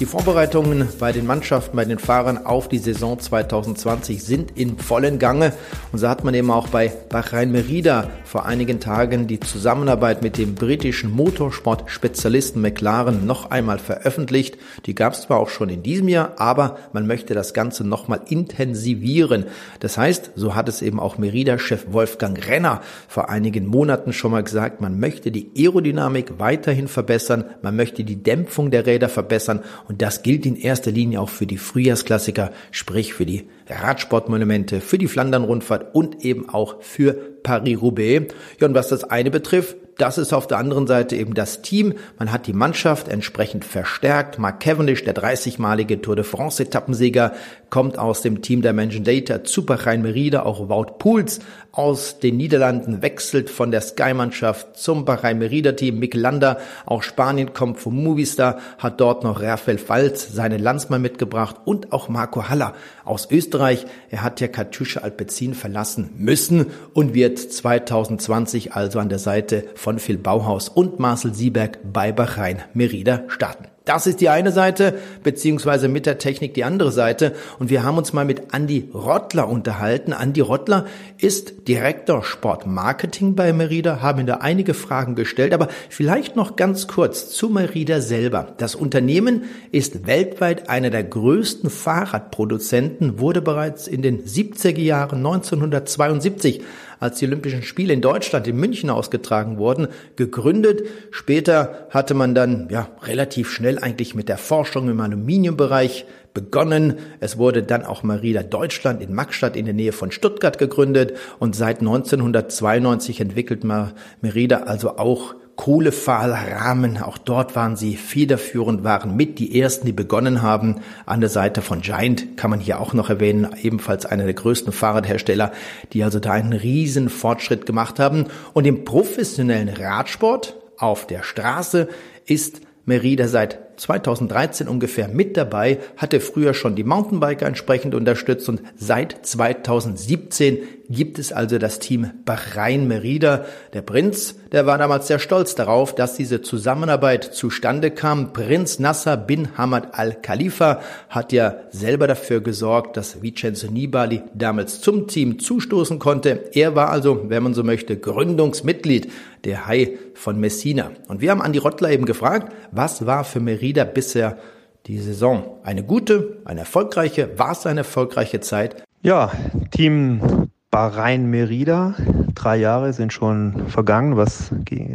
Die 0.01 0.07
Vorbereitungen 0.07 0.89
bei 0.97 1.11
den 1.11 1.27
Mannschaften, 1.27 1.77
bei 1.77 1.85
den 1.85 1.99
Fahrern 1.99 2.43
auf 2.43 2.67
die 2.67 2.79
Saison 2.79 3.19
2020 3.19 4.23
sind 4.23 4.57
in 4.57 4.79
vollen 4.79 5.19
Gange. 5.19 5.53
Und 5.91 5.99
so 5.99 6.09
hat 6.09 6.23
man 6.23 6.33
eben 6.33 6.49
auch 6.49 6.69
bei 6.69 6.91
Bahrain 7.09 7.51
Merida 7.51 8.09
vor 8.23 8.47
einigen 8.47 8.79
Tagen 8.79 9.27
die 9.27 9.39
Zusammenarbeit 9.39 10.23
mit 10.23 10.39
dem 10.39 10.55
britischen 10.55 11.11
Motorsport-Spezialisten 11.11 12.61
McLaren 12.61 13.27
noch 13.27 13.51
einmal 13.51 13.77
veröffentlicht. 13.77 14.57
Die 14.87 14.95
gab 14.95 15.13
es 15.13 15.21
zwar 15.21 15.37
auch 15.37 15.49
schon 15.49 15.69
in 15.69 15.83
diesem 15.83 16.07
Jahr, 16.07 16.31
aber 16.37 16.79
man 16.93 17.05
möchte 17.05 17.35
das 17.35 17.53
Ganze 17.53 17.83
nochmal 17.83 18.21
intensivieren. 18.27 19.45
Das 19.81 19.99
heißt, 19.99 20.31
so 20.33 20.55
hat 20.55 20.67
es 20.67 20.81
eben 20.81 20.99
auch 20.99 21.19
Merida-Chef 21.19 21.85
Wolfgang 21.91 22.43
Renner 22.47 22.81
vor 23.07 23.29
einigen 23.29 23.67
Monaten 23.67 24.13
schon 24.13 24.31
mal 24.31 24.41
gesagt, 24.41 24.81
man 24.81 24.99
möchte 24.99 25.29
die 25.29 25.51
Aerodynamik 25.55 26.39
weiterhin 26.39 26.87
verbessern, 26.87 27.45
man 27.61 27.75
möchte 27.75 28.03
die 28.03 28.23
Dämpfung 28.23 28.71
der 28.71 28.87
Räder 28.87 29.07
verbessern 29.07 29.59
und 29.91 30.01
das 30.01 30.23
gilt 30.23 30.45
in 30.45 30.55
erster 30.55 30.89
Linie 30.89 31.19
auch 31.19 31.27
für 31.27 31.45
die 31.45 31.57
Frühjahrsklassiker, 31.57 32.51
sprich 32.71 33.13
für 33.13 33.25
die 33.25 33.49
Radsportmonumente, 33.67 34.79
für 34.79 34.97
die 34.97 35.09
Flandern-Rundfahrt 35.09 35.93
und 35.93 36.23
eben 36.23 36.47
auch 36.47 36.81
für 36.81 37.11
Paris-Roubaix. 37.43 38.33
Ja, 38.61 38.67
und 38.67 38.73
was 38.73 38.87
das 38.87 39.03
eine 39.03 39.31
betrifft, 39.31 39.75
Das 40.01 40.17
ist 40.17 40.33
auf 40.33 40.47
der 40.47 40.57
anderen 40.57 40.87
Seite 40.87 41.15
eben 41.15 41.35
das 41.35 41.61
Team. 41.61 41.93
Man 42.17 42.31
hat 42.31 42.47
die 42.47 42.53
Mannschaft 42.53 43.07
entsprechend 43.07 43.65
verstärkt. 43.65 44.39
Mark 44.39 44.59
Cavendish, 44.59 45.03
der 45.03 45.13
30-malige 45.13 46.01
Tour 46.01 46.15
de 46.15 46.25
France 46.25 46.63
Etappensieger, 46.63 47.33
kommt 47.71 47.97
aus 47.97 48.21
dem 48.21 48.43
Team 48.43 48.61
der 48.61 48.73
Menschen 48.73 49.03
Data. 49.03 49.43
Zupachein 49.43 50.03
Merida, 50.03 50.43
auch 50.43 50.69
Wout 50.69 50.99
Pools 50.99 51.39
aus 51.71 52.19
den 52.19 52.37
Niederlanden 52.37 53.01
wechselt 53.01 53.49
von 53.49 53.71
der 53.71 53.81
Sky-Mannschaft 53.81 54.77
zum 54.77 55.05
Bahrain 55.05 55.39
Merida-Team. 55.39 55.97
Mikel 55.97 56.21
Landa, 56.21 56.57
auch 56.85 57.01
Spanien 57.01 57.53
kommt 57.53 57.79
vom 57.79 58.03
Movistar, 58.03 58.59
hat 58.77 58.99
dort 58.99 59.23
noch 59.23 59.41
Rafael 59.41 59.77
Falz, 59.77 60.33
seinen 60.33 60.61
Landsmann 60.61 61.01
mitgebracht 61.01 61.55
und 61.63 61.93
auch 61.93 62.09
Marco 62.09 62.49
Haller 62.49 62.73
aus 63.05 63.31
Österreich. 63.31 63.85
Er 64.09 64.21
hat 64.21 64.41
ja 64.41 64.49
Katjuscha 64.49 64.99
Alpecin 64.99 65.53
verlassen 65.53 66.11
müssen 66.17 66.67
und 66.93 67.13
wird 67.13 67.39
2020 67.39 68.73
also 68.73 68.99
an 68.99 69.09
der 69.09 69.19
Seite 69.19 69.63
von 69.75 69.97
Phil 69.97 70.17
Bauhaus 70.17 70.67
und 70.67 70.99
Marcel 70.99 71.33
Sieberg 71.33 71.79
bei 71.91 72.11
Bahrain 72.11 72.61
Merida 72.73 73.23
starten. 73.29 73.70
Das 73.83 74.05
ist 74.05 74.21
die 74.21 74.29
eine 74.29 74.51
Seite, 74.51 74.99
beziehungsweise 75.23 75.87
mit 75.87 76.05
der 76.05 76.19
Technik 76.19 76.53
die 76.53 76.63
andere 76.63 76.91
Seite. 76.91 77.33
Und 77.57 77.71
wir 77.71 77.83
haben 77.83 77.97
uns 77.97 78.13
mal 78.13 78.25
mit 78.25 78.53
Andy 78.53 78.89
Rottler 78.93 79.49
unterhalten. 79.49 80.11
Andy 80.11 80.41
Rottler 80.41 80.85
ist 81.17 81.67
Direktor 81.67 82.23
Sportmarketing 82.23 83.33
bei 83.33 83.51
Merida, 83.53 83.99
haben 83.99 84.27
da 84.27 84.35
einige 84.35 84.75
Fragen 84.75 85.15
gestellt. 85.15 85.55
Aber 85.55 85.67
vielleicht 85.89 86.35
noch 86.35 86.55
ganz 86.55 86.87
kurz 86.87 87.31
zu 87.31 87.49
Merida 87.49 88.01
selber. 88.01 88.53
Das 88.57 88.75
Unternehmen 88.75 89.45
ist 89.71 90.05
weltweit 90.05 90.69
einer 90.69 90.91
der 90.91 91.03
größten 91.03 91.71
Fahrradproduzenten, 91.71 93.19
wurde 93.19 93.41
bereits 93.41 93.87
in 93.87 94.03
den 94.03 94.23
70er 94.23 94.79
Jahren 94.79 95.17
1972 95.17 96.61
als 97.01 97.17
die 97.17 97.25
Olympischen 97.25 97.63
Spiele 97.63 97.93
in 97.93 97.99
Deutschland, 97.99 98.47
in 98.47 98.55
München 98.55 98.89
ausgetragen 98.89 99.57
wurden, 99.57 99.87
gegründet. 100.15 100.83
Später 101.09 101.87
hatte 101.89 102.13
man 102.13 102.35
dann 102.35 102.67
ja 102.69 102.89
relativ 103.03 103.51
schnell 103.51 103.79
eigentlich 103.79 104.13
mit 104.15 104.29
der 104.29 104.37
Forschung 104.37 104.87
im 104.87 105.01
Aluminiumbereich 105.01 106.05
begonnen. 106.33 106.99
Es 107.19 107.39
wurde 107.39 107.63
dann 107.63 107.83
auch 107.83 108.03
Marida 108.03 108.43
Deutschland 108.43 109.01
in 109.01 109.15
Maxstadt 109.15 109.55
in 109.55 109.65
der 109.65 109.73
Nähe 109.73 109.93
von 109.93 110.11
Stuttgart 110.11 110.59
gegründet 110.59 111.17
und 111.39 111.55
seit 111.55 111.79
1992 111.79 113.19
entwickelt 113.19 113.63
Merida 113.63 114.57
also 114.57 114.97
auch 114.97 115.33
Kohlefahrrahmen. 115.61 116.97
Auch 117.03 117.19
dort 117.19 117.55
waren 117.55 117.75
sie 117.75 117.95
federführend, 117.95 118.83
waren 118.83 119.15
mit 119.15 119.37
die 119.37 119.61
ersten, 119.61 119.85
die 119.85 119.91
begonnen 119.91 120.41
haben. 120.41 120.77
An 121.05 121.21
der 121.21 121.29
Seite 121.29 121.61
von 121.61 121.81
Giant 121.81 122.35
kann 122.35 122.49
man 122.49 122.59
hier 122.59 122.79
auch 122.79 122.93
noch 122.93 123.11
erwähnen, 123.11 123.47
ebenfalls 123.61 124.07
einer 124.07 124.23
der 124.23 124.33
größten 124.33 124.73
Fahrradhersteller, 124.73 125.51
die 125.93 126.03
also 126.03 126.17
da 126.17 126.31
einen 126.31 126.53
riesen 126.53 127.09
Fortschritt 127.09 127.67
gemacht 127.67 127.99
haben. 127.99 128.25
Und 128.53 128.65
im 128.65 128.85
professionellen 128.85 129.69
Radsport 129.69 130.57
auf 130.79 131.05
der 131.05 131.21
Straße 131.21 131.89
ist 132.25 132.61
Merida 132.85 133.27
seit 133.27 133.70
2013 133.81 134.67
ungefähr 134.67 135.07
mit 135.07 135.35
dabei, 135.37 135.79
hatte 135.97 136.19
früher 136.19 136.53
schon 136.53 136.75
die 136.75 136.83
Mountainbiker 136.83 137.47
entsprechend 137.47 137.95
unterstützt 137.95 138.47
und 138.47 138.61
seit 138.75 139.25
2017 139.25 140.59
gibt 140.87 141.17
es 141.17 141.31
also 141.31 141.57
das 141.57 141.79
Team 141.79 142.11
Bahrain 142.23 142.87
Merida. 142.87 143.45
Der 143.73 143.81
Prinz, 143.81 144.35
der 144.51 144.67
war 144.67 144.77
damals 144.77 145.07
sehr 145.07 145.17
stolz 145.17 145.55
darauf, 145.55 145.95
dass 145.95 146.15
diese 146.15 146.41
Zusammenarbeit 146.41 147.23
zustande 147.23 147.89
kam. 147.89 148.33
Prinz 148.33 148.77
Nasser 148.77 149.17
bin 149.17 149.57
Hamad 149.57 149.97
al-Khalifa 149.97 150.81
hat 151.09 151.31
ja 151.31 151.55
selber 151.71 152.05
dafür 152.05 152.41
gesorgt, 152.41 152.97
dass 152.97 153.23
Vincenzo 153.23 153.71
Nibali 153.71 154.21
damals 154.35 154.81
zum 154.81 155.07
Team 155.07 155.39
zustoßen 155.39 155.97
konnte. 155.97 156.51
Er 156.53 156.75
war 156.75 156.89
also, 156.89 157.29
wenn 157.29 157.41
man 157.41 157.53
so 157.55 157.63
möchte, 157.63 157.97
Gründungsmitglied 157.97 159.11
der 159.43 159.65
Hai 159.65 159.97
von 160.21 160.39
Messina. 160.39 160.91
Und 161.07 161.19
wir 161.19 161.31
haben 161.31 161.41
Andi 161.41 161.57
Rottler 161.57 161.89
eben 161.89 162.05
gefragt, 162.05 162.53
was 162.71 163.07
war 163.07 163.23
für 163.23 163.39
Merida 163.39 163.83
bisher 163.85 164.37
die 164.85 164.99
Saison? 164.99 165.57
Eine 165.63 165.83
gute, 165.83 166.37
eine 166.45 166.59
erfolgreiche? 166.59 167.37
War 167.39 167.53
es 167.53 167.65
eine 167.65 167.79
erfolgreiche 167.79 168.39
Zeit? 168.39 168.83
Ja, 169.01 169.31
Team 169.71 170.49
Bahrain 170.69 171.31
Merida. 171.31 171.95
Drei 172.35 172.57
Jahre 172.57 172.93
sind 172.93 173.11
schon 173.11 173.67
vergangen, 173.67 174.15
was, 174.15 174.51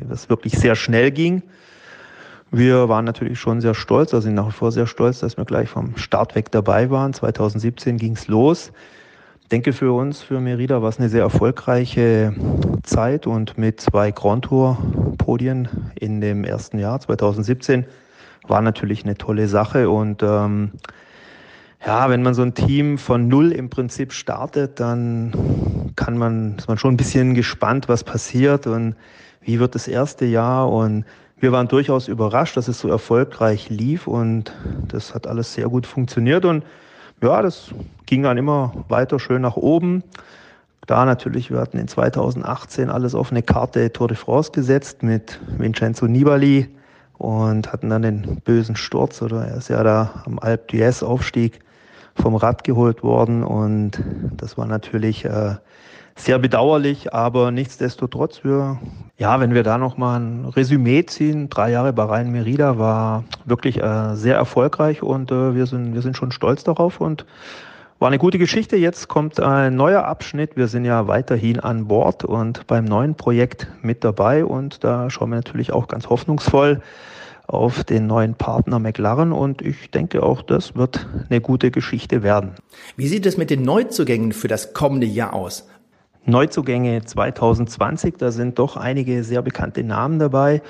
was 0.09 0.31
wirklich 0.31 0.57
sehr 0.57 0.77
schnell 0.77 1.11
ging. 1.11 1.43
Wir 2.53 2.89
waren 2.89 3.05
natürlich 3.05 3.41
schon 3.41 3.61
sehr 3.61 3.74
stolz, 3.74 4.14
also 4.14 4.27
sind 4.27 4.35
nach 4.35 4.47
wie 4.47 4.53
vor 4.53 4.70
sehr 4.70 4.87
stolz, 4.87 5.18
dass 5.18 5.37
wir 5.37 5.45
gleich 5.45 5.68
vom 5.68 5.97
Start 5.97 6.37
weg 6.37 6.53
dabei 6.53 6.89
waren. 6.91 7.12
2017 7.12 7.97
ging 7.97 8.12
es 8.12 8.29
los. 8.29 8.70
Denke 9.53 9.72
für 9.72 9.92
uns, 9.92 10.22
für 10.22 10.40
Merida, 10.40 10.82
war 10.82 10.88
es 10.88 10.99
eine 10.99 11.09
sehr 11.09 11.22
erfolgreiche 11.22 12.34
Zeit 12.82 13.28
und 13.28 13.57
mit 13.57 13.80
zwei 13.80 14.11
Grand 14.11 14.44
Tour 14.47 14.76
Podien 15.18 15.68
in 15.94 16.20
dem 16.20 16.42
ersten 16.42 16.80
Jahr 16.80 16.99
2017 16.99 17.86
war 18.49 18.61
natürlich 18.61 19.05
eine 19.05 19.16
tolle 19.16 19.47
Sache. 19.47 19.88
Und 19.88 20.24
ähm, 20.24 20.72
ja, 21.86 22.11
wenn 22.11 22.24
man 22.24 22.34
so 22.34 22.42
ein 22.42 22.55
Team 22.55 22.99
von 22.99 23.28
null 23.28 23.53
im 23.53 23.70
Prinzip 23.70 24.12
startet, 24.12 24.80
dann 24.80 25.92
kann 25.94 26.18
man, 26.18 26.57
ist 26.59 26.66
man 26.66 26.76
schon 26.76 26.94
ein 26.94 26.97
bisschen 26.97 27.34
gespannt, 27.36 27.88
was 27.88 28.03
passiert 28.03 28.66
und 28.66 28.97
wie 29.42 29.61
wird 29.61 29.76
das 29.76 29.86
erste 29.86 30.24
Jahr. 30.24 30.72
Und 30.72 31.05
wir 31.38 31.53
waren 31.53 31.68
durchaus 31.68 32.09
überrascht, 32.09 32.57
dass 32.57 32.66
es 32.66 32.80
so 32.80 32.88
erfolgreich 32.88 33.70
lief 33.70 34.09
und 34.09 34.53
das 34.88 35.14
hat 35.14 35.28
alles 35.28 35.55
sehr 35.55 35.68
gut 35.68 35.86
funktioniert. 35.86 36.44
Und 36.44 36.64
ja, 37.23 37.43
das 37.43 37.75
ging 38.07 38.23
dann 38.23 38.37
immer 38.39 38.77
weiter 38.89 39.19
schön 39.19 39.43
nach 39.43 39.57
oben. 39.57 40.03
Da 40.87 41.05
natürlich, 41.05 41.51
wir 41.51 41.59
hatten 41.59 41.79
in 41.79 41.89
2018 41.89 42.91
alles 42.91 43.14
auf 43.14 43.33
eine 43.33 43.43
Karte 43.43 43.93
Tour 43.93 44.09
de 44.09 44.17
France 44.17 44.53
gesetzt 44.53 45.03
mit 45.03 45.41
Vincenzo 45.59 46.07
Nibali 46.07 46.69
und 47.19 47.73
hatten 47.73 47.91
dann 47.91 48.03
den 48.03 48.27
bösen 48.45 48.77
Sturz 48.77 49.21
oder 49.23 49.47
er 49.47 49.57
ist 49.57 49.69
ja 49.69 49.83
da 49.83 50.23
am 50.25 50.39
Alp 50.39 50.71
d'Huez 50.71 51.03
Aufstieg 51.03 51.61
vom 52.14 52.37
Rad 52.37 52.62
geholt 52.62 53.03
worden 53.03 53.43
und 53.43 54.01
das 54.37 54.57
war 54.57 54.67
natürlich 54.67 55.25
äh, 55.25 55.57
sehr 56.17 56.39
bedauerlich, 56.39 57.12
aber 57.12 57.51
nichtsdestotrotz, 57.51 58.43
wir, 58.43 58.79
ja, 59.19 59.39
wenn 59.39 59.55
wir 59.55 59.62
da 59.62 59.79
nochmal 59.79 60.21
ein 60.21 60.45
Resümee 60.47 61.05
ziehen, 61.05 61.51
drei 61.51 61.71
Jahre 61.71 61.93
Bahrain 61.93 62.33
Merida 62.33 62.79
war 62.79 63.25
wirklich 63.45 63.83
äh, 63.83 64.17
sehr 64.17 64.35
erfolgreich 64.35 65.03
und 65.03 65.31
äh, 65.31 65.55
wir, 65.55 65.67
sind, 65.67 65.95
wir 65.95 66.03
sind 66.03 66.17
schon 66.17 66.33
stolz 66.33 66.64
darauf 66.64 67.01
und 67.01 67.27
war 67.99 68.09
eine 68.09 68.19
gute 68.19 68.39
Geschichte. 68.39 68.77
Jetzt 68.77 69.09
kommt 69.09 69.41
ein 69.41 69.77
neuer 69.77 70.05
Abschnitt. 70.05 70.57
Wir 70.57 70.69
sind 70.69 70.85
ja 70.85 71.07
weiterhin 71.07 71.61
an 71.61 71.87
Bord 71.87 72.25
und 72.25 72.67
beim 72.67 72.85
neuen 72.85 73.14
Projekt 73.14 73.69
mit 73.83 74.05
dabei 74.05 74.45
und 74.45 74.85
da 74.85 75.09
schauen 75.11 75.31
wir 75.31 75.37
natürlich 75.37 75.73
auch 75.73 75.89
ganz 75.89 76.09
hoffnungsvoll 76.09 76.83
auf 77.47 77.85
den 77.85 78.07
neuen 78.07 78.35
Partner 78.35 78.79
McLaren 78.79 79.33
und 79.33 79.62
ich 79.62 79.91
denke 79.93 80.23
auch, 80.23 80.43
das 80.43 80.75
wird 80.75 81.07
eine 81.31 81.41
gute 81.41 81.71
Geschichte 81.71 82.23
werden. 82.23 82.53
Wie 82.97 83.07
sieht 83.07 83.25
es 83.25 83.37
mit 83.37 83.51
den 83.51 83.62
Neuzugängen 83.62 84.33
für 84.33 84.49
das 84.49 84.73
kommende 84.73 85.07
Jahr 85.07 85.33
aus? 85.33 85.69
Neuzugänge 86.27 87.05
2020, 87.05 88.16
da 88.18 88.33
sind 88.33 88.59
doch 88.59 88.77
einige 88.77 89.22
sehr 89.22 89.43
bekannte 89.43 89.85
Namen 89.85 90.18
dabei. 90.18 90.61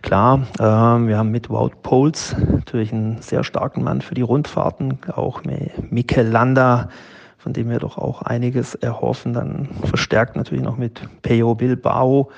Klar, 0.00 0.46
äh, 0.58 0.62
wir 0.62 1.18
haben 1.18 1.30
mit 1.30 1.50
Wout 1.50 1.72
Poles 1.82 2.34
natürlich 2.50 2.92
einen 2.92 3.20
sehr 3.20 3.44
starken 3.44 3.84
Mann 3.84 4.00
für 4.00 4.14
die 4.14 4.22
Rundfahrten, 4.22 4.98
auch 5.14 5.42
Mikel 5.90 6.26
Landa, 6.26 6.88
von 7.36 7.52
dem 7.52 7.68
wir 7.68 7.78
doch 7.78 7.98
auch 7.98 8.22
einiges 8.22 8.74
erhoffen. 8.74 9.34
Dann 9.34 9.68
verstärkt 9.84 10.34
natürlich 10.34 10.64
noch 10.64 10.78
mit 10.78 11.02
Peyo 11.20 11.54
Bilbao 11.54 12.30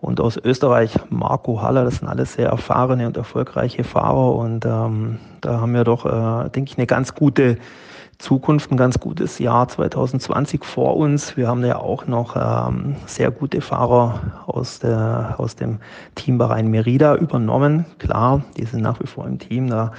und 0.00 0.20
aus 0.20 0.36
Österreich 0.36 0.94
Marco 1.10 1.60
Haller, 1.60 1.84
das 1.84 1.96
sind 1.96 2.08
alles 2.08 2.34
sehr 2.34 2.50
erfahrene 2.50 3.08
und 3.08 3.16
erfolgreiche 3.16 3.82
Fahrer 3.82 4.36
und 4.36 4.64
ähm, 4.64 5.18
da 5.40 5.60
haben 5.60 5.74
wir 5.74 5.82
doch, 5.82 6.06
äh, 6.06 6.50
denke 6.50 6.70
ich, 6.70 6.78
eine 6.78 6.86
ganz 6.86 7.14
gute 7.14 7.58
Zukunft, 8.18 8.70
ein 8.70 8.76
ganz 8.76 8.98
gutes 8.98 9.38
Jahr 9.38 9.68
2020 9.68 10.64
vor 10.64 10.96
uns. 10.96 11.36
Wir 11.36 11.48
haben 11.48 11.64
ja 11.64 11.78
auch 11.78 12.06
noch 12.06 12.36
ähm, 12.36 12.96
sehr 13.06 13.30
gute 13.30 13.60
Fahrer 13.60 14.20
aus, 14.46 14.78
der, 14.78 15.34
aus 15.38 15.56
dem 15.56 15.78
Team 16.14 16.38
Bahrain 16.38 16.68
Merida 16.68 17.16
übernommen. 17.16 17.84
Klar, 17.98 18.42
die 18.56 18.64
sind 18.64 18.82
nach 18.82 19.00
wie 19.00 19.06
vor 19.06 19.26
im 19.26 19.38
Team. 19.38 19.68
Da 19.68 19.92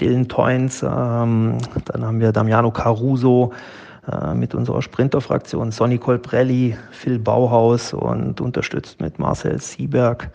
Dylan 0.00 0.28
Toynes, 0.28 0.82
ähm, 0.82 1.58
dann 1.86 2.04
haben 2.04 2.20
wir 2.20 2.32
Damiano 2.32 2.70
Caruso, 2.70 3.52
äh, 4.10 4.34
mit 4.34 4.54
unserer 4.54 4.82
Sprinterfraktion 4.82 5.70
Sonny 5.70 5.96
Colbrelli, 5.96 6.76
Phil 6.90 7.20
Bauhaus 7.20 7.94
und 7.94 8.40
unterstützt 8.40 9.00
mit 9.00 9.18
Marcel 9.20 9.60
Sieberg 9.60 10.30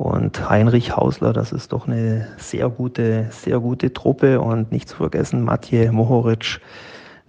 und 0.00 0.48
Heinrich 0.48 0.96
Hausler. 0.96 1.34
Das 1.34 1.52
ist 1.52 1.74
doch 1.74 1.86
eine 1.86 2.26
sehr 2.38 2.70
gute, 2.70 3.26
sehr 3.28 3.60
gute 3.60 3.92
Truppe 3.92 4.40
und 4.40 4.72
nicht 4.72 4.88
zu 4.88 4.96
vergessen 4.96 5.44
Matje 5.44 5.92
Mohoric, 5.92 6.60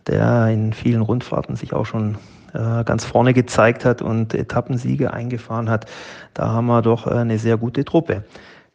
der 0.07 0.47
in 0.47 0.72
vielen 0.72 1.01
Rundfahrten 1.01 1.57
sich 1.57 1.74
auch 1.74 1.86
schon 1.86 2.17
äh, 2.53 2.86
ganz 2.86 3.03
vorne 3.03 3.34
gezeigt 3.34 3.84
hat 3.84 4.01
und 4.01 4.34
Etappensiege 4.34 5.11
eingefahren 5.11 5.69
hat. 5.69 5.86
Da 6.34 6.47
haben 6.47 6.67
wir 6.67 6.82
doch 6.82 7.07
eine 7.07 7.39
sehr 7.39 7.57
gute 7.57 7.84
Truppe. 7.84 8.24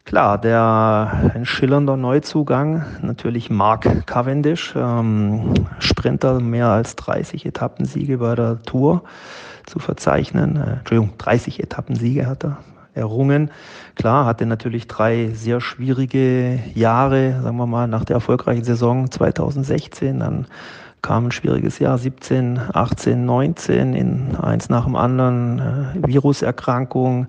Klar, 0.05 0.39
der 0.39 1.33
ein 1.35 1.47
schillernder 1.47 1.97
Neuzugang, 1.97 2.85
natürlich 3.01 3.49
Mark 3.49 4.07
Cavendish, 4.07 4.75
ähm, 4.77 5.55
Sprinter, 5.79 6.39
mehr 6.41 6.69
als 6.69 6.97
30 6.97 7.47
Etappensiege 7.47 8.19
bei 8.19 8.35
der 8.35 8.61
Tour 8.61 9.05
zu 9.65 9.79
verzeichnen. 9.79 10.57
Äh, 10.57 10.73
Entschuldigung, 10.81 11.17
30 11.17 11.63
Etappensiege 11.63 12.27
hat 12.27 12.45
er 12.45 12.59
errungen. 12.97 13.51
Klar, 13.95 14.27
hatte 14.27 14.47
natürlich 14.47 14.89
drei 14.89 15.31
sehr 15.33 15.61
schwierige 15.61 16.59
Jahre, 16.75 17.41
sagen 17.43 17.57
wir 17.57 17.67
mal, 17.67 17.87
nach 17.87 18.05
der 18.05 18.15
erfolgreichen 18.15 18.65
Saison 18.65 19.11
2016. 19.11 20.21
Dann 20.21 20.47
kam 21.03 21.27
ein 21.27 21.33
schwieriges 21.33 21.79
Jahr 21.79 21.99
17, 21.99 22.61
18, 22.73 23.25
19 23.25 23.95
in 23.95 24.37
eins 24.37 24.69
nach 24.69 24.85
dem 24.85 24.97
anderen, 24.97 25.59
äh, 25.59 26.09
Viruserkrankung, 26.09 27.29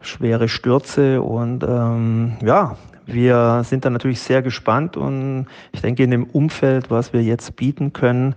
schwere 0.00 0.48
Stürze 0.48 1.22
und 1.22 1.62
ähm, 1.62 2.36
ja, 2.42 2.76
wir 3.06 3.62
sind 3.64 3.84
da 3.84 3.90
natürlich 3.90 4.20
sehr 4.20 4.42
gespannt 4.42 4.96
und 4.96 5.46
ich 5.72 5.80
denke 5.80 6.04
in 6.04 6.10
dem 6.10 6.24
Umfeld, 6.24 6.90
was 6.90 7.12
wir 7.12 7.22
jetzt 7.22 7.56
bieten 7.56 7.92
können, 7.92 8.34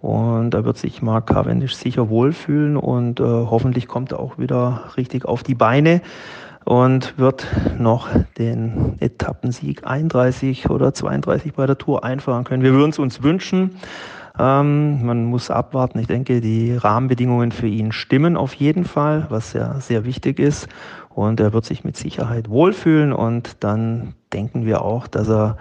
und 0.00 0.50
da 0.50 0.64
wird 0.64 0.78
sich 0.78 1.02
Mark 1.02 1.26
Cavendish 1.26 1.74
sicher 1.74 2.08
wohlfühlen 2.08 2.76
und 2.76 3.20
äh, 3.20 3.24
hoffentlich 3.24 3.88
kommt 3.88 4.12
er 4.12 4.20
auch 4.20 4.38
wieder 4.38 4.84
richtig 4.96 5.24
auf 5.24 5.42
die 5.42 5.54
Beine 5.54 6.00
und 6.64 7.18
wird 7.18 7.46
noch 7.78 8.08
den 8.36 8.96
Etappensieg 9.00 9.86
31 9.86 10.68
oder 10.70 10.92
32 10.92 11.54
bei 11.54 11.66
der 11.66 11.78
Tour 11.78 12.04
einfahren 12.04 12.44
können. 12.44 12.62
Wir 12.62 12.74
würden 12.74 12.90
es 12.90 12.98
uns 12.98 13.22
wünschen. 13.22 13.76
Ähm, 14.38 15.04
man 15.04 15.24
muss 15.24 15.50
abwarten. 15.50 15.98
Ich 15.98 16.06
denke, 16.06 16.40
die 16.40 16.76
Rahmenbedingungen 16.76 17.52
für 17.52 17.66
ihn 17.66 17.90
stimmen 17.90 18.36
auf 18.36 18.54
jeden 18.54 18.84
Fall, 18.84 19.26
was 19.30 19.52
ja 19.52 19.80
sehr 19.80 20.04
wichtig 20.04 20.38
ist. 20.38 20.68
Und 21.18 21.40
er 21.40 21.52
wird 21.52 21.64
sich 21.64 21.82
mit 21.82 21.96
Sicherheit 21.96 22.48
wohlfühlen 22.48 23.12
und 23.12 23.56
dann 23.58 24.14
denken 24.32 24.64
wir 24.64 24.82
auch, 24.82 25.08
dass 25.08 25.28
er, 25.28 25.56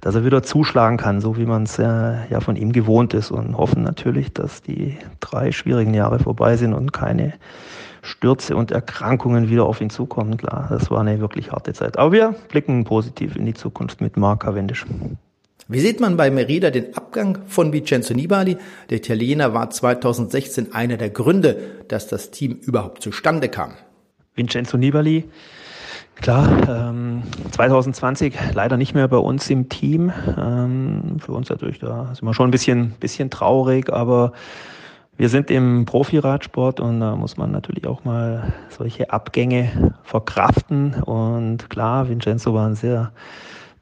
dass 0.00 0.14
er 0.14 0.24
wieder 0.24 0.44
zuschlagen 0.44 0.98
kann, 0.98 1.20
so 1.20 1.36
wie 1.36 1.46
man 1.46 1.64
es 1.64 1.80
äh, 1.80 2.28
ja 2.30 2.38
von 2.38 2.54
ihm 2.54 2.70
gewohnt 2.70 3.12
ist 3.12 3.32
und 3.32 3.58
hoffen 3.58 3.82
natürlich, 3.82 4.32
dass 4.32 4.62
die 4.62 4.96
drei 5.18 5.50
schwierigen 5.50 5.94
Jahre 5.94 6.20
vorbei 6.20 6.56
sind 6.56 6.74
und 6.74 6.92
keine 6.92 7.32
Stürze 8.02 8.54
und 8.54 8.70
Erkrankungen 8.70 9.50
wieder 9.50 9.64
auf 9.64 9.80
ihn 9.80 9.90
zukommen. 9.90 10.36
Klar, 10.36 10.68
das 10.70 10.92
war 10.92 11.00
eine 11.00 11.18
wirklich 11.18 11.50
harte 11.50 11.72
Zeit. 11.72 11.98
Aber 11.98 12.12
wir 12.12 12.36
blicken 12.48 12.84
positiv 12.84 13.34
in 13.34 13.46
die 13.46 13.54
Zukunft 13.54 14.00
mit 14.00 14.16
Mark 14.16 14.44
Cavendish. 14.44 14.86
Wie 15.66 15.80
sieht 15.80 15.98
man 15.98 16.16
bei 16.16 16.30
Merida 16.30 16.70
den 16.70 16.96
Abgang 16.96 17.40
von 17.48 17.72
Vincenzo 17.72 18.14
Nibali? 18.14 18.58
Der 18.90 18.98
Italiener 18.98 19.54
war 19.54 19.70
2016 19.70 20.72
einer 20.72 20.98
der 20.98 21.10
Gründe, 21.10 21.56
dass 21.88 22.06
das 22.06 22.30
Team 22.30 22.52
überhaupt 22.52 23.02
zustande 23.02 23.48
kam. 23.48 23.72
Vincenzo 24.34 24.76
Nibali, 24.76 25.28
klar, 26.16 26.48
ähm, 26.68 27.22
2020 27.50 28.34
leider 28.54 28.76
nicht 28.76 28.94
mehr 28.94 29.08
bei 29.08 29.18
uns 29.18 29.48
im 29.50 29.68
Team. 29.68 30.12
Ähm, 30.38 31.16
für 31.18 31.32
uns 31.32 31.48
natürlich, 31.48 31.78
da 31.78 32.14
sind 32.14 32.22
wir 32.22 32.34
schon 32.34 32.48
ein 32.48 32.52
bisschen, 32.52 32.92
bisschen 32.92 33.30
traurig, 33.30 33.92
aber 33.92 34.32
wir 35.16 35.28
sind 35.28 35.50
im 35.50 35.84
Profiradsport 35.84 36.80
und 36.80 37.00
da 37.00 37.14
muss 37.14 37.36
man 37.36 37.50
natürlich 37.50 37.86
auch 37.86 38.04
mal 38.04 38.54
solche 38.70 39.10
Abgänge 39.10 39.92
verkraften. 40.02 40.94
Und 40.94 41.68
klar, 41.68 42.08
Vincenzo 42.08 42.54
war 42.54 42.66
ein 42.66 42.74
sehr 42.74 43.12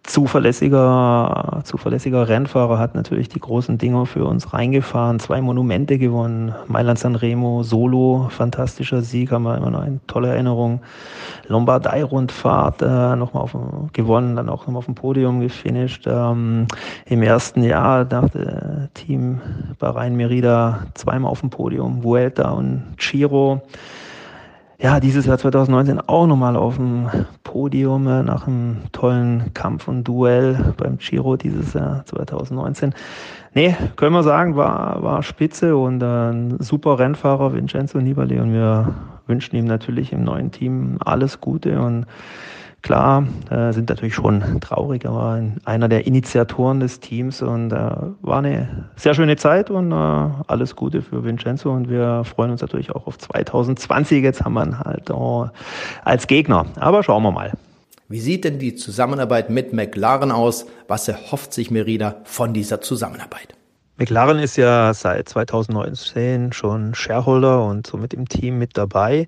zuverlässiger, 0.09 1.61
zuverlässiger 1.65 2.29
Rennfahrer, 2.29 2.79
hat 2.79 2.95
natürlich 2.95 3.29
die 3.29 3.41
großen 3.41 3.77
Dinger 3.77 4.07
für 4.07 4.25
uns 4.25 4.53
reingefahren, 4.53 5.21
zwei 5.21 5.41
Monumente 5.41 5.99
gewonnen, 5.99 6.55
Mailand 6.67 6.99
San 6.99 7.15
Remo, 7.15 7.63
Solo, 7.63 8.29
fantastischer 8.31 9.03
Sieg, 9.03 9.33
haben 9.33 9.43
wir 9.43 9.57
immer 9.57 9.71
noch 9.71 9.83
eine 9.83 10.01
tolle 10.07 10.29
Erinnerung. 10.29 10.81
Lombardei-Rundfahrt 11.49 12.83
äh, 12.83 13.17
nochmal 13.17 13.43
auf, 13.43 13.57
gewonnen, 13.93 14.37
dann 14.37 14.49
auch 14.49 14.67
nochmal 14.67 14.79
auf 14.79 14.87
dem 14.87 14.95
Podium 14.95 15.41
gefinisht. 15.41 16.07
Ähm, 16.07 16.67
Im 17.07 17.23
ersten 17.23 17.63
Jahr 17.63 18.05
dachte 18.05 18.89
Team 18.95 19.41
Bahrain 19.79 20.17
Merida 20.17 20.87
zweimal 20.95 21.31
auf 21.31 21.41
dem 21.41 21.51
Podium, 21.51 22.03
Vuelta 22.03 22.51
und 22.51 22.95
Giro 22.97 23.63
ja, 24.81 25.01
dieses 25.01 25.27
Jahr 25.27 25.39
2019 25.39 26.01
auch 26.01 26.27
nochmal 26.29 26.55
auf 26.55 26.77
dem 26.77 27.09
Podium 27.43 28.07
äh, 28.07 28.23
nach 28.23 28.47
einem 28.47 28.85
tollen 28.93 29.53
Kampf 29.53 29.89
und 29.89 30.05
Duell 30.05 30.75
beim 30.77 30.99
Giro 30.99 31.37
dieses 31.37 31.75
Jahr 31.75 32.05
2019. 32.07 32.95
Nee, 33.55 33.75
können 33.97 34.13
wir 34.13 34.23
sagen, 34.23 34.55
war, 34.55 35.03
war 35.03 35.25
spitze 35.25 35.77
und 35.77 36.01
äh, 36.01 36.07
ein 36.31 36.57
super 36.61 36.99
Rennfahrer, 37.01 37.55
Vincenzo 37.55 37.99
Nibali 37.99 38.39
und 38.39 38.53
wir 38.53 38.95
wünschen 39.27 39.57
ihm 39.57 39.65
natürlich 39.65 40.13
im 40.13 40.23
neuen 40.23 40.53
Team 40.53 40.99
alles 41.05 41.41
Gute 41.41 41.81
und 41.81 42.07
Klar, 42.83 43.27
äh, 43.51 43.73
sind 43.73 43.89
natürlich 43.89 44.15
schon 44.15 44.61
traurig, 44.61 45.05
aber 45.05 45.43
einer 45.65 45.89
der 45.89 46.07
Initiatoren 46.07 46.79
des 46.79 47.01
Teams 47.01 47.43
und 47.43 47.73
äh, 47.73 47.77
war 48.23 48.39
eine 48.39 48.89
sehr 48.95 49.15
schöne 49.15 49.37
Zeit 49.37 49.69
und 49.69 49.91
äh, 49.91 49.95
alles 49.95 50.77
Gute 50.77 51.03
für 51.03 51.25
Vincenzo 51.25 51.73
und 51.73 51.91
wir 51.91 52.23
freuen 52.25 52.53
uns 52.53 52.61
natürlich 52.61 52.93
auch 52.93 53.07
auf 53.07 53.19
2020. 53.19 54.23
Jetzt 54.23 54.45
haben 54.45 54.55
wir 54.55 54.65
ihn 54.65 54.79
halt 54.79 55.11
oh, 55.11 55.49
als 56.05 56.29
Gegner, 56.29 56.67
aber 56.77 57.03
schauen 57.03 57.25
wir 57.25 57.33
mal. 57.33 57.53
Wie 58.09 58.21
sieht 58.21 58.45
denn 58.45 58.59
die 58.59 58.75
Zusammenarbeit 58.75 59.51
mit 59.51 59.73
McLaren 59.73 60.31
aus? 60.31 60.65
Was 60.87 61.09
erhofft 61.09 61.53
sich 61.53 61.71
Merida 61.71 62.17
von 62.25 62.55
dieser 62.55 62.81
Zusammenarbeit? 62.81 63.55
McLaren 63.99 64.39
ist 64.39 64.57
ja 64.57 64.95
seit 64.95 65.29
2019 65.29 66.53
schon 66.53 66.95
Shareholder 66.95 67.65
und 67.65 67.89
somit 67.89 68.15
im 68.15 68.29
Team 68.29 68.57
mit 68.57 68.79
dabei. 68.79 69.27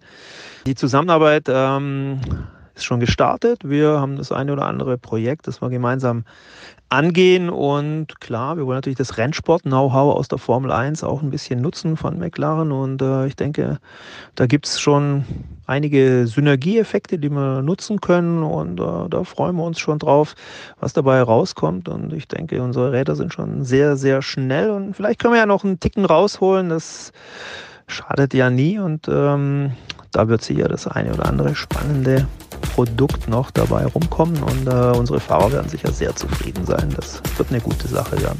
Die 0.66 0.76
Zusammenarbeit 0.76 1.46
ähm, 1.48 2.20
ist 2.80 2.86
schon 2.86 3.00
gestartet. 3.00 3.60
Wir 3.62 4.00
haben 4.00 4.16
das 4.16 4.32
eine 4.32 4.52
oder 4.52 4.66
andere 4.66 4.98
Projekt, 4.98 5.46
das 5.46 5.62
wir 5.62 5.68
gemeinsam 5.68 6.24
angehen. 6.88 7.48
Und 7.48 8.20
klar, 8.20 8.56
wir 8.56 8.66
wollen 8.66 8.78
natürlich 8.78 8.98
das 8.98 9.16
Rennsport-Know-how 9.16 10.16
aus 10.16 10.28
der 10.28 10.38
Formel 10.38 10.72
1 10.72 11.04
auch 11.04 11.22
ein 11.22 11.30
bisschen 11.30 11.60
nutzen 11.60 11.96
von 11.96 12.18
McLaren. 12.18 12.72
Und 12.72 13.00
äh, 13.02 13.26
ich 13.26 13.36
denke, 13.36 13.78
da 14.34 14.46
gibt 14.46 14.66
es 14.66 14.80
schon 14.80 15.24
einige 15.66 16.26
Synergieeffekte, 16.26 17.18
die 17.18 17.30
wir 17.30 17.62
nutzen 17.62 18.00
können. 18.00 18.42
Und 18.42 18.80
äh, 18.80 19.08
da 19.08 19.24
freuen 19.24 19.56
wir 19.56 19.64
uns 19.64 19.78
schon 19.78 19.98
drauf, 19.98 20.34
was 20.80 20.92
dabei 20.92 21.22
rauskommt. 21.22 21.88
Und 21.88 22.12
ich 22.12 22.26
denke, 22.28 22.62
unsere 22.62 22.92
Räder 22.92 23.14
sind 23.14 23.32
schon 23.32 23.62
sehr, 23.62 23.96
sehr 23.96 24.22
schnell. 24.22 24.70
Und 24.70 24.94
vielleicht 24.94 25.20
können 25.20 25.34
wir 25.34 25.40
ja 25.40 25.46
noch 25.46 25.64
einen 25.64 25.80
Ticken 25.80 26.04
rausholen. 26.04 26.70
Das 26.70 27.12
schadet 27.90 28.34
ja 28.34 28.50
nie. 28.50 28.78
Und 28.78 29.08
ähm, 29.08 29.72
da 30.12 30.28
wird 30.28 30.42
sicher 30.42 30.68
das 30.68 30.86
eine 30.86 31.14
oder 31.14 31.26
andere 31.26 31.54
spannende 31.54 32.26
Produkt 32.74 33.28
noch 33.28 33.50
dabei 33.50 33.86
rumkommen 33.86 34.42
und 34.42 34.66
äh, 34.66 34.96
unsere 34.96 35.20
Fahrer 35.20 35.52
werden 35.52 35.68
sicher 35.68 35.92
sehr 35.92 36.14
zufrieden 36.14 36.64
sein. 36.66 36.88
Das 36.96 37.22
wird 37.36 37.50
eine 37.50 37.60
gute 37.60 37.88
Sache 37.88 38.20
werden. 38.20 38.38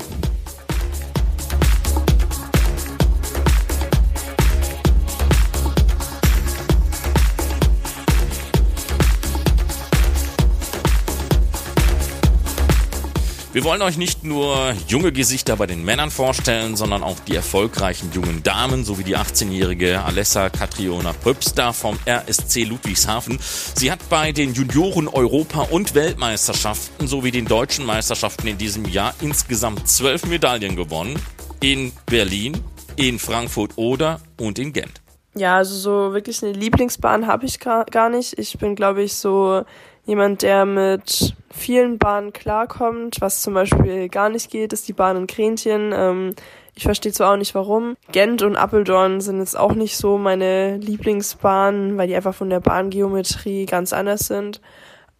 Wir 13.53 13.65
wollen 13.65 13.83
euch 13.83 13.97
nicht 13.97 14.23
nur 14.23 14.75
junge 14.87 15.11
Gesichter 15.11 15.57
bei 15.57 15.67
den 15.67 15.85
Männern 15.85 16.13
vorstellen, 16.13 16.77
sondern 16.77 17.03
auch 17.03 17.19
die 17.19 17.35
erfolgreichen 17.35 18.13
jungen 18.13 18.45
Damen, 18.45 18.85
sowie 18.85 19.03
die 19.03 19.17
18-jährige 19.17 20.05
Alessa 20.05 20.51
Katriona 20.51 21.13
Pröpster 21.13 21.73
vom 21.73 21.99
RSC 22.07 22.63
Ludwigshafen. 22.63 23.41
Sie 23.75 23.91
hat 23.91 24.09
bei 24.09 24.31
den 24.31 24.55
Junioren 24.55 25.09
Europa- 25.09 25.67
und 25.69 25.97
Weltmeisterschaften 25.97 27.09
sowie 27.09 27.33
den 27.33 27.47
deutschen 27.47 27.85
Meisterschaften 27.85 28.47
in 28.47 28.57
diesem 28.57 28.85
Jahr 28.85 29.15
insgesamt 29.21 29.89
zwölf 29.89 30.27
Medaillen 30.27 30.77
gewonnen. 30.77 31.21
In 31.61 31.91
Berlin, 32.07 32.57
in 32.95 33.19
Frankfurt 33.19 33.73
oder 33.75 34.21
und 34.39 34.61
in 34.61 34.73
Gent. 34.73 35.03
Ja, 35.35 35.57
also 35.57 35.75
so 35.75 36.13
wirklich 36.15 36.41
eine 36.45 36.53
Lieblingsbahn 36.53 37.27
habe 37.27 37.47
ich 37.47 37.59
gar 37.59 38.09
nicht. 38.11 38.39
Ich 38.39 38.59
bin, 38.59 38.77
glaube 38.77 39.03
ich, 39.03 39.15
so 39.15 39.65
jemand, 40.05 40.43
der 40.43 40.65
mit 40.65 41.35
vielen 41.51 41.99
Bahnen 41.99 42.33
klarkommt. 42.33 43.21
Was 43.21 43.43
zum 43.43 43.55
Beispiel 43.55 44.09
gar 44.09 44.29
nicht 44.29 44.51
geht, 44.51 44.73
ist 44.73 44.89
die 44.89 44.93
Bahn 44.93 45.17
in 45.17 45.27
Kränchen. 45.27 45.93
Ähm, 45.95 46.35
ich 46.75 46.85
verstehe 46.85 47.13
zwar 47.13 47.33
auch 47.33 47.37
nicht 47.37 47.55
warum. 47.55 47.97
Gent 48.13 48.43
und 48.43 48.57
Appeldorn 48.57 49.21
sind 49.21 49.39
jetzt 49.39 49.59
auch 49.59 49.75
nicht 49.75 49.97
so 49.97 50.17
meine 50.19 50.79
Lieblingsbahnen, 50.79 51.99
weil 51.99 52.09
die 52.09 52.17
einfach 52.17 52.35
von 52.35 52.51
der 52.51 52.61
Bahngeometrie 52.61 53.67
ganz 53.67 53.93
anders 53.93 54.27
sind. 54.27 54.61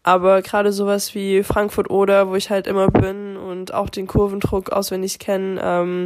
Aber 0.03 0.41
gerade 0.41 0.73
sowas 0.73 1.15
wie 1.15 1.43
Frankfurt 1.43 1.91
oder, 1.91 2.29
wo 2.29 2.35
ich 2.35 2.49
halt 2.49 2.67
immer 2.67 2.89
bin 2.89 3.37
und 3.37 3.75
auch 3.75 3.91
den 3.91 4.07
Kurvendruck 4.07 4.71
auswendig 4.71 5.19
kenne, 5.19 5.61
ähm, 5.63 6.05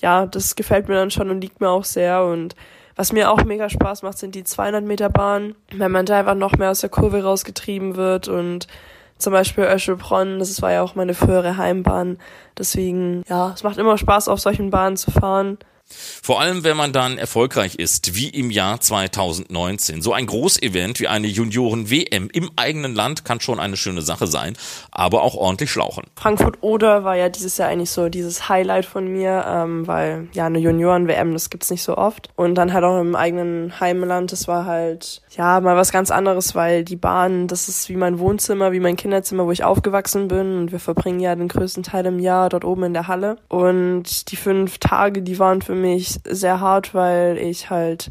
ja, 0.00 0.26
das 0.26 0.56
gefällt 0.56 0.88
mir 0.88 0.94
dann 0.94 1.10
schon 1.10 1.30
und 1.30 1.40
liegt 1.40 1.60
mir 1.60 1.70
auch 1.70 1.84
sehr. 1.84 2.24
Und 2.24 2.56
was 2.96 3.12
mir 3.12 3.30
auch 3.30 3.44
mega 3.44 3.68
Spaß 3.68 4.02
macht, 4.02 4.18
sind 4.18 4.34
die 4.34 4.44
200 4.44 4.84
Meter 4.84 5.10
Bahnen, 5.10 5.54
wenn 5.70 5.92
man 5.92 6.06
da 6.06 6.18
einfach 6.18 6.34
noch 6.34 6.56
mehr 6.56 6.70
aus 6.70 6.80
der 6.80 6.90
Kurve 6.90 7.22
rausgetrieben 7.22 7.96
wird 7.96 8.28
und 8.28 8.66
zum 9.18 9.32
Beispiel 9.32 9.64
Öschelbronn, 9.64 10.38
das 10.38 10.60
war 10.60 10.72
ja 10.72 10.82
auch 10.82 10.94
meine 10.94 11.14
frühere 11.14 11.56
Heimbahn. 11.56 12.18
Deswegen, 12.58 13.22
ja, 13.28 13.52
es 13.54 13.62
macht 13.62 13.78
immer 13.78 13.96
Spaß, 13.96 14.28
auf 14.28 14.40
solchen 14.40 14.70
Bahnen 14.70 14.96
zu 14.96 15.10
fahren. 15.10 15.58
Vor 15.88 16.40
allem, 16.40 16.64
wenn 16.64 16.76
man 16.76 16.92
dann 16.92 17.16
erfolgreich 17.16 17.76
ist, 17.76 18.16
wie 18.16 18.28
im 18.28 18.50
Jahr 18.50 18.80
2019. 18.80 20.02
So 20.02 20.12
ein 20.12 20.26
Großevent 20.26 20.98
wie 21.00 21.06
eine 21.06 21.28
Junioren-WM 21.28 22.28
im 22.32 22.50
eigenen 22.56 22.94
Land 22.94 23.24
kann 23.24 23.40
schon 23.40 23.60
eine 23.60 23.76
schöne 23.76 24.02
Sache 24.02 24.26
sein, 24.26 24.56
aber 24.90 25.22
auch 25.22 25.36
ordentlich 25.36 25.70
schlauchen. 25.70 26.04
Frankfurt 26.16 26.58
Oder 26.62 27.04
war 27.04 27.14
ja 27.16 27.28
dieses 27.28 27.56
Jahr 27.56 27.68
eigentlich 27.68 27.90
so 27.90 28.08
dieses 28.08 28.48
Highlight 28.48 28.84
von 28.84 29.06
mir, 29.06 29.44
ähm, 29.46 29.86
weil 29.86 30.28
ja 30.32 30.46
eine 30.46 30.58
Junioren-WM, 30.58 31.32
das 31.32 31.50
gibt's 31.50 31.70
nicht 31.70 31.82
so 31.82 31.96
oft. 31.96 32.30
Und 32.34 32.56
dann 32.56 32.72
halt 32.72 32.84
auch 32.84 33.00
im 33.00 33.14
eigenen 33.14 33.78
Heimland, 33.78 34.32
das 34.32 34.48
war 34.48 34.64
halt 34.64 35.22
ja 35.36 35.60
mal 35.60 35.76
was 35.76 35.92
ganz 35.92 36.10
anderes, 36.10 36.54
weil 36.56 36.84
die 36.84 36.96
Bahn, 36.96 37.46
das 37.46 37.68
ist 37.68 37.88
wie 37.88 37.96
mein 37.96 38.18
Wohnzimmer, 38.18 38.72
wie 38.72 38.80
mein 38.80 38.96
Kinderzimmer, 38.96 39.46
wo 39.46 39.52
ich 39.52 39.62
aufgewachsen 39.62 40.26
bin 40.26 40.58
und 40.58 40.72
wir 40.72 40.80
verbringen 40.80 41.20
ja 41.20 41.36
den 41.36 41.48
größten 41.48 41.84
Teil 41.84 42.06
im 42.06 42.18
Jahr 42.18 42.48
dort 42.48 42.64
oben 42.64 42.84
in 42.84 42.94
der 42.94 43.06
Halle. 43.06 43.36
Und 43.48 44.32
die 44.32 44.36
fünf 44.36 44.78
Tage, 44.78 45.22
die 45.22 45.38
waren 45.38 45.62
für 45.62 45.75
mich 45.80 46.18
sehr 46.24 46.60
hart, 46.60 46.94
weil 46.94 47.38
ich 47.38 47.70
halt 47.70 48.10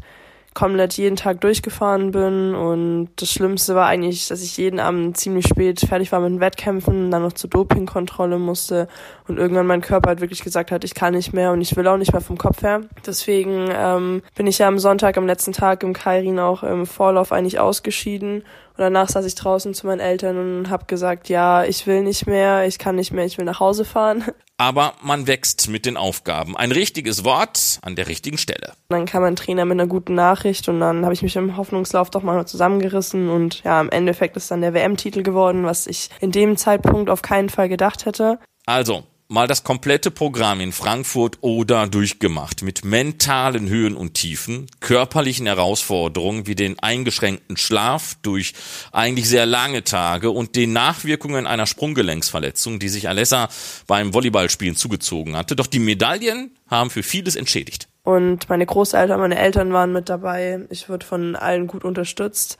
komplett 0.56 0.94
jeden 0.94 1.16
Tag 1.16 1.42
durchgefahren 1.42 2.12
bin. 2.12 2.54
Und 2.54 3.10
das 3.16 3.30
Schlimmste 3.30 3.74
war 3.74 3.86
eigentlich, 3.86 4.26
dass 4.28 4.42
ich 4.42 4.56
jeden 4.56 4.80
Abend 4.80 5.16
ziemlich 5.18 5.46
spät 5.46 5.80
fertig 5.80 6.10
war 6.12 6.20
mit 6.20 6.30
den 6.30 6.40
Wettkämpfen, 6.40 7.10
dann 7.10 7.22
noch 7.22 7.34
zur 7.34 7.50
Dopingkontrolle 7.50 8.38
musste. 8.38 8.88
Und 9.28 9.36
irgendwann 9.38 9.66
mein 9.66 9.82
Körper 9.82 10.08
halt 10.08 10.22
wirklich 10.22 10.42
gesagt 10.42 10.72
hat, 10.72 10.82
ich 10.82 10.94
kann 10.94 11.12
nicht 11.12 11.34
mehr 11.34 11.52
und 11.52 11.60
ich 11.60 11.76
will 11.76 11.86
auch 11.86 11.98
nicht 11.98 12.12
mehr 12.12 12.22
vom 12.22 12.38
Kopf 12.38 12.62
her. 12.62 12.80
Deswegen 13.06 13.68
ähm, 13.70 14.22
bin 14.34 14.46
ich 14.46 14.56
ja 14.56 14.66
am 14.66 14.78
Sonntag, 14.78 15.18
am 15.18 15.26
letzten 15.26 15.52
Tag 15.52 15.82
im 15.82 15.92
Kairin 15.92 16.38
auch 16.38 16.62
im 16.62 16.86
Vorlauf 16.86 17.32
eigentlich 17.32 17.60
ausgeschieden 17.60 18.42
und 18.76 18.82
danach 18.82 19.08
saß 19.08 19.24
ich 19.24 19.34
draußen 19.34 19.72
zu 19.72 19.86
meinen 19.86 20.00
Eltern 20.00 20.36
und 20.36 20.70
habe 20.70 20.84
gesagt, 20.84 21.28
ja, 21.28 21.64
ich 21.64 21.86
will 21.86 22.02
nicht 22.02 22.26
mehr, 22.26 22.66
ich 22.66 22.78
kann 22.78 22.96
nicht 22.96 23.10
mehr, 23.10 23.24
ich 23.24 23.38
will 23.38 23.46
nach 23.46 23.60
Hause 23.60 23.84
fahren. 23.84 24.24
Aber 24.58 24.94
man 25.02 25.26
wächst 25.26 25.68
mit 25.68 25.84
den 25.84 25.96
Aufgaben. 25.96 26.56
Ein 26.56 26.72
richtiges 26.72 27.24
Wort 27.24 27.78
an 27.82 27.94
der 27.94 28.08
richtigen 28.08 28.38
Stelle. 28.38 28.72
Dann 28.88 29.04
kam 29.04 29.22
mein 29.22 29.36
Trainer 29.36 29.66
mit 29.66 29.78
einer 29.78 29.86
guten 29.86 30.14
Nachricht 30.14 30.68
und 30.68 30.80
dann 30.80 31.04
habe 31.04 31.12
ich 31.12 31.22
mich 31.22 31.36
im 31.36 31.56
Hoffnungslauf 31.56 32.08
doch 32.10 32.22
mal 32.22 32.46
zusammengerissen 32.46 33.28
und 33.28 33.62
ja, 33.64 33.80
im 33.80 33.90
Endeffekt 33.90 34.36
ist 34.36 34.50
dann 34.50 34.62
der 34.62 34.72
WM-Titel 34.72 35.22
geworden, 35.22 35.64
was 35.64 35.86
ich 35.86 36.08
in 36.20 36.32
dem 36.32 36.56
Zeitpunkt 36.56 37.10
auf 37.10 37.22
keinen 37.22 37.50
Fall 37.50 37.68
gedacht 37.68 38.06
hätte. 38.06 38.38
Also, 38.66 39.04
mal 39.28 39.48
das 39.48 39.64
komplette 39.64 40.10
Programm 40.10 40.60
in 40.60 40.72
Frankfurt 40.72 41.38
oder 41.40 41.86
durchgemacht 41.86 42.62
mit 42.62 42.84
mentalen 42.84 43.68
Höhen 43.68 43.96
und 43.96 44.14
Tiefen, 44.14 44.66
körperlichen 44.80 45.46
Herausforderungen 45.46 46.46
wie 46.46 46.54
den 46.54 46.78
eingeschränkten 46.78 47.56
Schlaf 47.56 48.16
durch 48.22 48.54
eigentlich 48.92 49.28
sehr 49.28 49.46
lange 49.46 49.82
Tage 49.84 50.30
und 50.30 50.54
den 50.56 50.72
Nachwirkungen 50.72 51.46
einer 51.46 51.66
Sprunggelenksverletzung, 51.66 52.78
die 52.78 52.88
sich 52.88 53.08
Alessa 53.08 53.48
beim 53.86 54.14
Volleyballspielen 54.14 54.76
zugezogen 54.76 55.36
hatte. 55.36 55.56
Doch 55.56 55.66
die 55.66 55.80
Medaillen 55.80 56.56
haben 56.68 56.90
für 56.90 57.02
vieles 57.02 57.36
entschädigt. 57.36 57.88
Und 58.04 58.48
meine 58.48 58.66
Großeltern, 58.66 59.18
meine 59.18 59.38
Eltern 59.38 59.72
waren 59.72 59.92
mit 59.92 60.08
dabei. 60.08 60.60
Ich 60.70 60.88
wurde 60.88 61.04
von 61.04 61.34
allen 61.34 61.66
gut 61.66 61.84
unterstützt. 61.84 62.56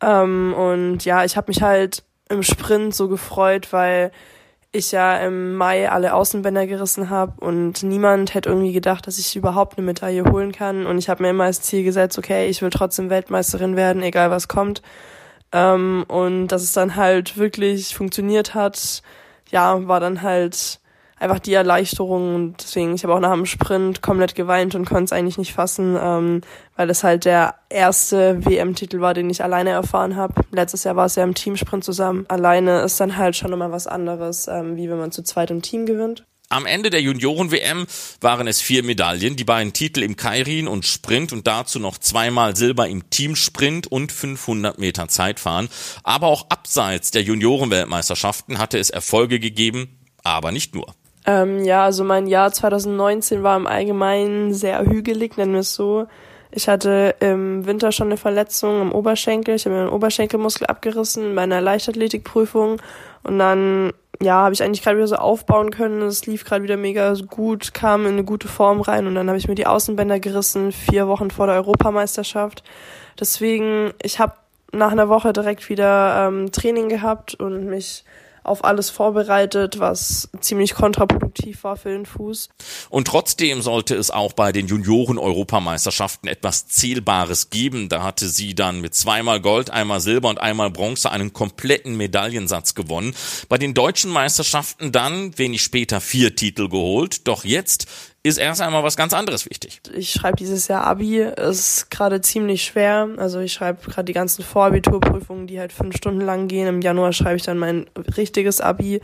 Ähm, 0.00 0.52
und 0.54 1.04
ja, 1.04 1.24
ich 1.24 1.36
habe 1.36 1.50
mich 1.52 1.62
halt 1.62 2.02
im 2.28 2.42
Sprint 2.42 2.94
so 2.94 3.08
gefreut, 3.08 3.72
weil 3.72 4.10
ich 4.72 4.90
ja 4.90 5.18
im 5.18 5.54
Mai 5.54 5.90
alle 5.90 6.14
Außenbänder 6.14 6.66
gerissen 6.66 7.10
habe 7.10 7.34
und 7.44 7.82
niemand 7.82 8.32
hätte 8.32 8.48
irgendwie 8.48 8.72
gedacht, 8.72 9.06
dass 9.06 9.18
ich 9.18 9.36
überhaupt 9.36 9.76
eine 9.76 9.84
Medaille 9.86 10.24
holen 10.24 10.50
kann. 10.50 10.86
Und 10.86 10.96
ich 10.96 11.10
habe 11.10 11.22
mir 11.22 11.30
immer 11.30 11.44
als 11.44 11.60
Ziel 11.60 11.84
gesetzt, 11.84 12.18
okay, 12.18 12.48
ich 12.48 12.62
will 12.62 12.70
trotzdem 12.70 13.10
Weltmeisterin 13.10 13.76
werden, 13.76 14.02
egal 14.02 14.30
was 14.30 14.48
kommt. 14.48 14.80
Ähm, 15.52 16.04
und 16.08 16.48
dass 16.48 16.62
es 16.62 16.72
dann 16.72 16.96
halt 16.96 17.36
wirklich 17.36 17.94
funktioniert 17.94 18.54
hat, 18.54 19.02
ja, 19.50 19.86
war 19.86 20.00
dann 20.00 20.22
halt 20.22 20.80
einfach 21.22 21.38
die 21.38 21.54
Erleichterung 21.54 22.34
und 22.34 22.54
deswegen, 22.60 22.94
ich 22.94 23.04
habe 23.04 23.14
auch 23.14 23.20
nach 23.20 23.32
dem 23.32 23.46
Sprint 23.46 24.02
komplett 24.02 24.34
geweint 24.34 24.74
und 24.74 24.86
konnte 24.86 25.04
es 25.04 25.12
eigentlich 25.12 25.38
nicht 25.38 25.52
fassen, 25.52 25.96
ähm, 26.00 26.40
weil 26.76 26.90
es 26.90 27.04
halt 27.04 27.24
der 27.24 27.54
erste 27.68 28.44
WM-Titel 28.44 29.00
war, 29.00 29.14
den 29.14 29.30
ich 29.30 29.42
alleine 29.42 29.70
erfahren 29.70 30.16
habe. 30.16 30.42
Letztes 30.50 30.84
Jahr 30.84 30.96
war 30.96 31.06
es 31.06 31.14
ja 31.14 31.22
im 31.22 31.34
Teamsprint 31.34 31.84
zusammen. 31.84 32.26
Alleine 32.28 32.80
ist 32.80 33.00
dann 33.00 33.16
halt 33.16 33.36
schon 33.36 33.52
immer 33.52 33.70
was 33.70 33.86
anderes, 33.86 34.48
ähm, 34.48 34.76
wie 34.76 34.90
wenn 34.90 34.98
man 34.98 35.12
zu 35.12 35.22
zweit 35.22 35.50
im 35.50 35.62
Team 35.62 35.86
gewinnt. 35.86 36.24
Am 36.48 36.66
Ende 36.66 36.90
der 36.90 37.00
Junioren-WM 37.00 37.86
waren 38.20 38.46
es 38.46 38.60
vier 38.60 38.82
Medaillen, 38.82 39.36
die 39.36 39.44
beiden 39.44 39.72
Titel 39.72 40.02
im 40.02 40.16
Kairin 40.16 40.68
und 40.68 40.84
Sprint 40.84 41.32
und 41.32 41.46
dazu 41.46 41.78
noch 41.78 41.96
zweimal 41.96 42.56
Silber 42.56 42.88
im 42.88 43.08
Teamsprint 43.08 43.86
und 43.86 44.12
500 44.12 44.78
Meter 44.78 45.08
Zeitfahren. 45.08 45.70
Aber 46.02 46.26
auch 46.26 46.50
abseits 46.50 47.10
der 47.10 47.22
Junioren-Weltmeisterschaften 47.22 48.58
hatte 48.58 48.78
es 48.78 48.90
Erfolge 48.90 49.40
gegeben, 49.40 49.98
aber 50.24 50.52
nicht 50.52 50.74
nur. 50.74 50.94
Ähm, 51.24 51.64
ja, 51.64 51.84
also 51.84 52.04
mein 52.04 52.26
Jahr 52.26 52.52
2019 52.52 53.42
war 53.42 53.56
im 53.56 53.66
Allgemeinen 53.66 54.52
sehr 54.52 54.84
hügelig, 54.84 55.36
nennen 55.36 55.52
wir 55.52 55.60
es 55.60 55.74
so. 55.74 56.06
Ich 56.54 56.68
hatte 56.68 57.14
im 57.20 57.64
Winter 57.64 57.92
schon 57.92 58.08
eine 58.08 58.18
Verletzung 58.18 58.80
am 58.80 58.92
Oberschenkel. 58.92 59.54
Ich 59.54 59.64
habe 59.64 59.74
mir 59.74 59.84
den 59.86 59.92
Oberschenkelmuskel 59.92 60.66
abgerissen 60.66 61.24
in 61.24 61.34
meiner 61.34 61.62
Leichtathletikprüfung. 61.62 62.80
Und 63.22 63.38
dann, 63.38 63.92
ja, 64.20 64.34
habe 64.34 64.52
ich 64.52 64.62
eigentlich 64.62 64.82
gerade 64.82 64.98
wieder 64.98 65.06
so 65.06 65.16
aufbauen 65.16 65.70
können. 65.70 66.02
Es 66.02 66.26
lief 66.26 66.44
gerade 66.44 66.62
wieder 66.62 66.76
mega 66.76 67.14
gut, 67.14 67.72
kam 67.72 68.02
in 68.02 68.12
eine 68.12 68.24
gute 68.24 68.48
Form 68.48 68.82
rein. 68.82 69.06
Und 69.06 69.14
dann 69.14 69.28
habe 69.28 69.38
ich 69.38 69.48
mir 69.48 69.54
die 69.54 69.66
Außenbänder 69.66 70.20
gerissen, 70.20 70.72
vier 70.72 71.08
Wochen 71.08 71.30
vor 71.30 71.46
der 71.46 71.56
Europameisterschaft. 71.56 72.62
Deswegen, 73.18 73.92
ich 74.02 74.18
habe 74.18 74.34
nach 74.72 74.92
einer 74.92 75.08
Woche 75.08 75.32
direkt 75.32 75.70
wieder 75.70 76.28
ähm, 76.28 76.52
Training 76.52 76.90
gehabt 76.90 77.34
und 77.34 77.64
mich 77.64 78.04
auf 78.44 78.64
alles 78.64 78.90
vorbereitet, 78.90 79.78
was 79.78 80.28
ziemlich 80.40 80.74
kontraproduktiv 80.74 81.64
war 81.64 81.76
für 81.76 81.90
den 81.90 82.06
Fuß. 82.06 82.48
Und 82.90 83.06
trotzdem 83.06 83.62
sollte 83.62 83.94
es 83.94 84.10
auch 84.10 84.32
bei 84.32 84.52
den 84.52 84.66
Junioren-Europameisterschaften 84.66 86.28
etwas 86.28 86.66
Zählbares 86.66 87.50
geben. 87.50 87.88
Da 87.88 88.02
hatte 88.02 88.28
sie 88.28 88.54
dann 88.54 88.80
mit 88.80 88.94
zweimal 88.94 89.40
Gold, 89.40 89.70
einmal 89.70 90.00
Silber 90.00 90.28
und 90.28 90.40
einmal 90.40 90.70
Bronze 90.70 91.10
einen 91.10 91.32
kompletten 91.32 91.96
Medaillensatz 91.96 92.74
gewonnen. 92.74 93.14
Bei 93.48 93.58
den 93.58 93.74
deutschen 93.74 94.10
Meisterschaften 94.10 94.92
dann 94.92 95.36
wenig 95.38 95.62
später 95.62 96.00
vier 96.00 96.34
Titel 96.34 96.68
geholt. 96.68 97.28
Doch 97.28 97.44
jetzt 97.44 97.86
ist 98.22 98.38
erst 98.38 98.60
einmal 98.60 98.84
was 98.84 98.96
ganz 98.96 99.12
anderes 99.12 99.50
wichtig. 99.50 99.80
Ich 99.94 100.12
schreibe 100.12 100.36
dieses 100.36 100.68
Jahr 100.68 100.86
Abi, 100.86 101.18
ist 101.18 101.90
gerade 101.90 102.20
ziemlich 102.20 102.64
schwer. 102.64 103.08
Also 103.16 103.40
ich 103.40 103.52
schreibe 103.52 103.90
gerade 103.90 104.04
die 104.04 104.12
ganzen 104.12 104.44
Vorabiturprüfungen, 104.44 105.46
die 105.46 105.58
halt 105.58 105.72
fünf 105.72 105.96
Stunden 105.96 106.20
lang 106.20 106.46
gehen. 106.46 106.68
Im 106.68 106.82
Januar 106.82 107.12
schreibe 107.12 107.36
ich 107.36 107.42
dann 107.42 107.58
mein 107.58 107.86
richtiges 108.16 108.60
Abi 108.60 109.00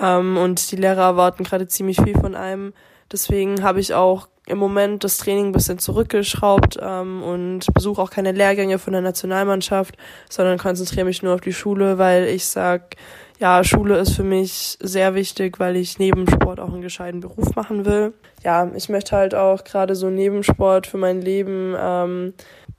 ähm, 0.00 0.36
und 0.36 0.72
die 0.72 0.76
Lehrer 0.76 1.02
erwarten 1.02 1.44
gerade 1.44 1.68
ziemlich 1.68 2.00
viel 2.00 2.18
von 2.18 2.34
einem. 2.34 2.72
Deswegen 3.12 3.62
habe 3.62 3.80
ich 3.80 3.94
auch 3.94 4.28
im 4.46 4.58
Moment 4.58 5.04
das 5.04 5.18
Training 5.18 5.46
ein 5.46 5.52
bisschen 5.52 5.78
zurückgeschraubt 5.78 6.78
ähm, 6.80 7.22
und 7.22 7.72
besuche 7.74 8.00
auch 8.02 8.10
keine 8.10 8.32
Lehrgänge 8.32 8.78
von 8.78 8.92
der 8.92 9.02
Nationalmannschaft, 9.02 9.96
sondern 10.28 10.58
konzentriere 10.58 11.04
mich 11.04 11.22
nur 11.22 11.34
auf 11.34 11.40
die 11.40 11.52
Schule, 11.52 11.98
weil 11.98 12.24
ich 12.24 12.46
sag, 12.46 12.96
ja, 13.38 13.62
Schule 13.62 13.98
ist 13.98 14.16
für 14.16 14.24
mich 14.24 14.76
sehr 14.80 15.14
wichtig, 15.14 15.60
weil 15.60 15.76
ich 15.76 15.98
neben 15.98 16.28
Sport 16.28 16.58
auch 16.58 16.72
einen 16.72 16.82
gescheiten 16.82 17.20
Beruf 17.20 17.54
machen 17.54 17.84
will. 17.84 18.12
Ja, 18.42 18.68
ich 18.74 18.88
möchte 18.88 19.16
halt 19.16 19.34
auch 19.34 19.62
gerade 19.64 19.94
so 19.94 20.10
neben 20.10 20.42
Sport 20.42 20.88
für 20.88 20.98
mein 20.98 21.22
Leben 21.22 21.74
ähm, 21.78 22.34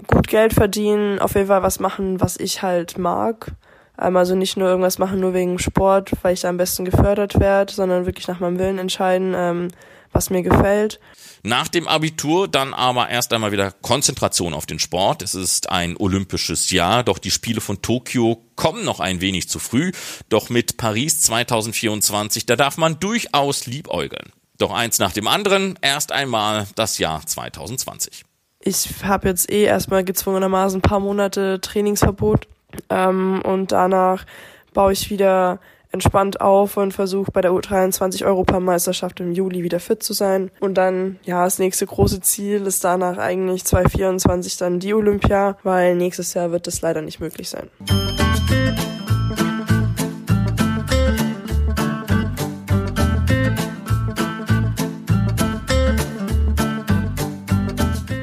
gut 0.08 0.28
Geld 0.28 0.54
verdienen, 0.54 1.20
auf 1.20 1.36
jeden 1.36 1.48
Fall 1.48 1.64
was 1.64 1.80
machen, 1.80 2.20
was 2.20 2.38
ich 2.38 2.62
halt 2.62 2.98
mag. 2.98 3.54
Ähm, 4.02 4.18
also 4.18 4.36
nicht 4.36 4.58
nur 4.58 4.68
irgendwas 4.68 5.00
machen, 5.00 5.22
nur 5.22 5.34
wegen 5.34 5.60
Sport, 5.60 6.12
weil 6.24 6.34
ich 6.34 6.42
da 6.42 6.50
am 6.50 6.58
besten 6.58 6.84
gefördert 6.84 7.40
werde, 7.40 7.72
sondern 7.72 8.06
wirklich 8.06 8.28
nach 8.28 8.42
meinem 8.42 8.60
Willen 8.60 8.80
entscheiden, 8.80 9.34
ähm, 9.36 9.68
was 10.12 10.30
mir 10.30 10.42
gefällt. 10.42 11.00
Nach 11.44 11.68
dem 11.68 11.88
Abitur 11.88 12.48
dann 12.48 12.74
aber 12.74 13.10
erst 13.10 13.32
einmal 13.32 13.52
wieder 13.52 13.72
Konzentration 13.72 14.54
auf 14.54 14.66
den 14.66 14.80
Sport. 14.80 15.22
Es 15.22 15.36
ist 15.36 15.70
ein 15.70 15.96
olympisches 15.98 16.72
Jahr, 16.72 17.04
doch 17.04 17.18
die 17.18 17.32
Spiele 17.32 17.62
von 17.62 17.82
Tokio 17.82 18.44
kommen 18.56 18.84
noch 18.84 19.00
ein 19.00 19.22
wenig 19.22 19.48
zu 19.48 19.60
früh. 19.60 19.92
Doch 20.28 20.50
mit 20.50 20.78
Paris 20.78 21.22
2024, 21.22 22.46
da 22.46 22.56
darf 22.56 22.78
man 22.78 23.00
durchaus 23.00 23.68
liebäugeln. 23.68 24.32
Doch 24.58 24.74
eins 24.74 25.00
nach 25.00 25.14
dem 25.14 25.28
anderen, 25.28 25.80
erst 25.82 26.12
einmal 26.12 26.68
das 26.76 26.98
Jahr 26.98 27.26
2020. 27.26 28.26
Ich 28.62 28.90
habe 29.04 29.30
jetzt 29.30 29.50
eh 29.50 29.64
erstmal 29.64 30.04
gezwungenermaßen 30.04 30.80
ein 30.80 30.82
paar 30.82 31.00
Monate 31.00 31.62
Trainingsverbot 31.62 32.48
ähm, 32.90 33.42
und 33.44 33.72
danach 33.72 34.26
baue 34.74 34.92
ich 34.92 35.10
wieder 35.10 35.62
entspannt 35.92 36.42
auf 36.42 36.78
und 36.78 36.94
versuche 36.94 37.32
bei 37.32 37.42
der 37.42 37.52
U23 37.52 38.26
Europameisterschaft 38.26 39.20
im 39.20 39.32
Juli 39.32 39.64
wieder 39.64 39.80
fit 39.80 40.04
zu 40.04 40.14
sein. 40.14 40.52
Und 40.60 40.76
dann, 40.76 41.20
ja, 41.24 41.44
das 41.44 41.60
nächste 41.60 41.86
große 41.86 42.22
Ziel 42.22 42.66
ist 42.66 42.84
danach 42.84 43.18
eigentlich 43.18 43.66
2024 43.66 44.58
dann 44.58 44.80
die 44.80 44.94
Olympia, 44.94 45.58
weil 45.64 45.96
nächstes 45.96 46.34
Jahr 46.34 46.52
wird 46.52 46.68
das 46.68 46.82
leider 46.82 47.02
nicht 47.02 47.20
möglich 47.20 47.50
sein. 47.50 47.70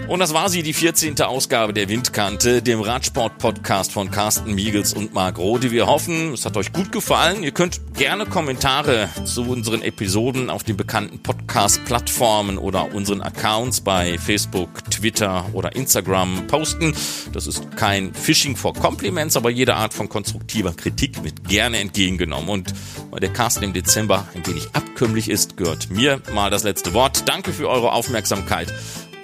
Und 0.08 0.20
das 0.20 0.32
war 0.32 0.48
sie, 0.48 0.62
die 0.62 0.72
14. 0.72 1.20
Ausgabe 1.20 1.72
der 1.72 1.88
Windkante, 1.88 2.62
dem 2.62 2.80
Radsport-Podcast 2.80 3.90
von 3.90 4.12
Carsten 4.12 4.54
Miegels 4.54 4.94
und 4.94 5.12
Marc 5.14 5.36
Rode. 5.36 5.72
Wir 5.72 5.88
hoffen, 5.88 6.32
es 6.32 6.46
hat 6.46 6.56
euch 6.56 6.72
gut 6.72 6.92
gefallen. 6.92 7.42
Ihr 7.42 7.50
könnt 7.50 7.80
gerne 7.94 8.24
Kommentare 8.24 9.08
zu 9.24 9.42
unseren 9.42 9.82
Episoden 9.82 10.48
auf 10.48 10.62
den 10.62 10.76
bekannten 10.76 11.18
Podcast-Plattformen 11.18 12.56
oder 12.56 12.94
unseren 12.94 13.20
Accounts 13.20 13.80
bei 13.80 14.16
Facebook, 14.16 14.88
Twitter 14.92 15.44
oder 15.52 15.74
Instagram 15.74 16.46
posten. 16.46 16.94
Das 17.32 17.48
ist 17.48 17.76
kein 17.76 18.14
Phishing 18.14 18.54
for 18.54 18.74
Compliments, 18.74 19.36
aber 19.36 19.50
jede 19.50 19.74
Art 19.74 19.92
von 19.92 20.08
konstruktiver 20.08 20.72
Kritik 20.72 21.24
wird 21.24 21.48
gerne 21.48 21.78
entgegengenommen. 21.78 22.48
Und 22.48 22.72
weil 23.10 23.18
der 23.18 23.32
Carsten 23.32 23.64
im 23.64 23.72
Dezember 23.72 24.28
ein 24.36 24.46
wenig 24.46 24.68
abkömmlich 24.72 25.28
ist, 25.28 25.56
gehört 25.56 25.90
mir 25.90 26.22
mal 26.32 26.48
das 26.50 26.62
letzte 26.62 26.94
Wort. 26.94 27.28
Danke 27.28 27.52
für 27.52 27.68
eure 27.68 27.90
Aufmerksamkeit 27.90 28.72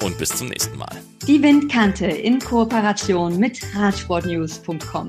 und 0.02 0.18
bis 0.18 0.30
zum 0.30 0.48
nächsten 0.48 0.76
Mal. 0.78 0.96
Die 1.26 1.42
Windkante 1.42 2.06
in 2.06 2.38
Kooperation 2.38 3.38
mit 3.38 3.60
Radsportnews.com. 3.74 5.08